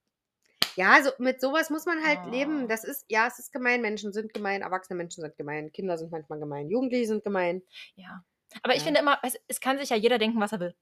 Ja, 0.78 1.02
so, 1.02 1.10
mit 1.18 1.40
sowas 1.40 1.70
muss 1.70 1.86
man 1.86 2.04
halt 2.06 2.24
leben. 2.32 2.64
Oh. 2.64 2.66
Das 2.68 2.84
ist, 2.84 3.04
ja, 3.08 3.26
es 3.26 3.40
ist 3.40 3.52
gemein. 3.52 3.80
Menschen 3.80 4.12
sind 4.12 4.32
gemein, 4.32 4.62
erwachsene 4.62 4.96
Menschen 4.96 5.22
sind 5.22 5.36
gemein, 5.36 5.72
Kinder 5.72 5.98
sind 5.98 6.12
manchmal 6.12 6.38
gemein, 6.38 6.68
Jugendliche 6.70 7.06
sind 7.08 7.24
gemein. 7.24 7.62
Ja. 7.96 8.24
Aber 8.62 8.74
ich 8.74 8.78
Ja. 8.80 8.84
finde 8.84 9.00
immer, 9.00 9.18
es, 9.24 9.34
es 9.48 9.60
kann 9.60 9.76
sich 9.78 9.90
ja 9.90 9.96
jeder 9.96 10.18
denken, 10.18 10.40
was 10.40 10.52
er 10.52 10.60
will. 10.60 10.74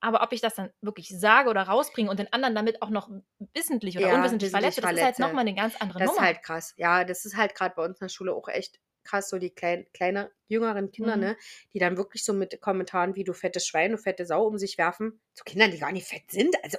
Aber 0.00 0.22
ob 0.22 0.32
ich 0.32 0.40
das 0.40 0.54
dann 0.54 0.70
wirklich 0.80 1.08
sage 1.18 1.50
oder 1.50 1.62
rausbringe 1.62 2.10
und 2.10 2.18
den 2.18 2.32
anderen 2.32 2.54
damit 2.54 2.80
auch 2.80 2.88
noch 2.90 3.10
wissentlich 3.54 3.98
oder 3.98 4.08
Ja, 4.08 4.14
unwissentlich 4.16 4.50
wissentlich 4.52 4.74
verletze, 4.74 4.80
das 4.80 4.92
ist 4.92 5.02
halt 5.04 5.18
nochmal 5.18 5.42
eine 5.46 5.54
ganz 5.54 5.76
andere 5.78 5.98
Das 5.98 6.08
ist 6.10 6.14
Nummer. 6.16 6.26
halt 6.26 6.42
krass. 6.42 6.72
Ja, 6.78 7.04
das 7.04 7.24
ist 7.26 7.36
halt 7.36 7.54
gerade 7.54 7.74
bei 7.74 7.84
uns 7.84 8.00
in 8.00 8.06
der 8.06 8.08
Schule 8.10 8.32
auch 8.34 8.48
echt 8.48 8.80
krass, 9.04 9.28
so 9.28 9.38
die 9.38 9.50
kleinen, 9.50 9.86
kleiner, 9.92 10.30
jüngeren 10.48 10.90
Kinder, 10.90 11.16
Mhm. 11.16 11.22
ne, 11.22 11.36
die 11.74 11.78
dann 11.78 11.98
wirklich 11.98 12.24
so 12.24 12.32
mit 12.32 12.58
Kommentaren 12.62 13.14
wie 13.14 13.24
du 13.24 13.34
fettes 13.34 13.66
Schwein, 13.66 13.92
du 13.92 13.98
fette 13.98 14.24
Sau 14.24 14.46
um 14.46 14.56
sich 14.58 14.78
werfen. 14.78 15.20
Zu 15.34 15.44
Kindern, 15.44 15.70
die 15.70 15.78
gar 15.78 15.92
nicht 15.92 16.06
fett 16.08 16.30
sind. 16.30 16.54
Also 16.64 16.78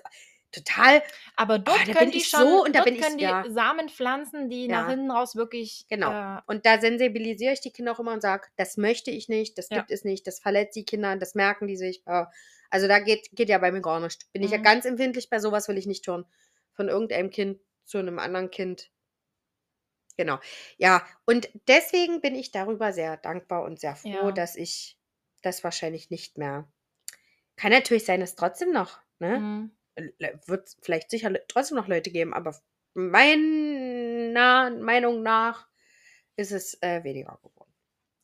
total. 0.56 1.04
Aber 1.36 1.60
dort 1.60 1.80
da 1.82 1.84
bin 1.86 1.94
können 1.96 2.12
die 2.12 2.18
ich 2.20 2.30
schon, 2.30 2.40
so 2.42 2.64
und 2.64 2.74
da 2.76 2.80
dort 2.80 2.86
bin 2.86 2.96
ich- 2.96 3.02
können 3.02 3.18
die 3.18 3.24
ja. 3.26 3.44
Samen 3.50 3.90
pflanzen, 3.90 4.50
die 4.50 4.68
nach 4.68 4.84
Ja. 4.84 4.90
hinten 4.90 5.12
raus 5.12 5.36
wirklich. 5.36 5.86
Genau. 5.90 6.12
Äh, 6.38 6.42
Und 6.48 6.66
da 6.66 6.80
sensibilisiere 6.80 7.54
ich 7.54 7.62
die 7.62 7.72
Kinder 7.72 7.92
auch 7.94 8.00
immer 8.00 8.14
und 8.14 8.22
sage, 8.22 8.48
das 8.56 8.78
möchte 8.78 9.12
ich 9.12 9.30
nicht, 9.30 9.58
das 9.58 9.70
Ja. 9.70 9.78
gibt 9.78 9.92
es 9.92 10.04
nicht, 10.04 10.26
das 10.28 10.40
verletzt 10.40 10.76
die 10.76 10.86
Kinder, 10.86 11.16
das 11.18 11.36
merken 11.36 11.68
die 11.68 11.78
sich. 11.78 12.02
äh. 12.08 12.26
Also 12.72 12.88
da 12.88 13.00
geht, 13.00 13.30
geht 13.34 13.50
ja 13.50 13.58
bei 13.60 13.72
mir 13.72 13.82
gar 13.82 14.00
nicht. 14.00 14.32
Bin 14.34 14.42
ich 14.44 14.52
ja 14.52 14.58
Mhm. 14.58 14.64
ganz 14.64 14.86
empfindlich, 14.86 15.30
bei 15.30 15.40
sowas 15.40 15.68
will 15.68 15.78
ich 15.78 15.86
nicht 15.86 16.06
hören. 16.08 16.26
Von 16.74 16.90
irgendeinem 16.90 17.30
Kind 17.30 17.60
zu 17.86 18.00
einem 18.00 18.18
anderen 18.20 18.50
Kind. 18.52 18.90
Genau. 20.18 20.40
Ja, 20.78 21.06
und 21.26 21.50
deswegen 21.68 22.22
bin 22.22 22.36
ich 22.36 22.52
darüber 22.52 22.94
sehr 22.94 23.18
dankbar 23.18 23.64
und 23.64 23.80
sehr 23.80 23.96
froh, 23.96 24.32
dass 24.32 24.56
ich 24.56 24.98
das 25.42 25.64
wahrscheinlich 25.64 26.10
nicht 26.10 26.38
mehr. 26.38 26.68
Kann 27.58 27.72
natürlich 27.72 28.06
sein, 28.06 28.20
dass 28.20 28.36
trotzdem 28.36 28.72
noch, 28.72 29.00
ne? 29.20 29.40
mh. 29.40 29.70
Wird 30.46 30.76
vielleicht 30.82 31.10
sicher 31.10 31.32
trotzdem 31.48 31.78
noch 31.78 31.88
Leute 31.88 32.12
geben, 32.12 32.34
aber 32.34 32.56
meiner 32.94 34.70
Meinung 34.72 35.22
nach 35.24 35.68
ist 36.36 36.52
es 36.52 36.82
äh, 36.82 37.04
weniger 37.04 37.40
geworden. 37.42 37.74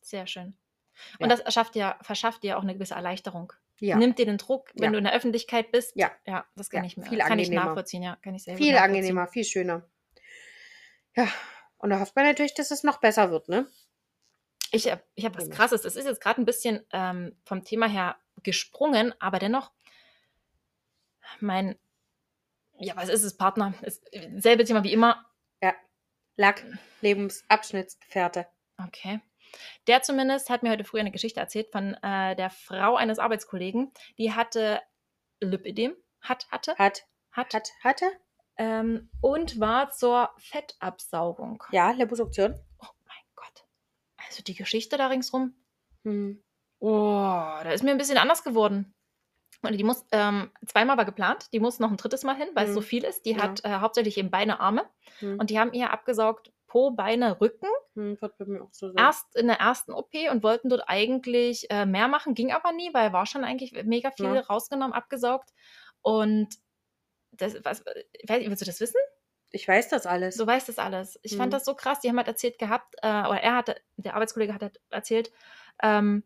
Sehr 0.00 0.26
schön. 0.26 0.56
Ja. 1.18 1.24
Und 1.24 1.28
das 1.30 1.40
erschafft 1.40 1.74
dir, 1.74 1.96
verschafft 2.02 2.42
dir 2.42 2.58
auch 2.58 2.62
eine 2.62 2.74
gewisse 2.74 2.94
Erleichterung. 2.94 3.52
Ja, 3.78 3.96
Nimmt 3.96 4.18
dir 4.18 4.26
den 4.26 4.38
Druck, 4.38 4.70
wenn 4.74 4.84
Ja. 4.84 4.90
du 4.92 4.98
in 4.98 5.04
der 5.04 5.14
Öffentlichkeit 5.14 5.72
bist. 5.72 5.96
Ja. 5.96 6.12
Ja, 6.26 6.46
das 6.54 6.70
kann 6.70 6.82
Ja, 6.84 6.86
ich 6.86 6.96
mir 6.96 7.04
viel 7.04 7.18
kann 7.18 7.38
ich 7.38 7.46
angenehmer. 7.46 7.64
nachvollziehen, 7.66 8.02
ja. 8.02 8.16
Kann 8.22 8.34
ich 8.34 8.44
sehr 8.44 8.56
viel 8.56 8.76
angenehmer, 8.76 9.26
viel 9.26 9.44
schöner. 9.44 9.88
Ja, 11.16 11.26
und 11.78 11.90
da 11.90 11.98
hofft 11.98 12.14
man 12.14 12.24
natürlich, 12.26 12.54
dass 12.54 12.70
es 12.70 12.84
noch 12.84 12.98
besser 13.00 13.30
wird, 13.30 13.48
ne? 13.48 13.66
Ich 14.70 14.90
habe 14.90 15.02
ich 15.14 15.24
hab 15.24 15.36
was 15.36 15.44
Genau. 15.44 15.56
krasses. 15.56 15.84
Es 15.84 15.96
ist 15.96 16.06
jetzt 16.06 16.20
gerade 16.20 16.40
ein 16.40 16.44
bisschen 16.46 16.86
ähm, 16.92 17.36
vom 17.44 17.64
Thema 17.64 17.88
her 17.88 18.16
gesprungen, 18.42 19.14
aber 19.18 19.38
dennoch, 19.38 19.72
mein, 21.40 21.78
ja, 22.78 22.96
was 22.96 23.08
ist 23.08 23.22
es, 23.24 23.36
Partner? 23.36 23.74
Ist 23.82 24.04
selbe 24.36 24.64
Thema 24.64 24.82
wie 24.84 24.92
immer. 24.92 25.24
Lack, 26.36 26.64
Lebensabschnittsgefährte. 27.02 28.46
Okay. 28.82 29.20
Der 29.86 30.00
zumindest 30.00 30.48
hat 30.48 30.62
mir 30.62 30.70
heute 30.70 30.84
früh 30.84 30.98
eine 30.98 31.10
Geschichte 31.10 31.40
erzählt 31.40 31.70
von 31.70 31.92
äh, 32.02 32.34
der 32.36 32.48
Frau 32.48 32.96
eines 32.96 33.18
Arbeitskollegen, 33.18 33.92
die 34.16 34.32
hatte 34.32 34.80
Lipidem, 35.40 35.94
hat, 36.22 36.50
hatte, 36.50 36.74
Hat, 36.78 37.04
hat, 37.32 37.52
hat, 37.52 37.68
hatte? 37.84 38.06
ähm, 38.56 39.10
und 39.20 39.60
war 39.60 39.90
zur 39.90 40.30
Fettabsaugung. 40.38 41.62
Ja, 41.70 41.90
Liposuktion. 41.90 42.58
Oh 42.78 42.86
mein 43.06 43.24
Gott. 43.34 43.66
Also 44.26 44.42
die 44.42 44.54
Geschichte 44.54 44.96
da 44.96 45.08
ringsrum, 45.08 45.54
Hm. 46.04 46.42
oh, 46.78 46.88
da 47.62 47.70
ist 47.72 47.84
mir 47.84 47.90
ein 47.90 47.98
bisschen 47.98 48.18
anders 48.18 48.42
geworden. 48.42 48.94
Und 49.62 49.78
die 49.78 49.84
muss, 49.84 50.04
ähm, 50.12 50.50
zweimal 50.66 50.96
war 50.96 51.04
geplant, 51.04 51.52
die 51.52 51.60
muss 51.60 51.78
noch 51.78 51.90
ein 51.90 51.96
drittes 51.96 52.24
Mal 52.24 52.34
hin, 52.36 52.48
weil 52.54 52.66
es 52.66 52.74
so 52.74 52.80
Mhm. 52.80 52.84
viel 52.84 53.04
ist. 53.04 53.24
Die 53.26 53.32
Ja. 53.32 53.42
hat 53.42 53.64
äh, 53.64 53.76
hauptsächlich 53.76 54.18
eben 54.18 54.30
Beine, 54.30 54.58
Arme. 54.60 54.82
Hm. 55.20 55.38
Und 55.38 55.50
die 55.50 55.58
haben 55.58 55.72
ihr 55.72 55.90
abgesaugt 55.92 56.52
Po, 56.66 56.90
Beine, 56.90 57.40
Rücken. 57.40 57.68
Hm, 57.94 58.20
wird 58.20 58.38
bei 58.38 58.44
mir 58.46 58.62
auch 58.64 58.72
so. 58.72 58.92
Erst 58.94 59.36
in 59.36 59.46
der 59.46 59.58
ersten 59.60 59.92
OP 59.92 60.14
und 60.30 60.42
wollten 60.42 60.68
dort 60.70 60.84
eigentlich 60.88 61.70
äh, 61.70 61.84
mehr 61.86 62.08
machen, 62.08 62.34
ging 62.34 62.50
aber 62.50 62.72
nie, 62.72 62.92
weil 62.94 63.12
war 63.12 63.26
schon 63.26 63.44
eigentlich 63.44 63.72
mega 63.84 64.10
viel 64.10 64.34
Ja. 64.34 64.40
rausgenommen, 64.40 64.94
abgesaugt. 64.94 65.50
Und 66.00 66.48
das, 67.30 67.56
was, 67.64 67.84
ich 68.12 68.28
weiß, 68.28 68.44
willst 68.46 68.62
du 68.62 68.66
das 68.66 68.80
wissen? 68.80 68.98
Ich 69.50 69.68
weiß 69.68 69.90
das 69.90 70.06
alles. 70.06 70.36
Du 70.36 70.46
weißt 70.46 70.68
das 70.68 70.78
alles. 70.78 71.20
Ich 71.22 71.36
fand 71.36 71.48
Mhm. 71.48 71.56
das 71.56 71.64
so 71.66 71.74
krass. 71.74 72.00
Die 72.00 72.08
haben 72.08 72.16
halt 72.16 72.28
erzählt 72.28 72.58
gehabt, 72.58 72.94
äh, 73.02 73.06
oder 73.08 73.40
er 73.42 73.54
hatte, 73.54 73.76
der 73.98 74.14
Arbeitskollege 74.14 74.54
hat 74.54 74.62
halt 74.62 74.80
erzählt, 74.90 75.30
ähm, 75.82 76.24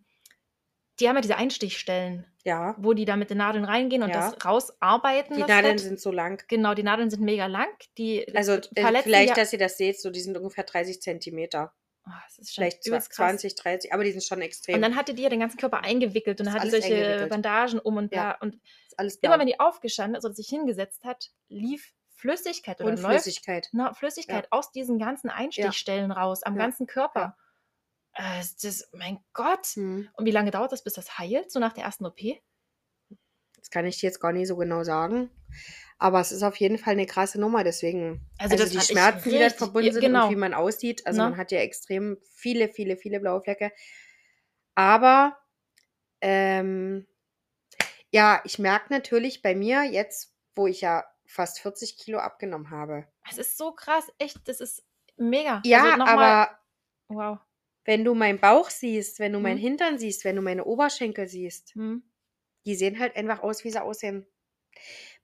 die 1.01 1.09
haben 1.09 1.17
ja 1.17 1.23
diese 1.23 1.37
Einstichstellen, 1.37 2.25
Ja, 2.47 2.77
wo 2.79 2.93
die 2.93 3.05
da 3.05 3.17
mit 3.17 3.29
den 3.31 3.39
Nadeln 3.39 3.65
reingehen 3.65 4.03
und 4.05 4.11
Ja. 4.11 4.31
das 4.31 4.45
rausarbeiten. 4.47 5.35
die 5.35 5.41
das 5.41 5.49
Nadeln 5.49 5.79
Fett. 5.79 5.81
sind 5.81 6.01
so 6.01 6.13
lang. 6.13 6.43
Genau, 6.49 6.75
die 6.75 6.85
Nadeln 6.85 7.11
sind 7.11 7.23
mega 7.23 7.47
lang. 7.47 7.67
Die 7.99 8.25
Also 8.37 8.57
das 8.57 8.71
äh, 8.77 8.83
vielleicht, 9.03 9.29
ja, 9.31 9.35
dass 9.35 9.53
ihr 9.53 9.59
das 9.59 9.77
seht, 9.77 10.01
so 10.01 10.11
die 10.11 10.21
sind 10.21 10.37
ungefähr 10.39 10.63
30 10.65 11.03
Zentimeter. 11.03 11.73
oh, 12.07 12.11
das 12.25 12.39
ist 12.39 12.55
Vielleicht 12.55 12.83
zwa- 12.85 12.89
übelst 12.91 13.11
krass. 13.11 13.17
20, 13.41 13.57
30, 13.57 13.93
aber 13.93 14.05
die 14.05 14.13
sind 14.13 14.23
schon 14.23 14.41
extrem. 14.43 14.77
Und 14.77 14.83
dann 14.83 14.95
hatte 14.95 15.13
die 15.13 15.23
ja 15.25 15.29
den 15.29 15.41
ganzen 15.41 15.57
Körper 15.59 15.81
eingewickelt 15.83 16.39
und 16.41 16.47
dann 16.47 16.55
hatte 16.55 16.71
solche 16.71 16.95
eingewickelt. 16.95 17.31
Bandagen 17.31 17.81
um 17.81 17.97
und 17.97 18.15
Ja. 18.15 18.35
da. 18.35 18.39
Und 18.47 18.61
alles 18.97 19.19
blau. 19.19 19.31
immer 19.33 19.41
wenn 19.41 19.49
die 19.49 19.59
aufgestanden 19.59 20.17
ist 20.17 20.25
oder 20.25 20.35
sich 20.35 20.47
hingesetzt 20.49 21.03
hat, 21.03 21.31
lief 21.49 21.95
Flüssigkeit 22.15 22.81
oder 22.81 22.91
Und 22.91 23.01
läuft 23.03 23.23
Flüssigkeit. 23.25 23.69
na, 23.73 23.93
Flüssigkeit 23.93 24.47
aus 24.53 24.71
diesen 24.71 24.99
ganzen 25.01 25.31
Einstichstellen 25.31 26.13
raus, 26.13 26.45
am 26.45 26.55
Ja. 26.57 26.63
ganzen 26.63 26.87
Körper. 26.87 27.37
Äh, 28.17 28.43
das, 28.63 28.89
mein 28.93 29.19
Gott. 29.33 29.67
Hm. 29.75 30.09
Und 30.15 30.25
wie 30.25 30.31
lange 30.31 30.51
dauert 30.51 30.73
das, 30.73 30.83
bis 30.85 30.95
das 30.95 31.19
heilt, 31.19 31.51
so 31.53 31.61
nach 31.61 31.73
der 31.75 31.85
ersten 31.85 32.07
OP? 32.07 32.19
Das 33.59 33.71
kann 33.71 33.85
ich 33.87 33.99
dir 33.99 34.07
jetzt 34.07 34.21
gar 34.21 34.33
nicht 34.33 34.49
so 34.49 34.57
genau 34.57 34.85
sagen. 34.85 35.31
Aber 35.99 36.21
es 36.21 36.31
ist 36.31 36.43
auf 36.43 36.57
jeden 36.57 36.79
Fall 36.79 36.93
eine 36.93 37.07
krasse 37.07 37.41
Nummer, 37.41 37.65
deswegen. 37.65 38.27
Also 38.39 38.55
Also, 38.55 38.65
das 38.65 38.73
die 38.87 38.93
Schmerzen, 38.93 39.25
die 39.25 39.31
damit 39.31 39.45
richtig- 39.47 39.59
verbunden 39.59 39.93
sind 39.93 40.01
genau. 40.03 40.27
und 40.27 40.31
wie 40.33 40.37
man 40.37 40.55
aussieht. 40.55 41.07
Also 41.07 41.23
Ne? 41.23 41.31
man 41.31 41.39
hat 41.39 41.51
ja 41.53 41.59
extrem 41.61 42.19
viele, 42.35 42.69
viele, 42.69 42.97
viele 42.97 43.19
blaue 43.21 43.41
Flecke. 43.43 43.73
Aber 44.75 45.37
ähm, 46.21 47.07
ja, 48.11 48.41
ich 48.45 48.59
merke 48.59 48.93
natürlich 48.93 49.43
bei 49.43 49.55
mir 49.55 49.85
jetzt, 49.85 50.35
wo 50.55 50.67
ich 50.67 50.81
ja 50.83 51.05
fast 51.27 51.61
40 51.61 51.97
Kilo 51.99 52.19
abgenommen 52.19 52.71
habe. 52.71 53.07
Es 53.29 53.39
ist 53.39 53.57
so 53.59 53.73
krass, 53.73 54.05
echt, 54.19 54.47
das 54.49 54.61
ist 54.61 54.85
mega. 55.17 55.61
Ja, 55.65 55.93
also 55.95 56.05
aber 56.05 56.59
wow. 57.09 57.39
Wenn 57.87 58.05
du 58.05 58.15
meinen 58.15 58.41
Bauch 58.41 58.71
siehst, 58.71 59.21
wenn 59.21 59.33
du 59.33 59.41
meinen 59.41 59.59
Mhm. 59.59 59.61
Hintern 59.61 59.99
siehst, 59.99 60.25
wenn 60.25 60.37
du 60.37 60.43
meine 60.43 60.65
Oberschenkel 60.65 61.29
siehst, 61.29 61.77
Hm. 61.77 62.03
die 62.67 62.77
sehen 62.77 62.99
halt 62.99 63.17
einfach 63.17 63.43
aus, 63.43 63.65
wie 63.65 63.71
sie 63.71 63.83
aussehen. 63.83 64.27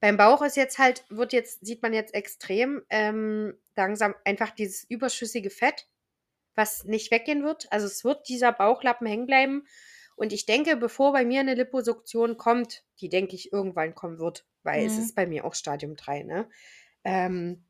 Beim 0.01 0.17
Bauch 0.17 0.43
ist 0.43 0.57
jetzt 0.57 0.79
halt, 0.79 1.05
wird 1.09 1.33
jetzt, 1.33 1.65
sieht 1.65 1.83
man 1.83 1.93
jetzt 1.93 2.15
extrem 2.15 2.83
ähm, 2.91 3.55
langsam 3.77 4.15
einfach 4.25 4.51
dieses 4.51 4.85
überschüssige 4.85 5.51
Fett, 5.51 5.89
was 6.55 6.85
nicht 6.85 7.11
weggehen 7.11 7.45
wird. 7.45 7.73
Also 7.73 7.87
es 7.87 8.05
wird 8.05 8.29
dieser 8.29 8.53
Bauchlappen 8.53 9.07
hängen 9.07 9.27
bleiben. 9.27 9.67
Und 10.17 10.33
ich 10.33 10.47
denke, 10.47 10.77
bevor 10.77 11.13
bei 11.13 11.25
mir 11.25 11.41
eine 11.41 11.55
Liposuktion 11.55 12.37
kommt, 12.37 12.85
die 13.01 13.09
denke 13.09 13.35
ich 13.37 13.53
irgendwann 13.53 13.95
kommen 13.95 14.19
wird, 14.19 14.47
weil 14.63 14.87
es 14.87 14.99
Mhm. 14.99 14.99
ist 14.99 15.15
bei 15.17 15.27
mir 15.27 15.45
auch 15.45 15.55
Stadium 15.55 15.97
3, 15.97 16.23
ne? 16.25 16.51
Ähm, 17.05 17.67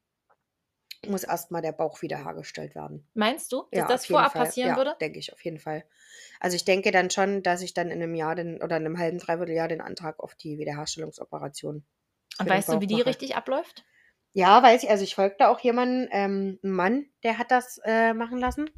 muss 1.09 1.24
erstmal 1.24 1.62
der 1.62 1.72
Bauch 1.72 2.03
wieder 2.03 2.24
hergestellt 2.24 2.74
werden. 2.74 3.07
Meinst 3.14 3.53
du, 3.53 3.64
dass 3.70 3.80
Ja, 3.80 3.88
das 3.88 4.07
vorab 4.07 4.32
Fall. 4.32 4.46
passieren 4.46 4.70
ja, 4.70 4.76
würde? 4.76 4.96
denke 5.00 5.18
ich 5.18 5.32
auf 5.32 5.40
jeden 5.44 5.59
Fall. 5.59 5.84
Also 6.40 6.57
ich 6.57 6.64
denke 6.64 6.90
dann 6.90 7.11
schon, 7.11 7.42
dass 7.42 7.62
ich 7.62 7.74
dann 7.74 7.90
in 7.90 8.03
einem 8.03 8.14
Jahr 8.14 8.34
den, 8.34 8.62
oder 8.62 8.76
in 8.76 8.86
einem 8.86 8.98
halben, 8.98 9.18
dreiviertel 9.18 9.55
Jahr 9.55 9.68
den 9.68 9.80
Antrag 9.80 10.20
auf 10.20 10.34
die 10.34 10.59
Wiederherstellungsoperation. 10.59 11.84
Und 12.38 12.48
weißt 12.48 12.68
du, 12.68 12.80
wie 12.80 12.86
die 12.86 12.94
mache. 12.96 13.07
richtig 13.07 13.36
abläuft? 13.36 13.84
Ja, 14.32 14.62
weiß 14.62 14.84
ich. 14.84 14.90
Also 14.90 15.05
ich 15.05 15.14
folge 15.14 15.36
da 15.38 15.48
auch 15.48 15.61
jemanden, 15.61 16.09
ähm, 16.11 16.59
einen 16.62 16.72
Mann, 16.72 17.07
der 17.22 17.38
hat 17.38 17.50
das 17.50 17.80
äh, 17.84 18.14
machen 18.14 18.38
lassen. 18.38 18.70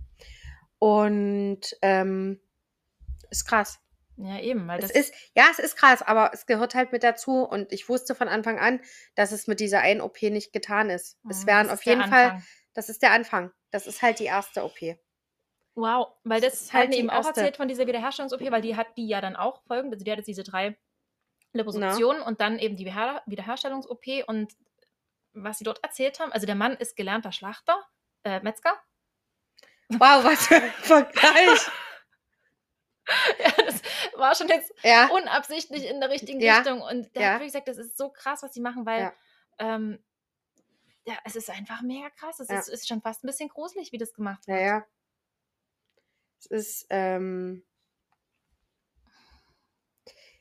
Und 0.79 1.77
ähm, 1.83 2.41
ist 3.31 3.45
krass. 3.45 3.79
Ja, 4.17 4.39
eben, 4.39 4.69
weil 4.69 4.79
Es 4.79 4.93
das 4.93 4.97
ist, 4.97 5.15
ja, 5.35 5.47
es 5.51 5.59
ist 5.59 5.77
krass, 5.77 6.03
aber 6.03 6.31
es 6.33 6.47
gehört 6.47 6.75
halt 6.75 6.93
mit 6.93 7.03
dazu. 7.03 7.43
Und 7.43 7.73
ich 7.73 7.89
wusste 7.89 8.15
von 8.15 8.29
Anfang 8.29 8.59
an, 8.59 8.81
dass 9.15 9.33
es 9.33 9.47
mit 9.47 9.61
dieser 9.61 9.81
einen 9.81 10.01
OP 10.01 10.23
nicht 10.23 10.53
getan 10.53 10.89
ist. 10.91 11.19
Es 11.29 11.43
Mhm, 11.43 11.47
wären 11.47 11.71
auf 11.71 11.83
jeden 11.85 12.05
Fall, 12.05 12.43
das 12.75 12.89
ist 12.89 13.03
der 13.03 13.11
Anfang. 13.13 13.53
Das 13.71 13.87
ist 13.87 14.03
halt 14.03 14.21
die 14.21 14.27
erste 14.27 14.65
OP. 14.65 14.79
Wow, 15.75 16.13
weil 16.23 16.41
Das 16.41 16.53
das, 16.67 16.73
halt 16.73 16.95
eben 16.95 17.11
auch 17.11 17.27
erzählt 17.27 17.57
von 17.57 17.67
dieser 17.67 17.87
Wiederherstellungs-OP, 17.89 18.49
weil 18.53 18.63
die 18.63 18.77
hat 18.77 18.97
die 18.97 19.09
ja 19.09 19.21
dann 19.21 19.35
auch 19.35 19.63
folgend, 19.67 19.93
also 19.93 20.05
die 20.05 20.11
hat 20.13 20.19
jetzt 20.19 20.29
diese 20.29 20.45
drei 20.45 20.77
Liposuktionen 21.53 22.23
und 22.23 22.41
dann 22.41 22.61
eben 22.61 22.77
die 22.77 22.85
Wiederher 22.85 23.23
Wiederherstellungs-OP 23.27 24.07
und 24.29 24.53
was 25.33 25.59
sie 25.59 25.65
dort 25.65 25.83
erzählt 25.83 26.21
haben, 26.21 26.31
also 26.31 26.47
der 26.47 26.55
Mann 26.55 26.75
ist 26.77 26.95
gelernter 26.97 27.33
Schlachter, 27.33 27.77
äh, 28.23 28.39
Metzger. 28.41 28.73
Wow, 29.89 30.25
was 30.25 30.47
für 30.47 30.57
ein 30.57 30.71
Vergleich. 30.71 31.61
ja, 33.39 33.51
das 33.65 33.83
war 34.17 34.35
schon 34.35 34.49
jetzt 34.49 34.73
Ja, 34.83 35.09
unabsichtlich 35.13 35.87
in 35.89 36.01
der 36.01 36.11
richtigen 36.11 36.41
Ja, 36.41 36.59
Richtung 36.59 36.81
und 36.81 37.15
der 37.15 37.23
ja. 37.23 37.29
hat 37.29 37.35
wirklich 37.41 37.53
gesagt, 37.53 37.69
das 37.69 37.79
ist 37.79 37.97
so 37.97 38.11
krass, 38.11 38.43
was 38.43 38.53
die 38.53 38.61
machen, 38.61 38.87
weil 38.87 39.01
Ja. 39.03 39.15
ähm, 39.59 40.03
ja, 41.07 41.19
es 41.25 41.37
ist 41.37 41.51
einfach 41.51 41.83
mega 41.83 42.09
krass. 42.11 42.41
Es 42.41 42.49
ist, 42.49 42.69
ist 42.69 42.89
schon 42.89 43.03
fast 43.03 43.23
ein 43.25 43.27
bisschen 43.27 43.51
gruselig, 43.51 43.93
wie 43.93 43.99
das 43.99 44.15
gemacht 44.15 44.47
wird. 44.47 44.61
ja. 44.61 44.87
Es 46.41 46.47
ist, 46.47 46.87
ähm, 46.91 47.63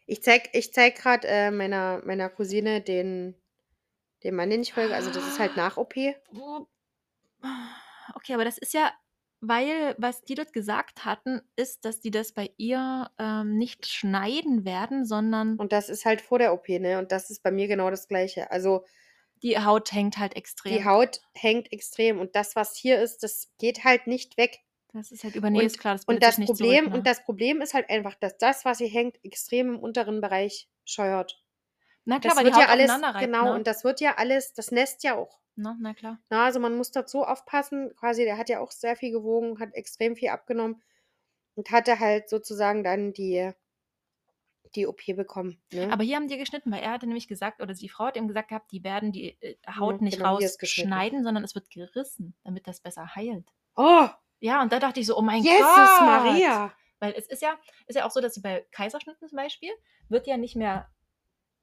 ich 0.05 0.21
zeig, 0.23 0.49
ich 0.53 0.73
zeig 0.73 0.95
gerade 0.95 1.27
äh, 1.27 1.51
meiner, 1.51 2.01
meiner 2.05 2.29
Cousine 2.29 2.81
den, 2.81 3.35
den 4.23 4.35
Mann, 4.35 4.49
den 4.49 4.61
ich 4.61 4.73
folge. 4.73 4.95
Also 4.95 5.11
das 5.11 5.25
ist 5.27 5.39
halt 5.39 5.55
nach 5.55 5.77
OP. 5.77 5.95
Wo- 6.31 6.67
Okay, 8.15 8.33
aber 8.33 8.45
das 8.45 8.57
ist 8.57 8.73
ja, 8.73 8.93
weil 9.45 9.93
was 9.97 10.23
die 10.23 10.35
dort 10.35 10.53
gesagt 10.53 11.03
hatten, 11.03 11.41
ist, 11.57 11.83
dass 11.83 11.99
die 11.99 12.11
das 12.11 12.31
bei 12.31 12.51
ihr 12.57 13.11
ähm, 13.19 13.57
nicht 13.57 13.85
schneiden 13.85 14.63
werden, 14.63 15.05
sondern 15.05 15.57
Und 15.57 15.73
das 15.73 15.89
ist 15.89 16.05
halt 16.05 16.21
vor 16.21 16.39
der 16.39 16.53
OP, 16.53 16.69
ne? 16.69 16.97
Und 16.97 17.11
das 17.11 17.29
ist 17.29 17.43
bei 17.43 17.51
mir 17.51 17.67
genau 17.67 17.89
das 17.89 18.07
Gleiche. 18.07 18.49
Also 18.51 18.85
die 19.41 19.59
Haut 19.59 19.91
hängt 19.91 20.17
halt 20.17 20.37
extrem. 20.37 20.77
die 20.77 20.85
Haut 20.85 21.19
hängt 21.33 21.73
extrem 21.73 22.19
und 22.19 22.37
das, 22.37 22.55
was 22.55 22.77
hier 22.77 23.01
ist, 23.01 23.21
das 23.23 23.51
geht 23.59 23.83
halt 23.83 24.07
nicht 24.07 24.37
weg. 24.37 24.61
das 24.93 25.11
ist 25.11 25.25
halt 25.25 25.35
übernäht, 25.35 25.63
ist 25.63 25.79
klar. 25.79 25.95
Das 25.95 26.05
Und 26.05 26.23
das 26.23 26.37
Problem, 26.37 26.85
zurück, 26.85 26.89
ne? 26.91 26.97
und 26.97 27.07
das 27.07 27.25
Problem 27.25 27.61
ist 27.61 27.73
halt 27.73 27.89
einfach, 27.89 28.15
dass 28.15 28.37
das, 28.37 28.63
was 28.63 28.77
hier 28.77 28.87
hängt, 28.87 29.23
extrem 29.25 29.75
im 29.75 29.79
unteren 29.79 30.21
Bereich 30.21 30.69
scheuert. 30.85 31.43
Na 32.05 32.19
klar, 32.19 32.33
Das 32.33 32.37
weil 32.37 32.45
die 32.45 32.55
wird 32.55 32.55
Haut 32.55 32.63
ja 32.63 32.69
alles, 32.69 33.19
genau, 33.19 33.43
ne? 33.45 33.53
und 33.55 33.67
das 33.67 33.83
wird 33.83 33.99
ja 33.99 34.15
alles, 34.15 34.53
das 34.53 34.71
nässt 34.71 35.03
ja 35.03 35.15
auch. 35.17 35.39
Na, 35.55 35.77
na 35.79 35.93
klar. 35.93 36.19
Na, 36.29 36.45
also 36.45 36.59
man 36.59 36.75
muss 36.75 36.91
so 37.05 37.25
aufpassen, 37.25 37.95
quasi, 37.95 38.23
der 38.23 38.37
hat 38.37 38.49
ja 38.49 38.59
auch 38.59 38.71
sehr 38.71 38.95
viel 38.95 39.11
gewogen, 39.11 39.59
hat 39.59 39.73
extrem 39.73 40.15
viel 40.15 40.29
abgenommen 40.29 40.81
und 41.55 41.71
hatte 41.71 41.99
halt 41.99 42.29
sozusagen 42.29 42.83
dann 42.83 43.13
die, 43.13 43.51
die 44.75 44.87
OP 44.87 45.05
bekommen. 45.05 45.61
Ne? 45.71 45.91
Aber 45.91 46.03
hier 46.03 46.15
haben 46.15 46.27
die 46.27 46.37
geschnitten, 46.37 46.71
weil 46.71 46.81
er 46.81 46.91
hatte 46.91 47.05
nämlich 47.05 47.27
gesagt, 47.27 47.61
oder 47.61 47.73
die 47.73 47.89
Frau 47.89 48.05
hat 48.05 48.17
ihm 48.17 48.27
gesagt 48.27 48.49
gehabt, 48.49 48.71
die 48.71 48.83
werden 48.83 49.11
die 49.11 49.39
äh, 49.41 49.55
Haut 49.77 49.97
Ja, 49.97 50.03
nicht 50.03 50.17
genau, 50.17 50.35
rausschneiden, 50.35 51.23
sondern 51.23 51.43
es 51.43 51.55
wird 51.55 51.69
gerissen, 51.69 52.35
damit 52.43 52.67
das 52.67 52.79
besser 52.79 53.15
heilt. 53.15 53.47
oh, 53.75 54.07
Ja, 54.39 54.61
und 54.61 54.71
da 54.71 54.79
dachte 54.79 54.99
ich 54.99 55.05
so, 55.05 55.17
oh 55.17 55.21
mein 55.21 55.43
Jesus 55.43 55.59
Gott. 55.59 56.01
Maria! 56.01 56.73
Weil 56.99 57.13
es 57.17 57.27
ist 57.27 57.41
ja, 57.41 57.59
ist 57.87 57.95
ja 57.95 58.05
auch 58.05 58.11
so, 58.11 58.21
dass 58.21 58.33
sie 58.33 58.41
bei 58.41 58.65
Kaiserschnitten 58.71 59.27
zum 59.27 59.35
Beispiel, 59.35 59.71
wird 60.09 60.25
ja 60.25 60.37
nicht 60.37 60.55
mehr, 60.55 60.89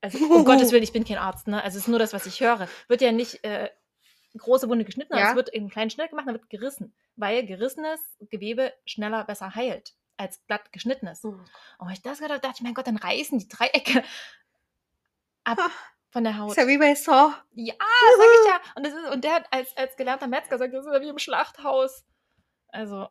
also 0.02 0.18
um 0.34 0.44
Gottes 0.44 0.70
Willen, 0.70 0.82
ich 0.82 0.92
bin 0.92 1.04
kein 1.04 1.18
Arzt, 1.18 1.48
ne? 1.48 1.62
Also 1.62 1.78
es 1.78 1.84
ist 1.84 1.88
nur 1.88 1.98
das, 1.98 2.12
was 2.12 2.26
ich 2.26 2.40
höre, 2.40 2.68
wird 2.88 3.00
ja 3.00 3.10
nicht 3.10 3.42
äh, 3.42 3.70
große 4.38 4.68
Wunde 4.68 4.84
geschnitten, 4.84 5.10
sondern 5.12 5.26
Ja. 5.26 5.30
es 5.32 5.36
wird 5.36 5.48
in 5.50 5.62
einen 5.62 5.70
kleinen 5.70 5.90
Schnitt 5.90 6.10
gemacht, 6.10 6.26
dann 6.26 6.34
wird 6.34 6.48
gerissen, 6.50 6.94
weil 7.16 7.44
gerissenes 7.46 8.00
Gewebe 8.30 8.72
schneller 8.86 9.24
besser 9.24 9.54
heilt 9.54 9.94
als 10.16 10.44
glatt 10.46 10.70
geschnittenes. 10.72 11.24
Oh. 11.24 11.28
Und 11.28 11.86
wenn 11.86 11.92
ich 11.92 12.02
das 12.02 12.20
habe, 12.20 12.38
dachte 12.38 12.56
ich, 12.56 12.60
mein 12.62 12.74
Gott, 12.74 12.86
dann 12.86 12.96
reißen 12.98 13.38
die 13.38 13.48
Dreiecke 13.48 14.04
ab 15.44 15.58
Ha. 15.58 15.70
von 16.10 16.24
der 16.24 16.36
Haut. 16.38 16.50
Ist 16.50 16.56
ja 16.58 16.66
wie 16.68 16.76
bei 16.78 16.94
Saw. 16.94 17.32
Ja, 17.52 17.74
sag 17.78 18.26
ich 18.34 18.48
ja. 18.48 18.60
Und, 18.76 18.86
das 18.86 18.92
ist, 18.94 19.10
und 19.10 19.24
der 19.24 19.32
hat 19.34 19.46
als, 19.52 19.74
als 19.76 19.96
gelernter 19.96 20.26
Metzger 20.26 20.56
gesagt, 20.58 20.74
das 20.74 20.84
ist 20.86 20.92
ja 20.92 21.00
wie 21.00 21.08
im 21.08 21.18
Schlachthaus. 21.18 22.04
Also, 22.68 23.08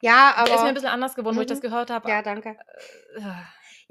Ja, 0.00 0.32
der 0.36 0.44
ist 0.44 0.50
mir 0.50 0.56
ein 0.56 0.60
aber. 0.66 0.72
bisschen 0.74 0.88
anders 0.88 1.14
geworden, 1.14 1.36
wo 1.36 1.40
ich 1.42 1.46
das 1.46 1.58
Mhm. 1.58 1.62
gehört 1.62 1.90
habe. 1.90 2.08
Ja, 2.08 2.22
danke. 2.22 2.56
Äh, 3.16 3.20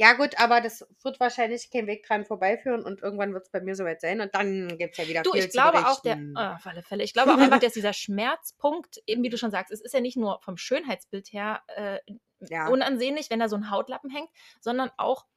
Ja, 0.01 0.13
gut, 0.13 0.39
aber 0.39 0.61
das 0.61 0.83
wird 1.03 1.19
wahrscheinlich 1.19 1.69
kein 1.69 1.85
Weg 1.85 2.07
dran 2.07 2.25
vorbeiführen 2.25 2.83
und 2.83 3.03
irgendwann 3.03 3.35
wird 3.35 3.43
es 3.43 3.51
bei 3.51 3.61
mir 3.61 3.75
soweit 3.75 4.01
sein 4.01 4.19
und 4.19 4.33
dann 4.33 4.75
gibt 4.79 4.93
es 4.93 4.97
ja 4.97 5.07
wieder 5.07 5.21
Du, 5.21 5.33
viel 5.33 5.43
ich 5.43 5.51
glaube 5.51 5.87
auch, 5.87 6.01
der, 6.01 6.17
äh, 6.17 6.55
auf 6.55 6.65
alle 6.65 6.81
Fälle, 6.81 7.03
ich 7.03 7.13
glaube 7.13 7.31
auch 7.31 7.37
einfach, 7.37 7.59
dass 7.59 7.73
dieser 7.73 7.93
Schmerzpunkt, 7.93 8.97
eben 9.05 9.21
wie 9.21 9.29
du 9.29 9.37
schon 9.37 9.51
sagst, 9.51 9.71
es 9.71 9.79
ist 9.79 9.93
ja 9.93 9.99
nicht 9.99 10.17
nur 10.17 10.41
vom 10.41 10.57
Schönheitsbild 10.57 11.31
her 11.31 11.61
äh, 11.67 11.99
ja. 12.39 12.67
unansehnlich, 12.69 13.29
wenn 13.29 13.39
da 13.39 13.47
so 13.47 13.55
ein 13.55 13.69
Hautlappen 13.69 14.09
hängt, 14.09 14.29
sondern 14.59 14.89
auch 14.97 15.27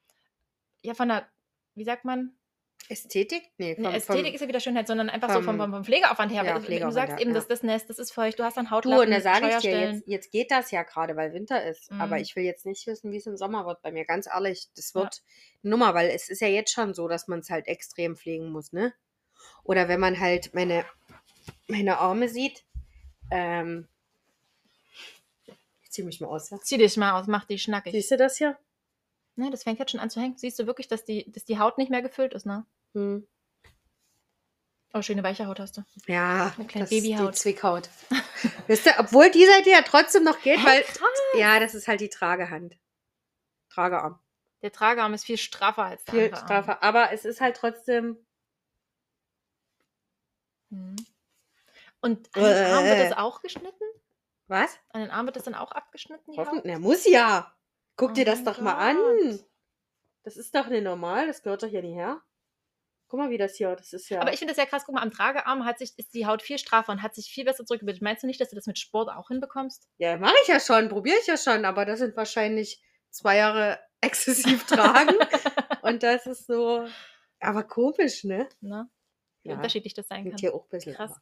ja 0.81 0.95
von 0.95 1.11
der, 1.11 1.29
wie 1.75 1.85
sagt 1.85 2.07
man, 2.07 2.35
Ästhetik? 2.91 3.51
Nee, 3.57 3.75
Nee, 3.79 3.85
vom, 3.85 3.95
Ästhetik 3.95 4.27
vom, 4.27 4.35
ist 4.35 4.41
ja 4.43 4.49
wieder 4.49 4.61
Schönheit, 4.61 4.87
sondern 4.87 5.09
einfach 5.09 5.29
so 5.31 5.37
vom, 5.37 5.45
vom- 5.45 5.59
vom, 5.59 5.71
vom 5.73 5.85
Pflegeaufwand 5.85 6.31
her. 6.33 6.45
Ja, 6.45 6.53
weil 6.53 6.61
du 6.61 6.67
Pflegeaufwand, 6.67 6.95
sagst 6.95 7.13
ja, 7.13 7.19
eben, 7.21 7.31
ja. 7.31 7.35
dass 7.35 7.49
das 7.49 7.63
Nest, 7.63 7.89
das 7.89 7.99
ist 7.99 8.13
feucht, 8.13 8.39
du 8.39 8.45
hast 8.45 8.57
dann 8.59 8.67
Du, 8.67 8.71
Hautlappen, 8.73 9.07
und 9.07 9.11
da 9.11 9.21
sage 9.23 9.49
ich 9.49 9.57
dir, 9.59 9.81
jetzt, 9.81 10.03
jetzt 10.07 10.31
geht 10.33 10.51
das 10.51 10.71
ja 10.71 10.83
gerade, 10.83 11.17
weil 11.17 11.33
Winter 11.33 11.65
ist. 11.65 11.91
Aber 11.93 12.17
Mhm. 12.17 12.23
ich 12.23 12.37
will 12.37 12.45
jetzt 12.45 12.67
nicht 12.67 12.87
wissen, 12.87 13.11
wie 13.11 13.17
es 13.17 13.27
im 13.27 13.39
Sommer 13.39 13.65
wird 13.65 13.81
bei 13.81 13.91
mir. 13.91 14.05
Ganz 14.05 14.27
ehrlich, 14.27 14.69
das 14.77 14.93
Ja. 14.93 15.01
wird 15.01 15.23
Nummer, 15.63 15.95
weil 15.95 16.11
es 16.11 16.29
ist 16.29 16.41
ja 16.43 16.49
jetzt 16.49 16.73
schon 16.73 16.93
so, 16.93 17.09
dass 17.09 17.27
man 17.27 17.39
es 17.39 17.49
halt 17.49 17.69
extrem 17.69 18.17
pflegen 18.17 18.51
muss, 18.53 18.73
ne? 18.73 18.93
Oder 19.63 19.89
wenn 19.89 20.01
man 20.01 20.21
halt 20.21 20.53
meine, 20.55 20.85
meine 21.69 21.99
Arme 21.99 22.29
sieht. 22.29 22.65
Ähm, 23.31 23.89
ich 25.83 25.91
zieh 25.91 26.03
mich 26.03 26.21
mal 26.21 26.29
aus, 26.29 26.51
ja? 26.51 26.59
Zieh 26.61 26.77
dich 26.77 26.97
mal 26.99 27.19
aus, 27.19 27.27
mach 27.29 27.47
die 27.47 27.59
schnackig. 27.59 27.93
Siehst 27.93 28.11
du 28.11 28.17
das 28.19 28.37
hier? 28.37 28.59
Ne, 29.37 29.51
das 29.51 29.63
fängt 29.65 29.79
jetzt 29.81 29.91
schon 29.91 30.01
an 30.01 30.11
zu 30.11 30.21
hängen. 30.21 30.37
Siehst 30.37 30.59
du 30.59 30.67
wirklich, 30.67 30.87
dass 30.89 31.05
die, 31.05 31.31
dass 31.33 31.45
die 31.45 31.59
Haut 31.59 31.77
nicht 31.79 31.91
mehr 31.91 32.03
gefüllt 32.03 32.35
ist, 32.35 32.47
ne? 32.47 32.67
Hm. 32.95 33.27
Oh, 34.93 35.03
schöne 35.03 35.25
weiche 35.25 35.47
Haut 35.49 35.59
hast 35.59 35.77
du. 35.77 35.83
Ja, 36.07 36.53
Eine 36.57 36.67
kleine 36.69 36.85
das 36.85 36.93
ist 36.93 37.03
die 37.05 37.11
Babyhaut. 37.11 37.37
Zwickhaut. 37.37 37.89
Wisst 38.69 38.87
ihr, 38.87 38.95
obwohl 38.99 39.29
die 39.31 39.45
Seite 39.45 39.71
ja 39.71 39.83
trotzdem 39.83 40.23
noch 40.23 40.41
geht, 40.41 40.61
Hä, 40.61 40.65
weil. 40.67 40.83
krass. 40.85 41.09
Ja, 41.37 41.59
das 41.59 41.75
ist 41.75 41.89
halt 41.89 42.01
die 42.01 42.09
Tragehand. 42.11 42.79
Tragearm. 43.71 44.21
Der 44.63 44.71
Tragearm 44.71 45.13
ist 45.15 45.25
viel 45.25 45.37
straffer 45.37 45.83
als 45.85 46.05
der 46.05 46.15
Viel 46.15 46.33
Arm. 46.35 46.45
straffer. 46.45 46.83
Aber 46.85 47.11
es 47.11 47.25
ist 47.25 47.41
halt 47.41 47.57
trotzdem. 47.57 48.17
Mhm. 50.71 50.95
Und 52.01 52.29
an 52.37 52.43
den 52.45 52.67
Arm 52.73 52.85
wird 52.85 52.97
Äh. 52.99 53.09
das 53.09 53.19
auch 53.19 53.41
geschnitten? 53.41 53.85
Was? 54.47 54.79
An 54.91 55.01
den 55.01 55.11
Arm 55.11 55.27
wird 55.27 55.35
das 55.37 55.45
dann 55.45 55.55
auch 55.55 55.73
abgeschnitten? 55.73 56.33
Die 56.33 56.39
Haut? 56.39 56.47
Hoffen, 56.47 56.63
na, 56.65 56.79
muss 56.79 57.05
ja. 57.07 57.53
Guck 57.97 58.11
Oh 58.11 58.15
dir 58.15 58.25
das 58.25 58.43
doch 58.45 58.61
mal 58.61 58.75
an. 58.75 58.97
Gott. 58.97 59.45
Das 60.25 60.37
ist 60.37 60.55
doch 60.55 60.69
nicht 60.69 60.83
normal, 60.85 61.27
das 61.27 61.43
gehört 61.43 61.63
doch 61.63 61.69
hier 61.69 61.83
nicht 61.83 61.95
her. 61.95 62.21
Guck 63.09 63.21
mal, 63.21 63.31
wie 63.31 63.39
das 63.39 63.55
hier, 63.57 63.77
das 63.77 63.93
ist 63.93 64.09
ja. 64.09 64.21
Aber 64.21 64.33
ich 64.33 64.39
finde 64.39 64.53
das 64.55 64.59
ja 64.59 64.67
krass. 64.69 64.85
Guck 64.87 64.95
mal, 64.95 65.03
am 65.03 65.11
Tragearm 65.11 65.65
hat 65.65 65.79
sich, 65.79 65.97
ist 65.99 66.15
die 66.15 66.27
Haut 66.27 66.43
viel 66.43 66.59
straffer 66.59 66.91
und 66.93 67.03
hat 67.03 67.15
sich 67.15 67.27
viel 67.31 67.45
besser 67.45 67.65
zurückgebildet. 67.65 68.03
Meinst 68.03 68.23
du 68.23 68.27
nicht, 68.27 68.41
dass 68.41 68.49
du 68.49 68.57
das 68.57 68.67
mit 68.67 68.79
Sport 68.79 69.11
auch 69.11 69.29
hinbekommst? 69.29 69.89
ja, 69.99 70.17
mache 70.17 70.35
ich 70.43 70.49
ja 70.49 70.59
schon, 70.59 70.89
probiere 70.89 71.19
ich 71.21 71.27
ja 71.27 71.37
schon, 71.37 71.65
aber 71.65 71.85
das 71.85 71.99
sind 72.01 72.17
wahrscheinlich 72.17 72.83
zwei 73.11 73.37
Jahre 73.37 73.79
exzessiv 74.01 74.65
tragen. 74.67 75.15
Und 75.83 76.03
das 76.03 76.27
ist 76.27 76.47
so. 76.47 76.87
Aber 77.41 77.63
komisch, 77.63 78.25
ne? 78.25 78.49
Ne? 78.63 78.89
Wie 79.43 79.51
Ja. 79.51 79.57
unterschiedlich 79.57 79.93
das 79.95 80.09
sein 80.09 80.29
kann. 80.31 80.39
hier 80.39 80.55
auch 80.55 80.65
ein 80.65 80.71
bisschen. 80.71 80.95
Krass. 80.95 81.11
aber- 81.13 81.21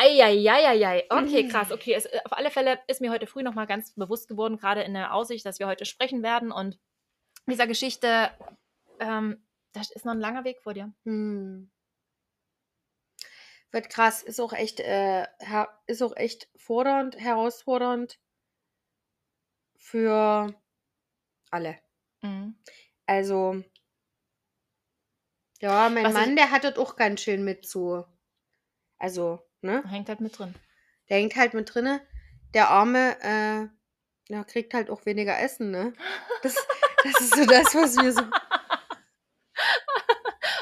Eieieiei. 0.00 1.06
Okay, 1.10 1.44
Mhm. 1.44 1.48
krass. 1.48 1.72
Okay, 1.72 1.94
es, 1.94 2.04
äh, 2.06 2.20
auf 2.24 2.32
alle 2.32 2.50
Fälle 2.50 2.78
ist 2.88 3.00
mir 3.00 3.10
heute 3.10 3.26
früh 3.26 3.42
nochmal 3.42 3.66
ganz 3.66 3.92
bewusst 3.94 4.28
geworden, 4.28 4.56
gerade 4.58 4.82
in 4.82 4.94
der 4.94 5.14
Aussicht, 5.14 5.46
dass 5.46 5.58
wir 5.58 5.66
heute 5.66 5.84
sprechen 5.86 6.22
werden. 6.22 6.52
Und 6.52 6.78
dieser 7.46 7.66
Geschichte, 7.66 8.30
ähm, 9.00 9.42
da 9.72 9.80
ist 9.80 10.04
noch 10.04 10.12
ein 10.12 10.20
langer 10.20 10.44
Weg 10.44 10.60
vor 10.60 10.74
dir. 10.74 10.92
Hm. 11.04 11.70
Wird 13.70 13.90
krass, 13.90 14.22
ist 14.22 14.40
auch 14.40 14.52
echt, 14.54 14.80
äh, 14.80 15.26
ist 15.86 16.02
auch 16.02 16.16
echt 16.16 16.48
fordernd, 16.56 17.16
herausfordernd 17.18 18.18
für 19.76 20.54
alle. 21.50 21.78
Mhm. 22.22 22.58
Also, 23.06 23.62
ja, 25.60 25.88
mein 25.90 26.04
Was 26.04 26.12
ich- 26.14 26.18
Mann, 26.18 26.36
der 26.36 26.50
hat 26.50 26.64
dort 26.64 26.78
auch 26.78 26.96
ganz 26.96 27.20
schön 27.22 27.44
mit 27.44 27.66
zu. 27.66 28.04
Also, 28.98 29.40
ne? 29.62 29.82
Hängt 29.88 30.08
halt 30.08 30.20
mit 30.20 30.38
drin. 30.38 30.54
Der 31.08 31.18
hängt 31.18 31.36
halt 31.36 31.54
mit 31.54 31.72
drinne. 31.74 32.00
Der 32.54 32.68
Arme, 32.70 33.16
äh, 33.22 33.68
ja, 34.32 34.44
kriegt 34.44 34.74
halt 34.74 34.90
auch 34.90 35.04
weniger 35.06 35.38
Essen, 35.38 35.70
ne? 35.70 35.92
Das, 36.42 36.54
das 37.04 37.20
ist 37.20 37.34
so 37.36 37.44
das, 37.46 37.74
was 37.74 37.96
mir 37.96 38.12
so. 38.12 38.22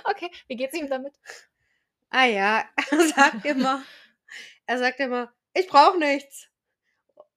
Okay, 0.05 0.30
wie 0.49 0.57
geht's 0.57 0.74
ihm 0.74 0.88
damit? 0.88 1.14
Ah 2.11 2.24
ja, 2.26 2.64
er 2.90 3.09
sagt 3.09 3.44
immer, 3.44 3.82
er 4.66 4.78
sagt 4.78 5.01
immer, 5.01 5.32
ich 5.55 5.66
brauche 5.66 5.99
nichts. 5.99 6.49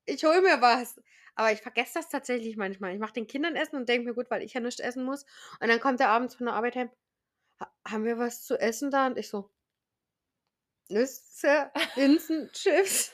Ich 0.06 0.24
hole 0.24 0.42
mir 0.42 0.62
was. 0.62 1.02
Aber 1.36 1.52
ich 1.52 1.62
vergesse 1.62 1.96
das 1.96 2.10
tatsächlich 2.10 2.58
manchmal. 2.58 2.94
Ich 2.94 3.00
mache 3.00 3.14
den 3.14 3.28
Kindern 3.28 3.56
Essen 3.56 3.78
und 3.78 3.88
denke 3.90 4.08
mir, 4.08 4.14
gut, 4.14 4.30
weil 4.30 4.44
ich 4.44 4.54
ja 4.54 4.62
nichts 4.62 4.80
essen 4.82 5.04
muss. 5.06 5.26
Und 5.62 5.70
dann 5.70 5.80
kommt 5.80 6.00
er 6.02 6.10
abends 6.10 6.36
von 6.36 6.48
der 6.48 6.56
Arbeit 6.56 6.76
heim, 6.76 6.92
"Ha- 7.60 7.72
haben 7.88 8.06
wir 8.06 8.18
was 8.18 8.44
zu 8.46 8.60
essen 8.60 8.92
da? 8.92 9.08
Und 9.08 9.18
ich 9.18 9.30
so, 9.30 9.50
Nüsse, 10.90 11.72
Linsen, 11.96 12.52
Chips, 12.52 13.12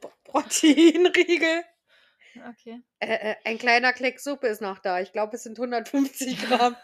Pro- 0.00 0.12
Proteinriegel. 0.24 1.64
Okay. 2.50 2.82
Äh, 3.00 3.32
äh, 3.32 3.36
ein 3.44 3.58
kleiner 3.58 3.92
Kleck 3.92 4.18
Suppe 4.20 4.46
ist 4.46 4.62
noch 4.62 4.78
da. 4.78 5.00
Ich 5.00 5.12
glaube, 5.12 5.36
es 5.36 5.42
sind 5.42 5.58
150 5.58 6.40
Gramm. 6.42 6.76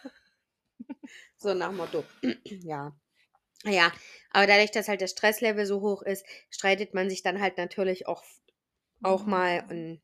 so 1.38 1.54
nach 1.54 1.72
Motto. 1.72 2.04
ja. 2.44 2.94
Ja, 3.64 3.92
aber 4.30 4.46
dadurch, 4.46 4.70
dass 4.70 4.88
halt 4.88 5.00
das 5.00 5.10
Stresslevel 5.10 5.66
so 5.66 5.80
hoch 5.80 6.02
ist, 6.02 6.24
streitet 6.50 6.94
man 6.94 7.10
sich 7.10 7.22
dann 7.22 7.40
halt 7.40 7.56
natürlich 7.56 8.06
auch, 8.06 8.22
auch 9.02 9.24
mal 9.26 9.64
und 9.68 10.00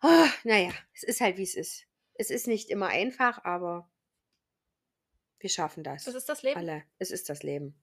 ah, 0.00 0.28
naja, 0.44 0.70
es 0.94 1.04
ist 1.04 1.20
halt 1.20 1.38
wie 1.38 1.42
es 1.44 1.54
ist. 1.54 1.84
Es 2.14 2.30
ist 2.30 2.46
nicht 2.46 2.68
immer 2.68 2.88
einfach, 2.88 3.44
aber 3.44 3.90
wir 5.38 5.48
schaffen 5.48 5.84
das. 5.84 6.04
Das 6.04 6.14
ist 6.14 6.28
das 6.28 6.42
Leben. 6.42 6.58
Alle. 6.58 6.84
Es 6.98 7.10
ist 7.10 7.28
das 7.30 7.42
Leben. 7.42 7.80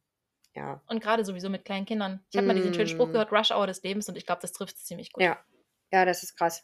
Ja. 0.56 0.82
Und 0.88 1.02
gerade 1.04 1.26
sowieso 1.26 1.50
mit 1.50 1.66
kleinen 1.66 1.86
Kindern. 1.86 2.24
Ich 2.32 2.38
habe 2.38 2.48
mal 2.48 2.56
diesen 2.56 2.74
schönen 2.74 2.88
Spruch 2.88 3.08
Mm. 3.10 3.12
gehört, 3.12 3.32
Rush 3.32 3.52
Hour 3.52 3.68
des 3.68 3.84
Lebens, 3.84 4.08
und 4.10 4.18
ich 4.18 4.26
glaube, 4.26 4.42
das 4.42 4.54
trifft 4.54 4.78
es 4.78 4.86
ziemlich 4.86 5.12
gut. 5.12 5.24
Ja. 5.24 5.38
Ja, 5.92 6.06
das 6.06 6.24
ist 6.24 6.36
krass. 6.38 6.64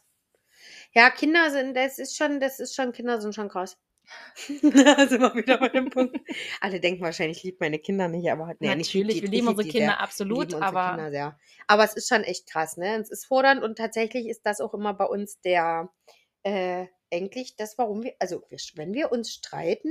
Ja, 0.94 1.10
Kinder 1.10 1.50
sind, 1.50 1.74
das 1.76 1.98
ist 1.98 2.16
schon, 2.16 2.40
das 2.40 2.58
ist 2.60 2.74
schon, 2.74 2.92
Kinder 2.92 3.20
sind 3.20 3.34
schon 3.34 3.48
krass. 3.48 3.78
da 4.62 5.06
sind 5.06 5.20
wir 5.20 5.34
wieder 5.34 5.58
bei 5.58 5.68
dem 5.68 5.88
Punkt. 5.90 6.18
Alle 6.60 6.80
denken 6.80 7.02
wahrscheinlich, 7.02 7.38
ich 7.38 7.44
liebe 7.44 7.58
meine 7.60 7.78
Kinder 7.78 8.08
nicht, 8.08 8.30
aber 8.30 8.54
nee, 8.58 8.74
nicht 8.74 8.88
Natürlich, 8.88 9.16
die- 9.16 9.22
wir 9.22 9.28
lieben 9.30 9.46
lieb 9.46 9.56
unsere 9.58 9.68
Kinder 9.68 9.86
sehr. 9.92 10.00
Absolut, 10.00 10.54
aber 10.54 10.96
Kinder. 11.02 11.38
Aber 11.68 11.84
es 11.84 11.94
ist 11.94 12.08
schon 12.08 12.24
echt 12.24 12.48
krass, 12.48 12.76
ne? 12.76 12.96
Es 13.00 13.10
ist 13.10 13.26
fordernd 13.26 13.62
und 13.62 13.76
tatsächlich 13.78 14.26
ist 14.28 14.42
das 14.44 14.60
auch 14.60 14.74
immer 14.74 14.94
bei 14.94 15.04
uns 15.04 15.40
der, 15.42 15.88
äh, 16.42 16.86
eigentlich 17.12 17.56
das, 17.56 17.78
warum 17.78 18.02
wir, 18.02 18.14
also 18.18 18.42
wir, 18.48 18.58
wenn 18.74 18.92
wir 18.94 19.12
uns 19.12 19.32
streiten, 19.32 19.90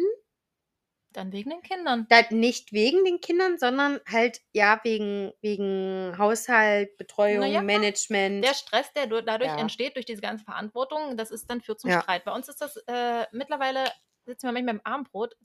dann 1.14 1.32
wegen 1.32 1.49
den 1.49 1.62
Kindern. 1.62 2.05
da 2.09 2.22
nicht 2.30 2.72
wegen 2.74 3.03
den 3.05 3.20
Kindern, 3.22 3.57
sondern 3.57 3.99
halt, 4.07 4.39
ja, 4.53 4.80
wegen, 4.84 5.32
wegen 5.41 6.18
Haushalt, 6.18 6.97
Betreuung, 6.97 7.43
ja. 7.51 7.62
Management. 7.62 8.43
Der 8.45 8.53
Stress, 8.53 8.91
der 8.93 9.07
du- 9.07 9.22
dadurch 9.22 9.49
Ja. 9.51 9.57
entsteht, 9.57 9.95
durch 9.95 10.05
diese 10.05 10.22
ganze 10.22 10.43
Verantwortung, 10.45 11.18
das 11.18 11.32
ist 11.32 11.49
dann 11.49 11.62
führt 11.62 11.80
zum 11.82 11.89
Ja. 11.89 12.01
Streit. 12.01 12.24
Bei 12.26 12.34
uns 12.34 12.47
ist 12.49 12.62
das 12.62 12.78
äh, 12.88 13.26
mittlerweile, 13.32 13.84
sitzen 14.26 14.47
wir 14.47 14.51
manchmal 14.53 14.76
beim 14.76 14.82
Abendbrot. 14.86 15.36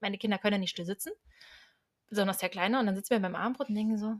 Meine 0.00 0.18
Kinder 0.18 0.38
können 0.38 0.54
ja 0.54 0.58
nicht 0.58 0.70
still 0.70 0.86
sitzen, 0.86 1.12
besonders 2.08 2.38
der 2.38 2.48
Kleine. 2.48 2.78
Und 2.80 2.86
dann 2.86 2.96
sitzen 2.96 3.10
wir 3.10 3.20
beim 3.20 3.34
Abendbrot 3.36 3.68
und 3.68 3.74
denken 3.74 3.98
so, 3.98 4.14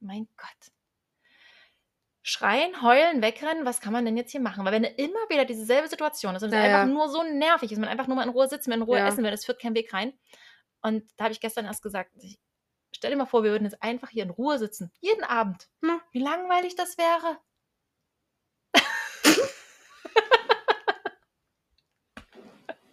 mein 0.00 0.28
Gott. 0.36 0.72
Schreien, 2.28 2.82
heulen, 2.82 3.22
wegrennen, 3.22 3.64
was 3.64 3.80
kann 3.80 3.94
man 3.94 4.04
denn 4.04 4.18
jetzt 4.18 4.32
hier 4.32 4.42
machen? 4.42 4.62
Weil 4.66 4.72
wenn 4.72 4.84
immer 4.84 5.18
wieder 5.30 5.46
dieselbe 5.46 5.88
Situation 5.88 6.36
ist 6.36 6.42
und 6.42 6.50
es 6.50 6.54
Ja, 6.54 6.60
einfach 6.62 6.78
ja. 6.80 6.84
nur 6.86 7.08
so 7.08 7.22
nervig 7.22 7.72
ist, 7.72 7.78
man 7.78 7.88
einfach 7.88 8.06
nur 8.06 8.16
mal 8.16 8.22
in 8.24 8.28
Ruhe 8.28 8.46
sitzen, 8.48 8.70
in 8.70 8.82
Ruhe 8.82 8.98
Ja. 8.98 9.08
essen 9.08 9.24
will, 9.24 9.30
das 9.30 9.46
führt 9.46 9.62
kein 9.62 9.74
Weg 9.74 9.94
rein. 9.94 10.12
Und 10.82 11.10
da 11.16 11.24
habe 11.24 11.32
ich 11.32 11.40
gestern 11.40 11.64
erst 11.64 11.82
gesagt, 11.82 12.10
ich, 12.20 12.38
stell 12.94 13.10
dir 13.10 13.16
mal 13.16 13.24
vor, 13.24 13.44
wir 13.44 13.50
würden 13.50 13.64
jetzt 13.64 13.82
einfach 13.82 14.10
hier 14.10 14.24
in 14.24 14.30
Ruhe 14.30 14.58
sitzen, 14.58 14.92
jeden 15.00 15.24
Abend. 15.24 15.70
Ja. 15.82 16.00
Wie 16.12 16.18
langweilig 16.18 16.76
das 16.76 16.98
wäre. 16.98 17.38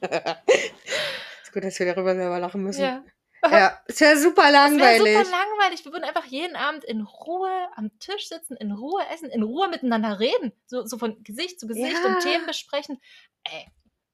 ist 1.44 1.52
gut, 1.54 1.64
dass 1.66 1.78
wir 1.80 1.94
darüber 1.94 2.16
selber 2.16 2.40
lachen 2.40 2.64
müssen. 2.64 2.84
Ja. 2.84 3.04
Ja, 3.52 3.80
ist 3.88 4.00
ja 4.00 4.16
super 4.18 4.44
Das 4.44 4.54
wäre 4.54 4.54
langweilig. 4.54 5.18
super 5.18 5.30
langweilig. 5.38 5.86
Wir 5.86 5.92
würden 5.92 6.04
einfach 6.04 6.26
jeden 6.26 6.56
Abend 6.56 6.84
in 6.84 7.02
Ruhe 7.02 7.50
am 7.76 7.98
Tisch 8.00 8.28
sitzen, 8.30 8.56
in 8.58 8.72
Ruhe 8.72 9.02
essen, 9.14 9.30
in 9.30 9.44
Ruhe 9.44 9.68
miteinander 9.70 10.20
reden. 10.20 10.52
So, 10.68 10.86
so 10.86 10.98
von 10.98 11.24
Gesicht 11.24 11.60
zu 11.60 11.68
Gesicht 11.68 11.94
Ja. 12.04 12.06
und 12.16 12.20
Themen 12.22 12.46
besprechen. 12.46 13.00
Ey, 13.44 13.68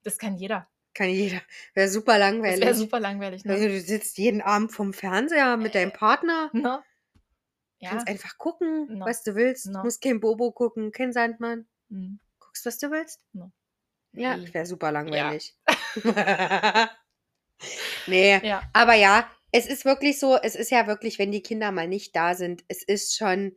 das 0.03 0.17
kann 0.17 0.35
jeder. 0.35 0.67
Kann 0.93 1.09
jeder. 1.09 1.41
Wäre 1.73 1.87
super 1.87 2.17
langweilig. 2.17 2.59
wäre 2.61 2.75
super 2.75 2.99
langweilig. 2.99 3.47
Also, 3.47 3.63
Ne? 3.63 3.69
du 3.69 3.79
sitzt 3.79 4.17
jeden 4.17 4.41
Abend 4.41 4.71
vom 4.73 4.91
Fernseher 4.93 5.55
mit 5.57 5.73
deinem 5.75 5.93
Partner. 5.93 6.49
Ne? 6.53 6.83
Ja. 7.79 7.89
Kannst 7.91 8.07
einfach 8.09 8.37
gucken, 8.37 8.97
No. 8.97 9.05
was 9.05 9.23
du 9.23 9.35
willst. 9.35 9.67
No. 9.67 9.83
Musst 9.83 10.01
kein 10.01 10.19
Bobo 10.19 10.51
gucken, 10.51 10.91
kein 10.91 11.13
Sandmann. 11.13 11.65
Hm. 11.89 12.19
Guckst, 12.39 12.65
was 12.65 12.77
du 12.77 12.91
willst. 12.91 13.21
No. 13.33 13.51
Ja, 14.11 14.35
Nee. 14.35 14.53
wäre 14.53 14.65
super 14.65 14.91
langweilig. 14.91 15.55
nee, 18.07 18.39
Ja. 18.45 18.61
aber 18.73 18.93
ja, 18.95 19.29
es 19.51 19.65
ist 19.67 19.83
wirklich 19.85 20.19
so, 20.19 20.37
es 20.41 20.55
ist 20.55 20.71
ja 20.71 20.87
wirklich, 20.87 21.19
wenn 21.19 21.31
die 21.31 21.41
Kinder 21.43 21.71
mal 21.71 21.87
nicht 21.87 22.15
da 22.15 22.35
sind, 22.35 22.63
es 22.67 22.83
ist 22.83 23.15
schon 23.17 23.55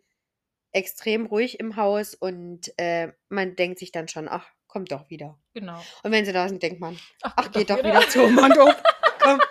extrem 0.72 1.26
ruhig 1.26 1.60
im 1.60 1.76
Haus 1.76 2.14
und 2.14 2.72
äh, 2.78 3.12
man 3.28 3.54
denkt 3.56 3.78
sich 3.78 3.92
dann 3.92 4.08
schon, 4.08 4.28
ach, 4.28 4.48
kommt 4.66 4.90
doch 4.90 5.08
wieder. 5.08 5.38
Genau. 5.52 5.80
Und 6.02 6.10
wenn 6.10 6.24
sie 6.24 6.32
da 6.32 6.48
sind, 6.48 6.62
denkt 6.64 6.80
man, 6.80 6.98
Ach, 7.22 7.32
ach, 7.36 7.52
geht 7.52 7.70
doch 7.70 7.78
wieder 7.78 8.08
zu 8.08 8.24
und 8.24 8.58
auf. 8.58 8.82
Kommt. 9.20 9.42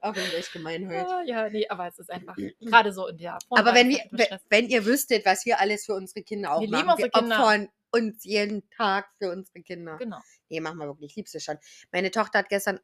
Ach, 0.00 0.12
bin 0.14 0.22
ich 0.38 0.52
gemein 0.52 0.86
heute. 0.88 1.08
Ah, 1.08 1.22
Ja, 1.26 1.48
nee, 1.48 1.66
aber 1.68 1.88
es 1.88 1.98
ist 1.98 2.10
einfach 2.10 2.36
gerade 2.60 2.92
so 2.92 3.08
in 3.08 3.16
der 3.16 3.38
Aber 3.50 3.74
wenn, 3.74 3.88
wir, 3.88 4.40
wenn 4.50 4.68
ihr 4.68 4.84
wüsstet, 4.84 5.24
was 5.26 5.44
wir 5.46 5.58
alles 5.60 5.86
für 5.86 5.94
unsere 5.94 6.22
Kinder 6.22 6.52
auch 6.54 6.60
Wir 6.60 6.68
lieben 6.68 6.86
machen, 6.86 7.02
unsere 7.04 7.08
wir 7.12 7.20
Kinder. 7.20 7.40
opfern 7.40 7.68
uns 7.90 8.24
jeden 8.24 8.68
Tag 8.70 9.08
für 9.18 9.32
unsere 9.32 9.62
Kinder. 9.62 9.96
Genau. 9.96 10.18
Nee, 10.50 10.60
machen 10.60 10.78
wir 10.78 10.86
wirklich, 10.86 11.12
ich 11.12 11.16
lieb 11.16 11.28
sie 11.28 11.40
schon. 11.40 11.56
Meine 11.90 12.10
Tochter 12.10 12.40
hat 12.40 12.48
gestern 12.48 12.78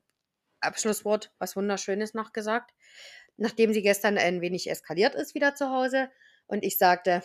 Abschlusswort, 0.65 1.33
was 1.39 1.57
Wunderschönes 1.57 2.15
noch 2.15 2.33
gesagt, 2.33 2.73
nachdem 3.37 3.73
sie 3.73 3.83
gestern 3.83 4.19
ein 4.19 4.41
wenig 4.41 4.71
eskaliert 4.71 5.15
ist 5.15 5.35
wieder 5.35 5.55
zu 5.55 5.71
Hause 5.71 6.11
und 6.47 6.65
ich 6.65 6.79
sagte, 6.79 7.23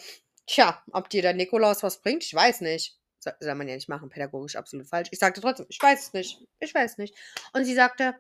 tja, 0.48 0.84
ob 0.92 1.10
dir 1.10 1.22
der 1.22 1.34
Nikolaus 1.34 1.84
was 1.84 2.02
bringt, 2.02 2.24
ich 2.24 2.34
weiß 2.34 2.62
nicht. 2.62 2.98
So- 3.20 3.32
Soll 3.40 3.56
man 3.56 3.68
ja 3.68 3.76
nicht 3.76 3.90
machen, 3.90 4.10
pädagogisch 4.10 4.56
absolut 4.56 4.88
falsch. 4.88 5.10
Ich 5.12 5.20
sagte 5.20 5.42
trotzdem, 5.42 5.66
ich 5.70 5.82
weiß 5.82 6.08
es 6.08 6.14
nicht, 6.14 6.40
ich 6.60 6.74
weiß 6.74 6.98
nicht. 6.98 7.16
Und 7.54 7.66
sie 7.66 7.76
sagte, 7.76 8.16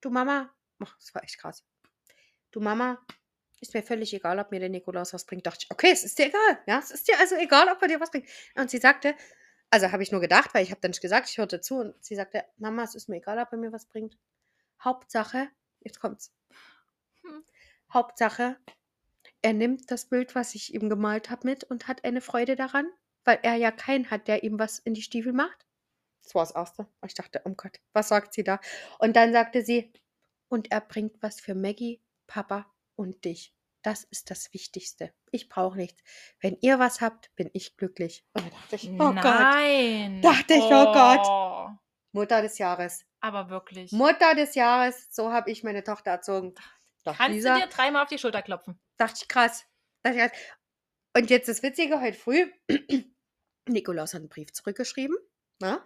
du 0.00 0.10
Mama, 0.10 0.50
ach, 0.82 0.96
das 0.98 1.14
war 1.14 1.22
echt 1.22 1.38
krass. 1.38 1.62
Du 2.50 2.60
Mama, 2.60 2.98
ist 3.60 3.74
mir 3.74 3.82
völlig 3.82 4.14
egal, 4.14 4.38
ob 4.38 4.50
mir 4.50 4.58
der 4.60 4.70
Nikolaus 4.70 5.12
was 5.12 5.26
bringt. 5.26 5.46
Dachte 5.46 5.64
ich, 5.66 5.70
okay, 5.70 5.90
es 5.92 6.02
ist 6.04 6.18
dir 6.18 6.26
egal. 6.26 6.58
Ja, 6.66 6.78
es 6.78 6.90
ist 6.90 7.06
dir 7.06 7.18
also 7.20 7.36
egal, 7.36 7.68
ob 7.68 7.80
er 7.82 7.88
dir 7.88 8.00
was 8.00 8.10
bringt. 8.10 8.26
Und 8.54 8.70
sie 8.70 8.78
sagte, 8.78 9.14
also 9.68 9.92
habe 9.92 10.02
ich 10.02 10.10
nur 10.10 10.20
gedacht, 10.22 10.54
weil 10.54 10.64
ich 10.64 10.70
habe 10.70 10.80
dann 10.80 10.90
nicht 10.92 11.02
gesagt, 11.02 11.28
ich 11.28 11.36
hörte 11.38 11.60
zu 11.60 11.76
und 11.76 11.94
sie 12.04 12.16
sagte, 12.16 12.44
Mama, 12.56 12.82
es 12.84 12.94
ist 12.94 13.08
mir 13.10 13.16
egal, 13.18 13.38
ob 13.38 13.52
er 13.52 13.58
mir 13.58 13.70
was 13.72 13.84
bringt. 13.86 14.16
Hauptsache, 14.82 15.48
jetzt 15.80 16.00
kommt's. 16.00 16.32
Hm. 17.22 17.44
Hauptsache, 17.92 18.56
er 19.42 19.52
nimmt 19.52 19.90
das 19.90 20.06
Bild, 20.06 20.34
was 20.34 20.54
ich 20.54 20.74
ihm 20.74 20.88
gemalt 20.88 21.30
habe, 21.30 21.46
mit 21.46 21.64
und 21.64 21.88
hat 21.88 22.04
eine 22.04 22.20
Freude 22.20 22.56
daran, 22.56 22.90
weil 23.24 23.38
er 23.42 23.56
ja 23.56 23.70
keinen 23.70 24.10
hat, 24.10 24.28
der 24.28 24.42
ihm 24.42 24.58
was 24.58 24.78
in 24.78 24.94
die 24.94 25.02
Stiefel 25.02 25.32
macht. 25.32 25.66
Das 26.22 26.34
war 26.34 26.42
das 26.42 26.54
Erste. 26.54 26.82
Und 27.00 27.08
Ich 27.08 27.14
dachte, 27.14 27.40
oh 27.44 27.54
Gott, 27.54 27.80
was 27.92 28.08
sagt 28.08 28.34
sie 28.34 28.44
da? 28.44 28.60
Und 28.98 29.16
dann 29.16 29.32
sagte 29.32 29.64
sie, 29.64 29.92
und 30.48 30.70
er 30.70 30.80
bringt 30.80 31.22
was 31.22 31.40
für 31.40 31.54
Maggie, 31.54 32.02
Papa 32.26 32.70
und 32.96 33.24
dich. 33.24 33.54
Das 33.82 34.04
ist 34.04 34.30
das 34.30 34.52
Wichtigste. 34.52 35.14
Ich 35.30 35.48
brauche 35.48 35.76
nichts. 35.76 36.02
Wenn 36.40 36.58
ihr 36.60 36.78
was 36.78 37.00
habt, 37.00 37.34
bin 37.34 37.48
ich 37.54 37.76
glücklich. 37.76 38.26
Und 38.34 38.44
da 38.44 38.50
dachte 38.50 38.76
ich, 38.76 38.90
oh 38.90 38.96
Gott, 38.98 39.24
Nein. 39.24 40.20
Dachte 40.20 40.54
ich, 40.54 40.62
oh 40.62 40.92
Gott. 40.92 41.26
Oh, 41.26 41.68
Mutter 42.12 42.42
des 42.42 42.58
Jahres. 42.58 43.06
Aber 43.20 43.50
wirklich. 43.50 43.92
Mutter 43.92 44.34
des 44.34 44.54
Jahres, 44.54 45.08
so 45.10 45.32
habe 45.32 45.50
ich 45.50 45.62
meine 45.62 45.84
Tochter 45.84 46.10
erzogen. 46.12 46.54
Dachte 47.04 47.18
Kannst 47.18 47.34
Lisa, 47.36 47.54
du 47.54 47.60
dir 47.60 47.66
dreimal 47.68 48.02
auf 48.02 48.08
die 48.08 48.18
Schulter 48.18 48.42
klopfen? 48.42 48.78
dachte 48.96 49.20
ich 49.22 49.28
krass. 49.28 49.64
Dachte 50.02 50.16
ich, 50.18 50.22
krass. 50.22 50.40
Und 51.16 51.30
jetzt 51.30 51.48
das 51.48 51.62
Witzige, 51.62 52.00
heute 52.00 52.16
früh, 52.16 52.50
Nikolaus 53.68 54.14
hat 54.14 54.20
einen 54.20 54.28
Brief 54.28 54.52
zurückgeschrieben. 54.52 55.16
Ne? 55.60 55.80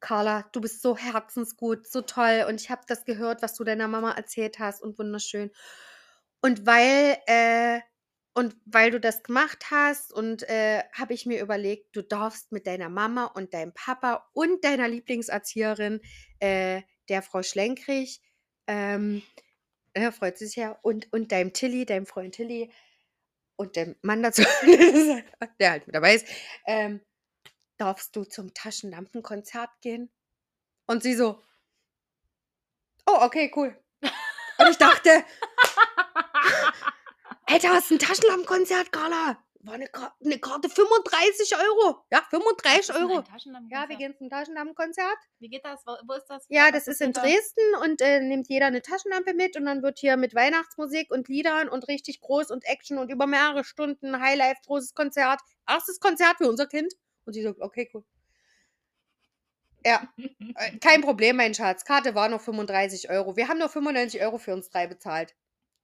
Carla, 0.00 0.48
du 0.52 0.60
bist 0.60 0.82
so 0.82 0.96
herzensgut, 0.96 1.86
so 1.86 2.00
toll 2.00 2.46
und 2.48 2.60
ich 2.60 2.70
habe 2.70 2.82
das 2.88 3.04
gehört, 3.04 3.42
was 3.42 3.54
du 3.54 3.64
deiner 3.64 3.86
Mama 3.86 4.12
erzählt 4.12 4.58
hast 4.58 4.82
und 4.82 4.98
wunderschön. 4.98 5.50
Und 6.42 6.66
weil, 6.66 7.18
äh, 7.26 7.80
und 8.40 8.56
weil 8.64 8.90
du 8.90 8.98
das 8.98 9.22
gemacht 9.22 9.66
hast 9.70 10.14
und 10.14 10.48
äh, 10.48 10.82
habe 10.94 11.12
ich 11.12 11.26
mir 11.26 11.42
überlegt, 11.42 11.94
du 11.94 12.00
darfst 12.00 12.52
mit 12.52 12.66
deiner 12.66 12.88
Mama 12.88 13.26
und 13.26 13.52
deinem 13.52 13.74
Papa 13.74 14.30
und 14.32 14.64
deiner 14.64 14.88
Lieblingserzieherin, 14.88 16.00
äh, 16.38 16.80
der 17.10 17.20
Frau 17.20 17.42
Schlenkrich, 17.42 18.22
ähm, 18.66 19.20
er 19.92 20.10
freut 20.10 20.38
sich 20.38 20.56
ja, 20.56 20.70
und, 20.80 21.12
und 21.12 21.32
deinem 21.32 21.52
Tilly, 21.52 21.84
deinem 21.84 22.06
Freund 22.06 22.34
Tilly 22.34 22.72
und 23.56 23.76
dem 23.76 23.94
Mann 24.00 24.22
dazu, 24.22 24.42
der 25.60 25.70
halt 25.70 25.86
mit 25.86 25.94
dabei 25.94 26.14
ist, 26.14 26.26
ähm, 26.64 27.02
darfst 27.76 28.16
du 28.16 28.24
zum 28.24 28.54
Taschenlampenkonzert 28.54 29.82
gehen? 29.82 30.10
Und 30.86 31.02
sie 31.02 31.12
so, 31.12 31.42
oh, 33.04 33.18
okay, 33.20 33.52
cool. 33.54 33.78
Und 34.56 34.70
ich 34.70 34.78
dachte, 34.78 35.10
Alter, 37.50 37.70
was 37.70 37.84
ist 37.84 37.90
ein 37.92 37.98
Taschenlampenkonzert, 37.98 38.92
Carla? 38.92 39.38
War 39.62 39.74
eine, 39.74 39.88
Ka- 39.88 40.14
eine 40.24 40.38
Karte 40.38 40.70
35 40.70 41.54
Euro. 41.56 42.02
Ja, 42.10 42.22
35 42.30 42.94
Euro. 42.94 43.22
Ja, 43.70 43.88
wir 43.90 43.96
gehen 43.96 44.16
zum 44.16 44.30
Taschenlampenkonzert. 44.30 45.18
Wie 45.38 45.48
geht 45.50 45.64
das? 45.66 45.82
Wo, 45.84 45.92
wo 46.06 46.14
ist 46.14 46.26
das? 46.28 46.46
Ja, 46.48 46.66
Was 46.66 46.72
das 46.84 46.88
ist 46.88 47.00
in 47.02 47.08
hinter? 47.08 47.20
Dresden 47.22 47.74
und 47.82 48.00
äh, 48.00 48.20
nimmt 48.20 48.48
jeder 48.48 48.66
eine 48.66 48.80
Taschenlampe 48.80 49.34
mit 49.34 49.56
und 49.56 49.66
dann 49.66 49.82
wird 49.82 49.98
hier 49.98 50.16
mit 50.16 50.34
Weihnachtsmusik 50.34 51.10
und 51.10 51.28
Liedern 51.28 51.68
und 51.68 51.88
richtig 51.88 52.20
groß 52.20 52.50
und 52.50 52.64
Action 52.64 52.96
und 52.96 53.10
über 53.10 53.26
mehrere 53.26 53.64
Stunden 53.64 54.18
Highlife, 54.20 54.60
großes 54.66 54.94
Konzert. 54.94 55.40
Erstes 55.68 56.00
Konzert 56.00 56.38
für 56.38 56.48
unser 56.48 56.66
Kind. 56.66 56.94
Und 57.26 57.34
sie 57.34 57.42
sagt, 57.42 57.60
okay, 57.60 57.90
cool. 57.92 58.02
Ja, 59.84 60.08
äh, 60.54 60.78
kein 60.80 61.02
Problem, 61.02 61.36
mein 61.36 61.52
Schatz. 61.54 61.84
Karte 61.84 62.14
war 62.14 62.30
noch 62.30 62.40
35 62.40 63.10
Euro. 63.10 63.36
Wir 63.36 63.48
haben 63.48 63.58
nur 63.58 63.68
95 63.68 64.22
Euro 64.22 64.38
für 64.38 64.54
uns 64.54 64.70
drei 64.70 64.86
bezahlt. 64.86 65.34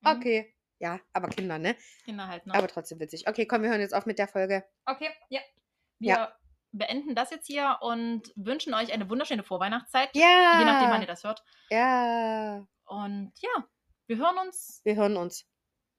Mhm. 0.01 0.09
Okay. 0.17 0.56
Ja, 0.79 1.01
aber 1.13 1.29
Kinder, 1.29 1.59
ne? 1.59 1.75
Kinder 2.05 2.29
halt, 2.29 2.47
ne? 2.47 2.55
Aber 2.55 2.69
trotzdem 2.69 3.01
witzig. 3.01 3.27
Okay, 3.29 3.47
komm, 3.47 3.63
wir 3.63 3.71
hören 3.71 3.81
jetzt 3.81 3.95
auf 3.95 4.05
mit 4.07 4.19
der 4.19 4.29
Folge. 4.29 4.65
Okay, 4.85 5.09
ja. 5.29 5.41
Wir 5.99 6.09
Ja. 6.15 6.37
beenden 6.73 7.15
das 7.15 7.31
jetzt 7.31 7.47
hier 7.47 7.79
und 7.81 8.31
wünschen 8.37 8.75
euch 8.75 8.93
eine 8.93 9.09
wunderschöne 9.09 9.43
Vorweihnachtszeit. 9.43 10.11
Ja. 10.15 10.59
Je 10.59 10.65
nachdem, 10.67 10.91
wann 10.91 11.01
ihr 11.01 11.07
das 11.07 11.25
hört. 11.25 11.43
Ja. 11.71 12.67
Und 12.85 13.33
ja, 13.41 13.65
Wir 14.09 14.19
hören 14.19 14.39
uns 14.47 14.81
Wir 14.85 14.95
hören 14.97 15.17
uns 15.17 15.49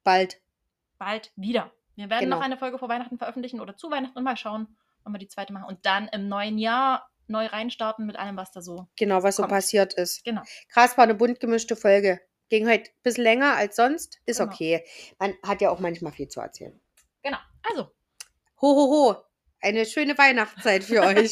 bald. 0.03 0.39
bald 0.97 1.31
wieder. 1.35 1.71
Wir 1.95 2.09
werden 2.09 2.25
Genau. 2.25 2.37
noch 2.37 2.43
eine 2.43 2.57
Folge 2.57 2.77
vor 2.77 2.87
Weihnachten 2.89 3.17
veröffentlichen 3.17 3.59
oder 3.59 3.75
zu 3.75 3.89
Weihnachten 3.91 4.17
und 4.17 4.23
mal 4.23 4.37
schauen, 4.37 4.77
wann 5.03 5.11
wir 5.13 5.19
die 5.19 5.27
zweite 5.27 5.51
machen. 5.51 5.65
Und 5.65 5.85
dann 5.85 6.07
im 6.09 6.29
neuen 6.29 6.57
Jahr 6.57 7.09
neu 7.27 7.47
reinstarten 7.47 8.05
mit 8.05 8.15
allem, 8.15 8.37
was 8.37 8.51
da 8.51 8.61
so. 8.61 8.87
Genau, 8.95 9.23
was 9.23 9.35
so 9.35 9.43
Kommt. 9.43 9.51
passiert 9.53 9.93
ist. 9.95 10.23
Genau. 10.23 10.41
Krass, 10.69 10.95
war 10.97 11.03
eine 11.03 11.15
bunt 11.15 11.39
gemischte 11.41 11.75
Folge. 11.75 12.21
Ging 12.49 12.67
heute 12.67 12.89
ein 12.89 13.01
bisschen 13.03 13.23
länger 13.23 13.55
als 13.55 13.75
sonst. 13.75 14.19
Ist 14.25 14.37
Genau. 14.37 14.51
okay. 14.51 14.83
Man 15.19 15.33
hat 15.43 15.61
ja 15.61 15.69
auch 15.69 15.79
manchmal 15.79 16.11
viel 16.13 16.27
zu 16.27 16.39
erzählen. 16.39 16.79
Genau. 17.23 17.37
Also, 17.63 17.91
Ho, 18.61 18.67
ho, 18.75 18.89
ho. 18.89 19.15
Eine 19.61 19.85
schöne 19.85 20.17
Weihnachtszeit 20.17 20.83
für 20.83 21.01
euch. 21.03 21.31